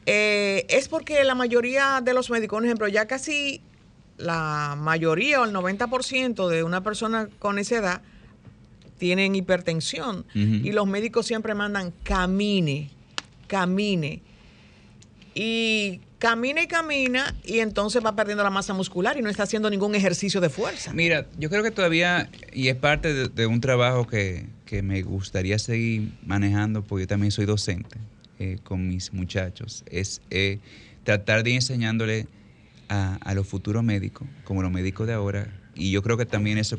eh, 0.05 0.67
es 0.69 0.89
porque 0.89 1.25
la 1.25 1.35
mayoría 1.35 2.03
de 2.03 2.13
los 2.13 2.29
médicos, 2.29 2.59
por 2.59 2.65
ejemplo, 2.67 2.89
ya 2.89 3.07
casi 3.07 3.63
la 4.19 4.77
mayoría 4.79 5.41
o 5.41 5.45
el 5.45 5.53
90% 5.53 6.49
de 6.49 6.63
una 6.63 6.83
persona 6.83 7.29
con 7.39 7.59
esa 7.59 7.77
edad 7.77 8.03
tienen 8.99 9.35
hipertensión 9.35 10.25
y 10.35 10.71
los 10.73 10.87
médicos 10.87 11.27
siempre 11.27 11.55
mandan 11.55 11.93
camine, 12.05 12.91
camine. 13.49 14.23
Y 15.35 16.01
camina 16.19 16.63
y 16.63 16.67
camina 16.67 17.35
y 17.45 17.59
entonces 17.59 18.03
va 18.05 18.17
perdiendo 18.17 18.43
la 18.43 18.51
masa 18.51 18.73
muscular 18.73 19.19
y 19.19 19.23
no 19.23 19.29
está 19.29 19.43
haciendo 19.43 19.69
ningún 19.69 19.95
ejercicio 19.95 20.41
de 20.41 20.49
fuerza. 20.49 20.93
Mira, 20.95 21.27
yo 21.39 21.51
creo 21.51 21.63
que 21.63 21.71
todavía, 21.71 22.31
y 22.53 22.69
es 22.69 22.77
parte 22.77 23.29
de, 23.29 23.47
un 23.47 23.61
trabajo 23.61 24.07
que, 24.07 24.47
me 24.83 25.03
gustaría 25.03 25.57
seguir 25.61 26.11
manejando, 26.27 26.83
porque 26.83 27.05
yo 27.05 27.07
también 27.07 27.31
soy 27.31 27.45
docente 27.47 27.97
eh, 28.41 28.59
con 28.65 28.89
mis 28.89 29.13
muchachos, 29.13 29.85
es 29.89 30.21
eh, 30.31 30.59
tratar 31.05 31.45
de 31.45 31.51
ir 31.51 31.57
enseñándole 31.57 32.27
a, 32.89 33.35
los 33.35 33.47
futuros 33.47 33.85
médicos, 33.85 34.27
como 34.45 34.63
los 34.63 34.73
médicos 34.73 35.07
de 35.07 35.13
ahora, 35.13 35.49
y 35.75 35.91
yo 35.91 36.03
creo 36.03 36.17
que 36.17 36.27
también 36.27 36.59
eso, 36.59 36.79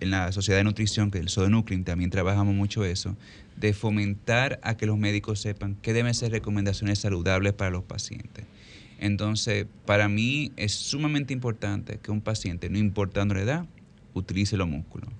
en 0.00 0.10
la 0.10 0.32
Sociedad 0.32 0.58
de 0.58 0.64
Nutrición, 0.64 1.10
que 1.10 1.18
el 1.18 1.28
Sodenuclean, 1.28 1.84
también 1.84 2.10
trabajamos 2.10 2.54
mucho 2.54 2.84
eso, 2.84 3.16
de 3.56 3.72
fomentar 3.72 4.60
a 4.62 4.76
que 4.76 4.86
los 4.86 4.98
médicos 4.98 5.40
sepan 5.40 5.76
qué 5.80 5.92
deben 5.92 6.14
ser 6.14 6.32
recomendaciones 6.32 6.98
saludables 6.98 7.52
para 7.52 7.70
los 7.70 7.84
pacientes. 7.84 8.44
Entonces, 8.98 9.66
para 9.86 10.08
mí 10.08 10.52
es 10.56 10.72
sumamente 10.72 11.32
importante 11.32 11.98
que 12.02 12.10
un 12.10 12.20
paciente, 12.20 12.68
no 12.68 12.78
importando 12.78 13.34
la 13.34 13.42
edad, 13.42 13.66
utilice 14.14 14.56
los 14.56 14.68
músculos. 14.68 15.10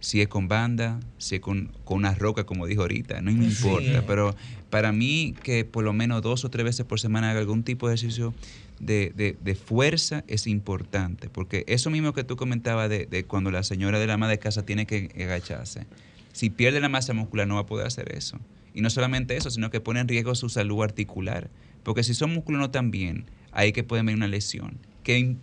Si 0.00 0.20
es 0.20 0.28
con 0.28 0.48
banda, 0.48 0.98
si 1.18 1.36
es 1.36 1.40
con, 1.40 1.70
una 1.86 2.14
roca, 2.14 2.44
como 2.44 2.66
dijo 2.66 2.82
ahorita, 2.82 3.20
no 3.20 3.30
me 3.30 3.44
importa. 3.44 4.04
Pero 4.06 4.34
para 4.68 4.90
mí 4.90 5.34
que 5.44 5.64
por 5.64 5.84
lo 5.84 5.92
menos 5.92 6.22
dos 6.22 6.44
o 6.44 6.50
tres 6.50 6.64
veces 6.64 6.84
por 6.84 6.98
semana 6.98 7.30
haga 7.30 7.40
algún 7.40 7.62
tipo 7.62 7.88
de 7.88 7.94
ejercicio 7.94 8.34
de, 8.82 9.36
de, 9.40 9.54
fuerza 9.54 10.24
es 10.26 10.46
importante. 10.46 11.28
Porque 11.28 11.64
eso 11.68 11.88
mismo 11.88 12.12
que 12.12 12.24
tú 12.24 12.36
comentabas 12.36 12.90
de, 12.90 13.06
de 13.06 13.24
cuando 13.24 13.50
la 13.50 13.62
señora 13.62 13.98
de 13.98 14.06
la 14.06 14.14
ama 14.14 14.28
de 14.28 14.38
casa 14.38 14.66
tiene 14.66 14.86
que 14.86 15.10
agacharse. 15.16 15.86
Si 16.32 16.50
pierde 16.50 16.80
la 16.80 16.88
masa 16.88 17.14
muscular 17.14 17.46
no 17.46 17.54
va 17.54 17.62
a 17.62 17.66
poder 17.66 17.86
hacer 17.86 18.12
eso. 18.14 18.38
Y 18.74 18.80
no 18.80 18.90
solamente 18.90 19.36
eso, 19.36 19.50
sino 19.50 19.70
que 19.70 19.80
pone 19.80 20.00
en 20.00 20.08
riesgo 20.08 20.34
su 20.34 20.48
salud 20.48 20.82
articular. 20.82 21.50
Porque 21.82 22.02
si 22.02 22.14
son 22.14 22.32
músculos 22.32 22.60
no 22.60 22.70
tan 22.70 22.90
bien, 22.90 23.24
ahí 23.52 23.72
que 23.72 23.84
puede 23.84 24.02
venir 24.02 24.16
una 24.16 24.28
lesión 24.28 24.78
que 25.02 25.36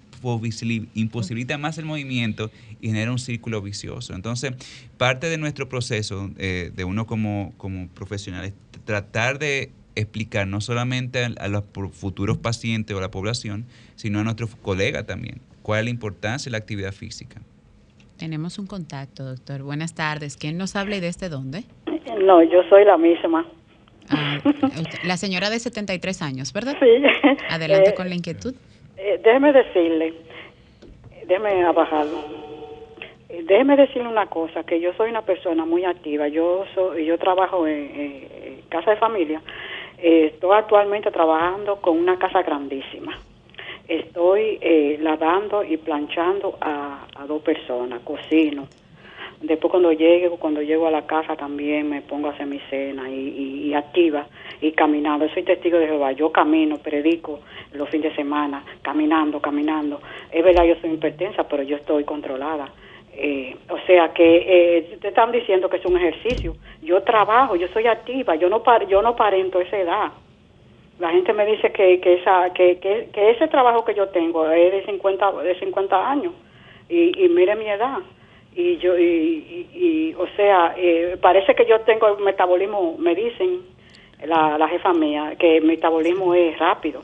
imposibilita 0.93 1.57
más 1.57 1.77
el 1.77 1.85
movimiento 1.85 2.51
y 2.81 2.87
genera 2.87 3.11
un 3.11 3.19
círculo 3.19 3.61
vicioso. 3.61 4.13
Entonces, 4.13 4.53
parte 4.97 5.27
de 5.27 5.37
nuestro 5.37 5.69
proceso 5.69 6.29
eh, 6.37 6.71
de 6.75 6.83
uno 6.83 7.05
como, 7.05 7.53
como 7.57 7.87
profesional 7.89 8.45
es 8.45 8.53
tratar 8.85 9.39
de 9.39 9.71
explicar 9.99 10.47
no 10.47 10.61
solamente 10.61 11.23
a, 11.23 11.47
los 11.47 11.63
futuros 11.93 12.37
pacientes 12.37 12.95
o 12.95 12.99
a 12.99 13.01
la 13.01 13.11
población, 13.11 13.65
sino 13.95 14.19
a 14.19 14.23
nuestros 14.23 14.55
colegas 14.55 15.05
también, 15.05 15.41
cuál 15.61 15.79
es 15.79 15.85
la 15.85 15.91
importancia 15.91 16.49
de 16.49 16.51
la 16.51 16.57
actividad 16.57 16.91
física. 16.91 17.41
Tenemos 18.17 18.59
un 18.59 18.67
contacto, 18.67 19.23
doctor. 19.23 19.63
Buenas 19.63 19.95
tardes. 19.95 20.35
¿Quién 20.35 20.57
nos 20.57 20.75
habla 20.75 20.97
y 20.97 20.99
desde 20.99 21.29
dónde? 21.29 21.63
No, 22.21 22.43
yo 22.43 22.63
soy 22.69 22.83
la 22.83 22.97
misma. 22.97 23.45
Ah, 24.09 24.39
la 25.03 25.17
señora 25.17 25.49
de 25.49 25.59
73 25.59 26.21
años, 26.21 26.51
¿verdad? 26.51 26.75
Sí. 26.79 27.03
Adelante 27.49 27.91
eh, 27.91 27.93
con 27.93 28.09
la 28.09 28.15
inquietud. 28.15 28.53
Eh, 28.97 29.21
déjeme 29.23 29.53
decirle, 29.53 30.13
déjeme 31.27 31.63
bajarlo. 31.71 32.17
Eh, 33.29 33.43
déjeme 33.45 33.77
decirle 33.77 34.07
una 34.07 34.25
cosa, 34.25 34.63
que 34.63 34.81
yo 34.81 34.93
soy 34.93 35.09
una 35.11 35.21
persona 35.21 35.63
muy 35.65 35.85
activa. 35.85 36.27
Yo 36.27 36.65
soy, 36.73 37.05
yo 37.05 37.17
trabajo 37.17 37.67
en, 37.67 38.61
casa 38.69 38.91
de 38.91 38.97
familia. 38.97 39.41
Estoy 40.01 40.57
actualmente 40.57 41.11
trabajando 41.11 41.77
con 41.77 41.97
una 41.97 42.17
casa 42.17 42.41
grandísima. 42.41 43.17
Estoy 43.87 44.59
lavando 44.99 45.63
y 45.63 45.77
planchando 45.77 46.57
a, 46.61 47.07
a 47.15 47.25
dos 47.25 47.41
personas, 47.41 48.01
cocino 48.01 48.67
Después 49.41 49.71
cuando 49.71 49.93
llegue, 49.93 50.29
cuando 50.31 50.61
llego 50.61 50.87
a 50.87 50.91
la 50.91 51.05
casa 51.05 51.37
también 51.37 51.89
me 51.89 52.01
pongo 52.01 52.27
a 52.27 52.31
hacer 52.31 52.45
mi 52.45 52.59
cena 52.69 53.09
y, 53.09 53.73
activa 53.73 54.27
y 54.59 54.73
caminando. 54.73 55.29
Soy 55.29 55.43
testigo 55.43 55.77
de 55.77 55.87
Jehová. 55.87 56.11
Yo 56.11 56.31
camino, 56.31 56.77
predico 56.77 57.39
los 57.71 57.87
fines 57.89 58.11
de 58.11 58.17
semana, 58.17 58.63
caminando, 58.81 59.39
caminando. 59.39 60.01
Es 60.29 60.43
verdad, 60.43 60.65
yo 60.65 60.75
soy 60.81 60.91
hipertensa, 60.91 61.47
pero 61.47 61.63
yo 61.63 61.77
estoy 61.77 62.03
controlada. 62.03 62.69
Eh, 63.13 63.55
o 63.69 63.77
sea 63.85 64.13
que 64.13 64.77
eh, 64.77 64.97
te 65.01 65.09
están 65.09 65.31
diciendo 65.31 65.69
que 65.69 65.77
es 65.77 65.85
un 65.85 65.97
ejercicio. 65.97 66.55
Yo 66.81 67.03
trabajo, 67.03 67.55
yo 67.55 67.67
soy 67.69 67.87
activa, 67.87 68.35
yo 68.35 68.49
no 68.49 68.63
par, 68.63 68.87
yo 68.87 69.01
no 69.01 69.15
parento 69.15 69.59
esa 69.59 69.77
edad. 69.77 70.11
La 70.99 71.11
gente 71.11 71.33
me 71.33 71.45
dice 71.45 71.71
que 71.71 71.99
que 71.99 72.15
esa 72.15 72.51
que, 72.53 72.77
que, 72.79 73.31
ese 73.31 73.47
trabajo 73.47 73.83
que 73.83 73.95
yo 73.95 74.09
tengo 74.09 74.49
es 74.49 74.71
de 74.71 74.85
50 74.85 75.31
de 75.43 75.59
50 75.59 76.11
años. 76.11 76.33
Y, 76.87 77.23
y 77.23 77.29
mire 77.29 77.55
mi 77.55 77.67
edad. 77.67 77.99
Y 78.55 78.77
yo 78.77 78.97
y, 78.97 80.15
o 80.17 80.27
sea 80.35 80.73
eh, 80.77 81.17
parece 81.21 81.55
que 81.55 81.65
yo 81.65 81.81
tengo 81.81 82.07
el 82.07 82.23
metabolismo 82.23 82.97
me 82.97 83.15
dicen 83.15 83.61
la, 84.25 84.57
la 84.57 84.67
jefa 84.67 84.93
mía 84.93 85.35
que 85.37 85.57
el 85.57 85.65
metabolismo 85.65 86.33
es 86.33 86.57
rápido. 86.57 87.01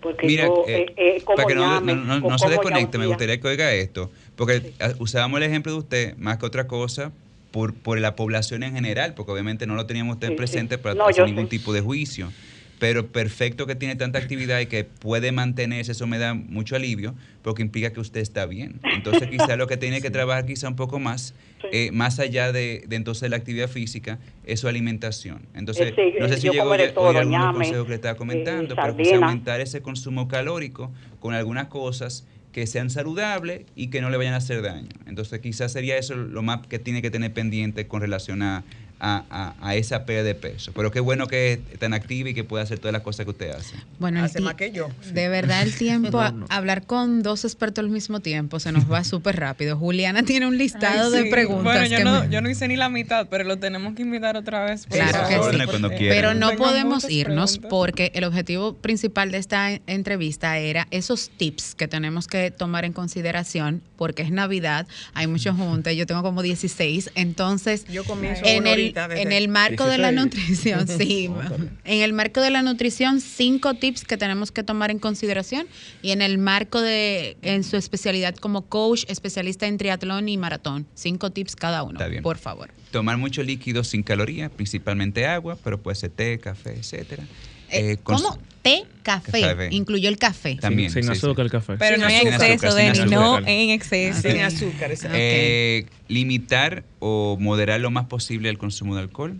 Porque 0.00 0.26
Mira, 0.26 0.46
yo, 0.46 0.64
eh, 0.66 0.86
eh, 0.96 1.22
para 1.24 1.44
que 1.44 1.54
no, 1.54 1.80
no, 1.80 2.38
se 2.38 2.48
desconecte 2.48 2.96
me 2.96 3.06
gustaría 3.06 3.38
que 3.38 3.48
oiga 3.48 3.72
esto 3.72 4.10
porque 4.40 4.72
usábamos 4.98 5.36
el 5.36 5.42
ejemplo 5.42 5.70
de 5.70 5.78
usted 5.78 6.16
más 6.16 6.38
que 6.38 6.46
otra 6.46 6.66
cosa 6.66 7.12
por, 7.50 7.74
por 7.74 8.00
la 8.00 8.16
población 8.16 8.62
en 8.62 8.72
general 8.72 9.12
porque 9.12 9.32
obviamente 9.32 9.66
no 9.66 9.74
lo 9.74 9.84
teníamos 9.84 10.14
usted 10.14 10.34
presente 10.34 10.78
para 10.78 11.04
hacer 11.04 11.26
ningún 11.26 11.46
tipo 11.46 11.74
de 11.74 11.82
juicio. 11.82 12.32
Pero 12.78 13.08
perfecto 13.08 13.66
que 13.66 13.74
tiene 13.74 13.96
tanta 13.96 14.18
actividad 14.18 14.60
y 14.60 14.64
que 14.64 14.84
puede 14.84 15.30
mantenerse, 15.30 15.92
eso 15.92 16.06
me 16.06 16.16
da 16.16 16.32
mucho 16.32 16.74
alivio, 16.74 17.14
porque 17.42 17.60
implica 17.60 17.92
que 17.92 18.00
usted 18.00 18.22
está 18.22 18.46
bien. 18.46 18.80
Entonces 18.94 19.28
quizá 19.30 19.56
lo 19.56 19.66
que 19.66 19.76
tiene 19.76 20.00
que 20.00 20.10
trabajar 20.10 20.46
quizá 20.46 20.68
un 20.68 20.76
poco 20.76 20.98
más, 20.98 21.34
eh, 21.70 21.90
más 21.92 22.18
allá 22.18 22.50
de, 22.50 22.84
de, 22.88 22.96
entonces 22.96 23.28
la 23.28 23.36
actividad 23.36 23.68
física, 23.68 24.18
es 24.46 24.60
su 24.60 24.68
alimentación. 24.68 25.42
Entonces, 25.54 25.92
eh, 25.94 26.14
no 26.18 26.28
sé 26.28 26.38
si 26.38 26.48
llegó 26.48 26.70
hoy 26.70 27.16
algún 27.18 27.52
consejo 27.52 27.84
que 27.84 27.90
le 27.90 27.96
estaba 27.96 28.16
comentando, 28.16 28.74
pero 28.74 28.96
pues 28.96 29.12
aumentar 29.12 29.60
ese 29.60 29.82
consumo 29.82 30.28
calórico 30.28 30.90
con 31.18 31.34
algunas 31.34 31.66
cosas 31.66 32.24
que 32.52 32.66
sean 32.66 32.90
saludables 32.90 33.62
y 33.76 33.88
que 33.88 34.00
no 34.00 34.10
le 34.10 34.16
vayan 34.16 34.34
a 34.34 34.38
hacer 34.38 34.62
daño. 34.62 34.88
Entonces 35.06 35.40
quizás 35.40 35.72
sería 35.72 35.96
eso 35.96 36.14
lo 36.14 36.42
más 36.42 36.66
que 36.66 36.78
tiene 36.78 37.02
que 37.02 37.10
tener 37.10 37.32
pendiente 37.32 37.86
con 37.86 38.00
relación 38.00 38.42
a, 38.42 38.64
a, 39.00 39.54
a, 39.60 39.74
esa 39.74 40.04
pérdida 40.04 40.24
de 40.24 40.34
peso. 40.34 40.72
Pero 40.74 40.90
qué 40.90 41.00
bueno 41.00 41.26
que 41.26 41.60
es 41.72 41.78
tan 41.78 41.94
activa 41.94 42.30
y 42.30 42.34
que 42.34 42.44
pueda 42.44 42.62
hacer 42.62 42.78
todas 42.78 42.92
las 42.92 43.02
cosas 43.02 43.24
que 43.24 43.30
usted 43.30 43.50
hace. 43.50 43.76
Bueno, 43.98 44.22
hace 44.22 44.40
más 44.40 44.54
que 44.54 44.70
yo. 44.72 44.88
De 45.12 45.28
verdad, 45.28 45.62
el 45.62 45.74
tiempo, 45.78 46.22
hablar 46.48 46.86
con 46.86 47.22
dos 47.22 47.44
expertos 47.44 47.82
al 47.82 47.90
mismo 47.90 48.20
tiempo 48.20 48.60
se 48.60 48.72
nos 48.72 48.90
va 48.90 49.02
súper 49.04 49.36
rápido. 49.36 49.76
Juliana 49.76 50.22
tiene 50.22 50.46
un 50.46 50.58
listado 50.58 51.10
de 51.10 51.26
preguntas. 51.26 51.64
Bueno, 51.64 51.86
yo, 51.86 52.04
no, 52.04 52.28
yo 52.28 52.40
no 52.42 52.50
hice 52.50 52.68
ni 52.68 52.76
la 52.76 52.88
mitad, 52.88 53.26
pero 53.30 53.44
lo 53.44 53.58
tenemos 53.58 53.94
que 53.94 54.02
invitar 54.02 54.36
otra 54.36 54.64
vez. 54.64 54.86
Claro 54.86 55.28
que 55.28 55.58
sí. 55.58 56.06
Pero 56.08 56.34
no 56.34 56.52
podemos 56.56 57.08
irnos 57.10 57.58
porque 57.58 58.12
el 58.14 58.24
objetivo 58.24 58.74
principal 58.74 59.32
de 59.32 59.38
esta 59.38 59.72
entrevista 59.86 60.58
era 60.58 60.86
esos 60.90 61.30
tips 61.30 61.74
que 61.74 61.88
tenemos 61.88 62.26
que 62.26 62.50
tomar 62.50 62.84
en 62.84 62.92
consideración 62.92 63.82
porque 63.96 64.22
es 64.22 64.30
Navidad, 64.30 64.86
hay 65.14 65.26
muchos 65.26 65.56
juntos, 65.58 65.94
yo 65.94 66.06
tengo 66.06 66.22
como 66.22 66.42
16, 66.42 67.10
entonces 67.14 67.84
yo 67.86 68.04
comienzo 68.04 68.42
en 68.44 68.66
el 68.66 68.89
en 68.96 69.32
el 69.32 69.48
marco 69.48 69.86
de 69.86 69.98
la 69.98 70.12
nutrición, 70.12 70.86
sí. 70.88 71.30
en 71.84 72.02
el 72.02 72.12
marco 72.12 72.40
de 72.40 72.50
la 72.50 72.62
nutrición, 72.62 73.20
cinco 73.20 73.74
tips 73.74 74.04
que 74.04 74.16
tenemos 74.16 74.52
que 74.52 74.62
tomar 74.62 74.90
en 74.90 74.98
consideración 74.98 75.66
y 76.02 76.10
en 76.10 76.22
el 76.22 76.38
marco 76.38 76.80
de, 76.80 77.36
en 77.42 77.64
su 77.64 77.76
especialidad 77.76 78.34
como 78.36 78.62
coach, 78.62 79.04
especialista 79.08 79.66
en 79.66 79.78
triatlón 79.78 80.28
y 80.28 80.36
maratón, 80.36 80.86
cinco 80.94 81.30
tips 81.30 81.56
cada 81.56 81.82
uno, 81.82 82.00
por 82.22 82.38
favor. 82.38 82.70
tomar 82.90 83.16
mucho 83.16 83.42
líquido 83.42 83.84
sin 83.84 84.02
calorías, 84.02 84.50
principalmente 84.50 85.26
agua, 85.26 85.58
pero 85.62 85.80
puede 85.80 85.96
ser 85.96 86.10
té, 86.10 86.38
café, 86.38 86.74
etcétera. 86.74 87.24
Eh, 87.70 87.96
¿Cómo? 88.02 88.38
Té, 88.62 88.84
café. 89.02 89.68
Incluyó 89.70 90.10
el 90.10 90.18
café. 90.18 90.56
También. 90.56 90.90
Sin, 90.90 91.08
azúcar 91.08 91.46
el 91.46 91.50
café. 91.50 91.76
Pero 91.78 91.96
no 91.96 92.08
en 92.08 92.28
exceso, 92.28 92.74
Denny, 92.74 93.10
no 93.10 93.38
en 93.38 93.70
exceso. 93.70 94.20
Sin 94.20 94.40
azúcar. 94.40 94.92
Eh, 95.14 95.86
limitar 96.08 96.84
o 96.98 97.38
moderar 97.40 97.80
lo 97.80 97.90
más 97.90 98.06
posible 98.06 98.50
el 98.50 98.58
consumo 98.58 98.96
de 98.96 99.02
alcohol. 99.02 99.36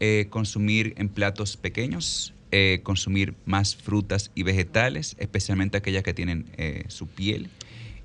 Eh, 0.00 0.26
consumir 0.30 0.94
en 0.96 1.08
platos 1.08 1.56
pequeños. 1.56 2.34
consumir 2.82 3.34
más 3.44 3.76
frutas 3.76 4.32
y 4.34 4.42
vegetales, 4.42 5.14
especialmente 5.20 5.76
aquellas 5.76 6.02
que 6.02 6.14
tienen 6.14 6.46
su 6.88 7.06
piel. 7.06 7.48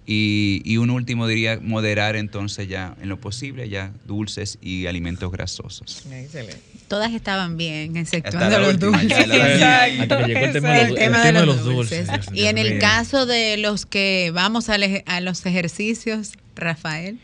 Y, 0.07 0.77
un 0.77 0.91
último 0.91 1.27
diría 1.27 1.59
moderar 1.61 2.15
entonces 2.15 2.67
ya 2.67 2.95
en 3.01 3.09
lo 3.09 3.19
posible 3.19 3.69
ya 3.69 3.91
dulces 4.05 4.59
y 4.61 4.85
alimentos 4.85 5.31
grasosos. 5.31 6.05
Excelente. 6.11 6.74
Todas 6.87 7.13
estaban 7.13 7.57
bien, 7.57 7.97
exceptuando 7.97 8.59
los 8.59 8.79
dulces. 8.79 9.11
Hasta 9.99 10.17
que 10.17 10.27
llegó 10.27 10.45
el 10.45 10.53
tema, 10.53 11.23
de, 11.23 11.45
los, 11.45 11.63
dulces. 11.63 12.09
y 12.31 12.45
en 12.45 12.57
el 12.57 12.79
caso 12.79 13.25
de 13.25 13.57
los 13.57 13.85
que 13.85 14.31
vamos 14.33 14.69
a, 14.69 14.75
a 15.05 15.21
los 15.21 15.45
ejercicios, 15.45 16.33
Rafael. 16.55 17.17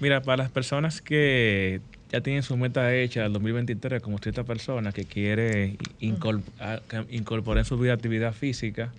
Mira, 0.00 0.22
para 0.22 0.38
las 0.42 0.50
personas 0.50 1.00
que 1.00 1.80
ya 2.10 2.20
tienen 2.20 2.42
su 2.42 2.56
meta 2.56 2.94
hecha 2.94 3.24
el 3.26 3.32
2023, 3.32 4.02
como 4.02 4.18
cierta 4.18 4.44
persona 4.44 4.92
que 4.92 5.04
quiere 5.04 5.76
incorporar 6.00 7.58
en 7.58 7.64
su 7.64 7.78
vida 7.78 7.94
actividad 7.94 8.32
física, 8.32 8.92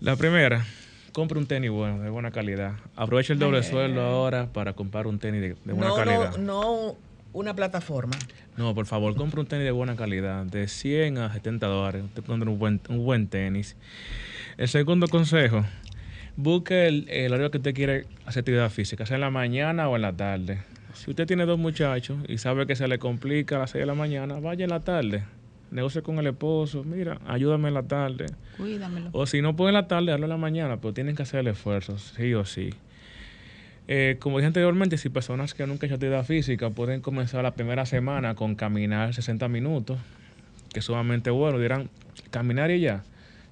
la 0.00 0.16
primera, 0.16 0.66
compre 1.12 1.38
un 1.38 1.46
tenis 1.46 1.70
bueno, 1.70 2.00
de 2.00 2.10
buena 2.10 2.30
calidad. 2.30 2.74
Aproveche 2.94 3.32
el 3.32 3.38
doble 3.38 3.62
sueldo 3.62 4.02
ahora 4.02 4.46
para 4.52 4.74
comprar 4.74 5.06
un 5.06 5.18
tenis 5.18 5.56
de, 5.64 5.72
buena 5.72 5.94
calidad. 5.94 6.36
No, 6.36 6.92
no 6.92 6.96
una 7.36 7.54
plataforma. 7.54 8.16
No, 8.56 8.74
por 8.74 8.86
favor, 8.86 9.14
compre 9.14 9.40
un 9.40 9.46
tenis 9.46 9.66
de 9.66 9.70
buena 9.70 9.94
calidad, 9.94 10.44
de 10.46 10.68
100 10.68 11.18
a 11.18 11.32
70 11.32 11.66
dólares. 11.66 12.04
Usted 12.04 12.22
pondrá 12.22 12.50
un 12.50 12.58
buen, 12.58 12.80
un 12.88 13.04
buen 13.04 13.28
tenis. 13.28 13.76
El 14.56 14.68
segundo 14.68 15.06
consejo, 15.06 15.64
busque 16.36 16.86
el, 16.86 17.08
el 17.10 17.32
horario 17.32 17.50
que 17.50 17.58
usted 17.58 17.74
quiere 17.74 18.06
hacer 18.24 18.40
actividad 18.40 18.70
física, 18.70 19.04
sea 19.04 19.16
en 19.16 19.20
la 19.20 19.30
mañana 19.30 19.88
o 19.88 19.96
en 19.96 20.02
la 20.02 20.14
tarde. 20.14 20.62
Si 20.94 21.10
usted 21.10 21.26
tiene 21.26 21.44
dos 21.44 21.58
muchachos 21.58 22.16
y 22.26 22.38
sabe 22.38 22.66
que 22.66 22.74
se 22.74 22.88
le 22.88 22.98
complica 22.98 23.56
a 23.56 23.58
las 23.60 23.70
6 23.70 23.82
de 23.82 23.86
la 23.86 23.94
mañana, 23.94 24.40
vaya 24.40 24.64
en 24.64 24.70
la 24.70 24.80
tarde 24.80 25.24
negocie 25.70 26.02
con 26.02 26.18
el 26.18 26.26
esposo, 26.28 26.84
mira, 26.84 27.18
ayúdame 27.26 27.68
en 27.68 27.74
la 27.74 27.82
tarde. 27.82 28.26
Cuídamelo. 28.56 29.10
O 29.12 29.26
si 29.26 29.42
no 29.42 29.56
puede 29.56 29.70
en 29.70 29.74
la 29.74 29.88
tarde, 29.88 30.12
hazlo 30.12 30.26
en 30.26 30.30
la 30.30 30.36
mañana, 30.36 30.80
pero 30.80 30.94
tienen 30.94 31.16
que 31.16 31.22
hacer 31.22 31.40
el 31.40 31.48
esfuerzo, 31.48 31.98
sí 31.98 32.34
o 32.34 32.44
sí. 32.44 32.70
Eh, 33.88 34.16
como 34.18 34.38
dije 34.38 34.48
anteriormente, 34.48 34.98
si 34.98 35.08
personas 35.08 35.54
que 35.54 35.66
nunca 35.66 35.86
han 35.86 35.88
hecho 35.88 35.94
actividad 35.94 36.24
física 36.24 36.70
pueden 36.70 37.00
comenzar 37.00 37.42
la 37.42 37.54
primera 37.54 37.86
semana 37.86 38.34
con 38.34 38.54
caminar 38.54 39.14
60 39.14 39.48
minutos, 39.48 39.98
que 40.72 40.80
es 40.80 40.84
sumamente 40.84 41.30
bueno, 41.30 41.58
dirán, 41.58 41.88
caminar 42.30 42.70
y 42.70 42.80
ya. 42.80 43.04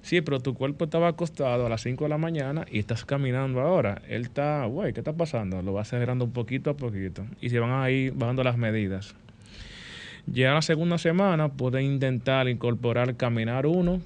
Sí, 0.05 0.21
pero 0.21 0.39
tu 0.39 0.53
cuerpo 0.53 0.85
estaba 0.85 1.07
acostado 1.07 1.65
a 1.65 1.69
las 1.69 1.81
5 1.81 2.03
de 2.03 2.09
la 2.09 2.19
mañana 2.19 2.65
y 2.71 2.77
estás 2.77 3.05
caminando 3.05 3.59
ahora. 3.59 4.03
Él 4.07 4.21
está, 4.21 4.63
güey, 4.65 4.93
¿qué 4.93 4.99
está 4.99 5.13
pasando? 5.13 5.63
Lo 5.63 5.73
va 5.73 5.81
acelerando 5.81 6.25
un 6.25 6.31
poquito 6.31 6.69
a 6.69 6.77
poquito. 6.77 7.25
Y 7.41 7.49
se 7.49 7.57
van 7.57 7.71
a 7.71 7.89
ir 7.89 8.13
bajando 8.13 8.43
las 8.43 8.55
medidas. 8.55 9.15
Ya 10.27 10.53
la 10.53 10.61
segunda 10.61 10.99
semana 10.99 11.49
pueden 11.49 11.85
intentar 11.85 12.47
incorporar 12.47 13.15
caminar 13.15 13.65
uno, 13.65 13.99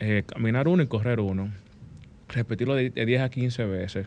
eh, 0.00 0.24
caminar 0.26 0.68
uno 0.68 0.82
y 0.82 0.86
correr 0.86 1.20
uno. 1.20 1.50
Repetirlo 2.28 2.74
de, 2.74 2.90
10 2.90 3.22
a 3.22 3.30
15 3.30 3.64
veces. 3.64 4.06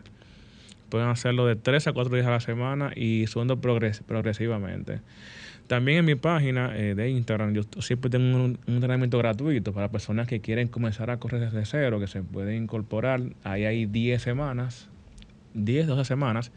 Pueden 0.92 1.08
hacerlo 1.08 1.46
de 1.46 1.56
3 1.56 1.86
a 1.86 1.92
4 1.94 2.14
días 2.14 2.26
a 2.26 2.32
la 2.32 2.40
semana 2.40 2.92
y 2.94 3.26
subiendo 3.26 3.58
progresivamente. 3.58 5.00
También 5.66 6.00
en 6.00 6.04
mi 6.04 6.16
página 6.16 6.76
eh, 6.76 6.94
de 6.94 7.08
Instagram 7.08 7.54
yo 7.54 7.62
siempre 7.80 8.10
tengo 8.10 8.36
un, 8.36 8.58
un, 8.66 8.74
entrenamiento 8.74 9.16
gratuito 9.16 9.72
para 9.72 9.90
personas 9.90 10.28
que 10.28 10.40
quieren 10.40 10.68
comenzar 10.68 11.08
a 11.08 11.16
correr 11.16 11.40
desde 11.40 11.64
cero, 11.64 11.98
que 11.98 12.08
se 12.08 12.22
pueden 12.22 12.64
incorporar. 12.64 13.22
Ahí 13.42 13.64
hay 13.64 13.86
10 13.86 14.20
semanas 14.20 14.90
10, 15.54 15.86
12 15.86 16.04
semanas, 16.04 16.52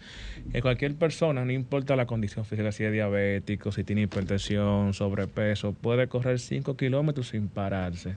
que 0.51 0.61
cualquier 0.61 0.95
persona, 0.95 1.45
no 1.45 1.53
importa 1.53 1.95
la 1.95 2.05
condición 2.05 2.43
física, 2.43 2.73
si 2.73 2.83
es 2.83 2.91
diabético, 2.91 3.71
si 3.71 3.86
tiene 3.86 4.01
hipertensión, 4.01 4.93
sobrepeso, 4.93 5.71
puede 5.71 6.07
correr 6.07 6.39
5 6.39 6.75
kilómetros 6.75 7.29
sin 7.29 7.47
pararse 7.47 8.15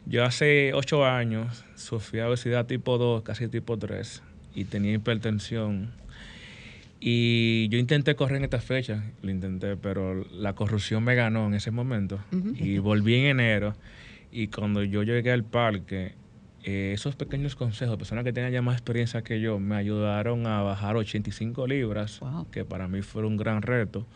yo 0.06 0.24
hace 0.26 0.74
ocho 0.74 1.06
años 1.06 1.64
sufría 1.76 2.28
obesidad 2.28 2.66
tipo 2.66 2.98
2, 2.98 3.24
casi 3.24 3.48
tipo 3.48 3.78
3, 3.78 4.22
y 4.56 4.66
tenía 4.66 4.94
hipertensión 4.94 5.92
y 7.06 7.68
yo 7.68 7.80
intenté 7.80 8.16
correr 8.16 8.38
en 8.38 8.46
esta 8.46 8.62
fecha, 8.62 9.04
lo 9.22 9.30
intenté, 9.30 9.76
pero 9.76 10.24
la 10.32 10.56
corrupción 10.56 11.04
me 11.04 11.16
ganó 11.16 11.48
en 11.48 11.54
ese 11.54 11.70
momento. 11.70 12.18
Y 12.56 12.78
volví 12.78 13.16
en 13.16 13.26
enero. 13.26 13.76
Y 14.32 14.48
cuando 14.48 14.84
yo 14.84 15.04
llegué 15.04 15.34
al 15.34 15.44
parque, 15.44 16.14
eh, 16.64 16.92
esos 16.96 17.18
pequeños 17.18 17.58
consejos, 17.58 17.98
personas 17.98 18.24
que 18.24 18.32
tenían 18.32 18.54
ya 18.54 18.62
más 18.62 18.76
experiencia 18.76 19.22
que 19.22 19.42
yo, 19.42 19.60
me 19.60 19.76
ayudaron 19.76 20.48
a 20.48 20.62
bajar 20.62 20.96
85 20.96 21.68
libras, 21.68 22.22
que 22.52 22.64
para 22.64 22.88
mí 22.88 23.02
fue 23.02 23.26
un 23.26 23.36
gran 23.36 23.64
reto. 23.64 24.08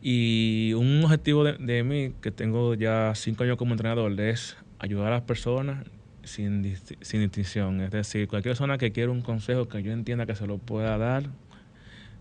Y 0.00 0.74
un 0.74 1.02
objetivo 1.02 1.42
de, 1.42 1.54
de, 1.54 1.82
mí, 1.82 2.12
que 2.22 2.30
tengo 2.30 2.74
ya 2.74 3.14
cinco 3.16 3.42
años 3.42 3.56
como 3.56 3.72
entrenador, 3.72 4.12
es 4.20 4.56
ayudar 4.80 5.08
a 5.08 5.10
las 5.10 5.22
personas 5.22 5.86
sin, 6.24 6.76
sin 7.00 7.20
distinción. 7.20 7.80
Es 7.80 7.90
decir, 7.90 8.26
cualquier 8.26 8.52
persona 8.52 8.78
que 8.78 8.90
quiera 8.90 9.12
un 9.12 9.22
consejo 9.22 9.68
que 9.68 9.82
yo 9.82 9.92
entienda 9.92 10.26
que 10.26 10.34
se 10.34 10.46
lo 10.46 10.58
pueda 10.58 10.98
dar, 10.98 11.24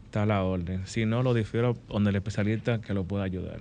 está 0.06 0.26
la 0.26 0.44
orden. 0.44 0.86
Si 0.86 1.06
no, 1.06 1.24
lo 1.24 1.34
difiero 1.34 1.78
donde 1.88 2.12
el 2.12 2.18
especialista 2.18 2.80
que 2.80 2.94
lo 2.94 3.06
pueda 3.06 3.24
ayudar. 3.24 3.60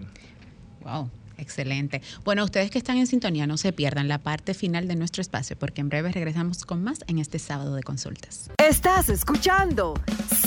Wow. 0.82 1.11
Excelente. 1.40 2.03
Bueno, 2.24 2.42
ustedes 2.42 2.68
que 2.68 2.78
están 2.78 2.96
en 2.96 3.07
sintonía, 3.07 3.46
no 3.46 3.57
se 3.57 3.72
pierdan 3.72 4.09
la 4.09 4.18
parte 4.18 4.55
final 4.55 4.88
de 4.88 4.96
nuestro 4.96 5.20
espacio, 5.20 5.57
porque 5.57 5.80
en 5.80 5.88
breve 5.88 6.11
regresamos 6.11 6.64
con 6.64 6.82
más 6.82 7.05
en 7.07 7.20
este 7.20 7.38
sábado 7.38 7.76
de 7.76 7.84
consultas. 7.84 8.51
Estás 8.59 9.09
escuchando 9.09 9.94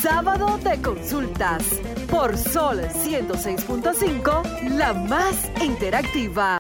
Sábado 0.02 0.58
de 0.58 0.82
Consultas 0.82 1.64
por 2.10 2.38
Sol 2.38 2.82
106.5, 2.82 4.70
la 4.76 4.92
más 4.92 5.50
interactiva 5.64 6.58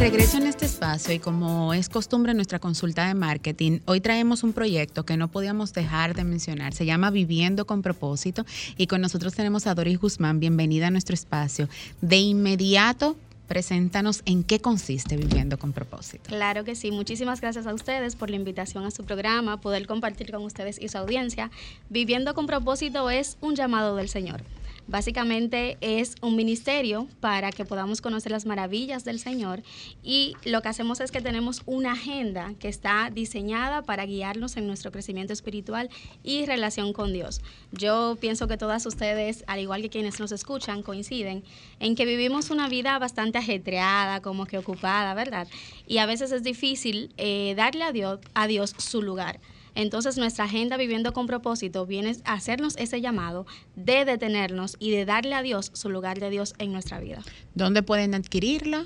regreso 0.00 0.38
en 0.38 0.46
este 0.46 0.64
espacio 0.64 1.12
y 1.12 1.18
como 1.18 1.74
es 1.74 1.90
costumbre 1.90 2.30
en 2.30 2.38
nuestra 2.38 2.58
consulta 2.58 3.06
de 3.06 3.12
marketing, 3.12 3.80
hoy 3.84 4.00
traemos 4.00 4.42
un 4.42 4.54
proyecto 4.54 5.04
que 5.04 5.18
no 5.18 5.28
podíamos 5.28 5.74
dejar 5.74 6.14
de 6.14 6.24
mencionar. 6.24 6.72
Se 6.72 6.86
llama 6.86 7.10
Viviendo 7.10 7.66
con 7.66 7.82
propósito 7.82 8.46
y 8.78 8.86
con 8.86 9.02
nosotros 9.02 9.34
tenemos 9.34 9.66
a 9.66 9.74
Doris 9.74 9.98
Guzmán. 10.00 10.40
Bienvenida 10.40 10.86
a 10.86 10.90
nuestro 10.90 11.12
espacio. 11.12 11.68
De 12.00 12.16
inmediato, 12.16 13.14
preséntanos 13.46 14.22
en 14.24 14.42
qué 14.42 14.58
consiste 14.58 15.18
Viviendo 15.18 15.58
con 15.58 15.74
propósito. 15.74 16.30
Claro 16.30 16.64
que 16.64 16.76
sí. 16.76 16.90
Muchísimas 16.90 17.42
gracias 17.42 17.66
a 17.66 17.74
ustedes 17.74 18.16
por 18.16 18.30
la 18.30 18.36
invitación 18.36 18.86
a 18.86 18.90
su 18.90 19.04
programa, 19.04 19.60
poder 19.60 19.86
compartir 19.86 20.30
con 20.30 20.42
ustedes 20.44 20.80
y 20.80 20.88
su 20.88 20.96
audiencia. 20.96 21.50
Viviendo 21.90 22.32
con 22.32 22.46
propósito 22.46 23.10
es 23.10 23.36
un 23.42 23.54
llamado 23.54 23.96
del 23.96 24.08
Señor 24.08 24.40
Básicamente 24.90 25.78
es 25.80 26.16
un 26.20 26.34
ministerio 26.34 27.06
para 27.20 27.52
que 27.52 27.64
podamos 27.64 28.00
conocer 28.00 28.32
las 28.32 28.44
maravillas 28.44 29.04
del 29.04 29.20
Señor 29.20 29.62
y 30.02 30.34
lo 30.44 30.62
que 30.62 30.68
hacemos 30.68 30.98
es 30.98 31.12
que 31.12 31.20
tenemos 31.20 31.62
una 31.64 31.92
agenda 31.92 32.54
que 32.58 32.66
está 32.66 33.08
diseñada 33.14 33.82
para 33.82 34.04
guiarnos 34.04 34.56
en 34.56 34.66
nuestro 34.66 34.90
crecimiento 34.90 35.32
espiritual 35.32 35.90
y 36.24 36.44
relación 36.44 36.92
con 36.92 37.12
Dios. 37.12 37.40
Yo 37.70 38.18
pienso 38.20 38.48
que 38.48 38.56
todas 38.56 38.84
ustedes, 38.84 39.44
al 39.46 39.60
igual 39.60 39.80
que 39.80 39.90
quienes 39.90 40.18
nos 40.18 40.32
escuchan, 40.32 40.82
coinciden 40.82 41.44
en 41.78 41.94
que 41.94 42.04
vivimos 42.04 42.50
una 42.50 42.68
vida 42.68 42.98
bastante 42.98 43.38
ajetreada, 43.38 44.20
como 44.22 44.46
que 44.46 44.58
ocupada, 44.58 45.14
¿verdad? 45.14 45.46
Y 45.86 45.98
a 45.98 46.06
veces 46.06 46.32
es 46.32 46.42
difícil 46.42 47.14
eh, 47.16 47.54
darle 47.56 47.84
a 47.84 47.92
Dios, 47.92 48.18
a 48.34 48.48
Dios 48.48 48.74
su 48.76 49.02
lugar. 49.02 49.38
Entonces 49.80 50.18
nuestra 50.18 50.44
agenda 50.44 50.76
viviendo 50.76 51.14
con 51.14 51.26
propósito 51.26 51.86
viene 51.86 52.14
a 52.24 52.34
hacernos 52.34 52.76
ese 52.76 53.00
llamado 53.00 53.46
de 53.76 54.04
detenernos 54.04 54.76
y 54.78 54.90
de 54.90 55.06
darle 55.06 55.34
a 55.34 55.40
Dios 55.40 55.70
su 55.72 55.88
lugar 55.88 56.20
de 56.20 56.28
Dios 56.28 56.52
en 56.58 56.70
nuestra 56.70 57.00
vida. 57.00 57.22
¿Dónde 57.54 57.82
pueden 57.82 58.14
adquirirla? 58.14 58.84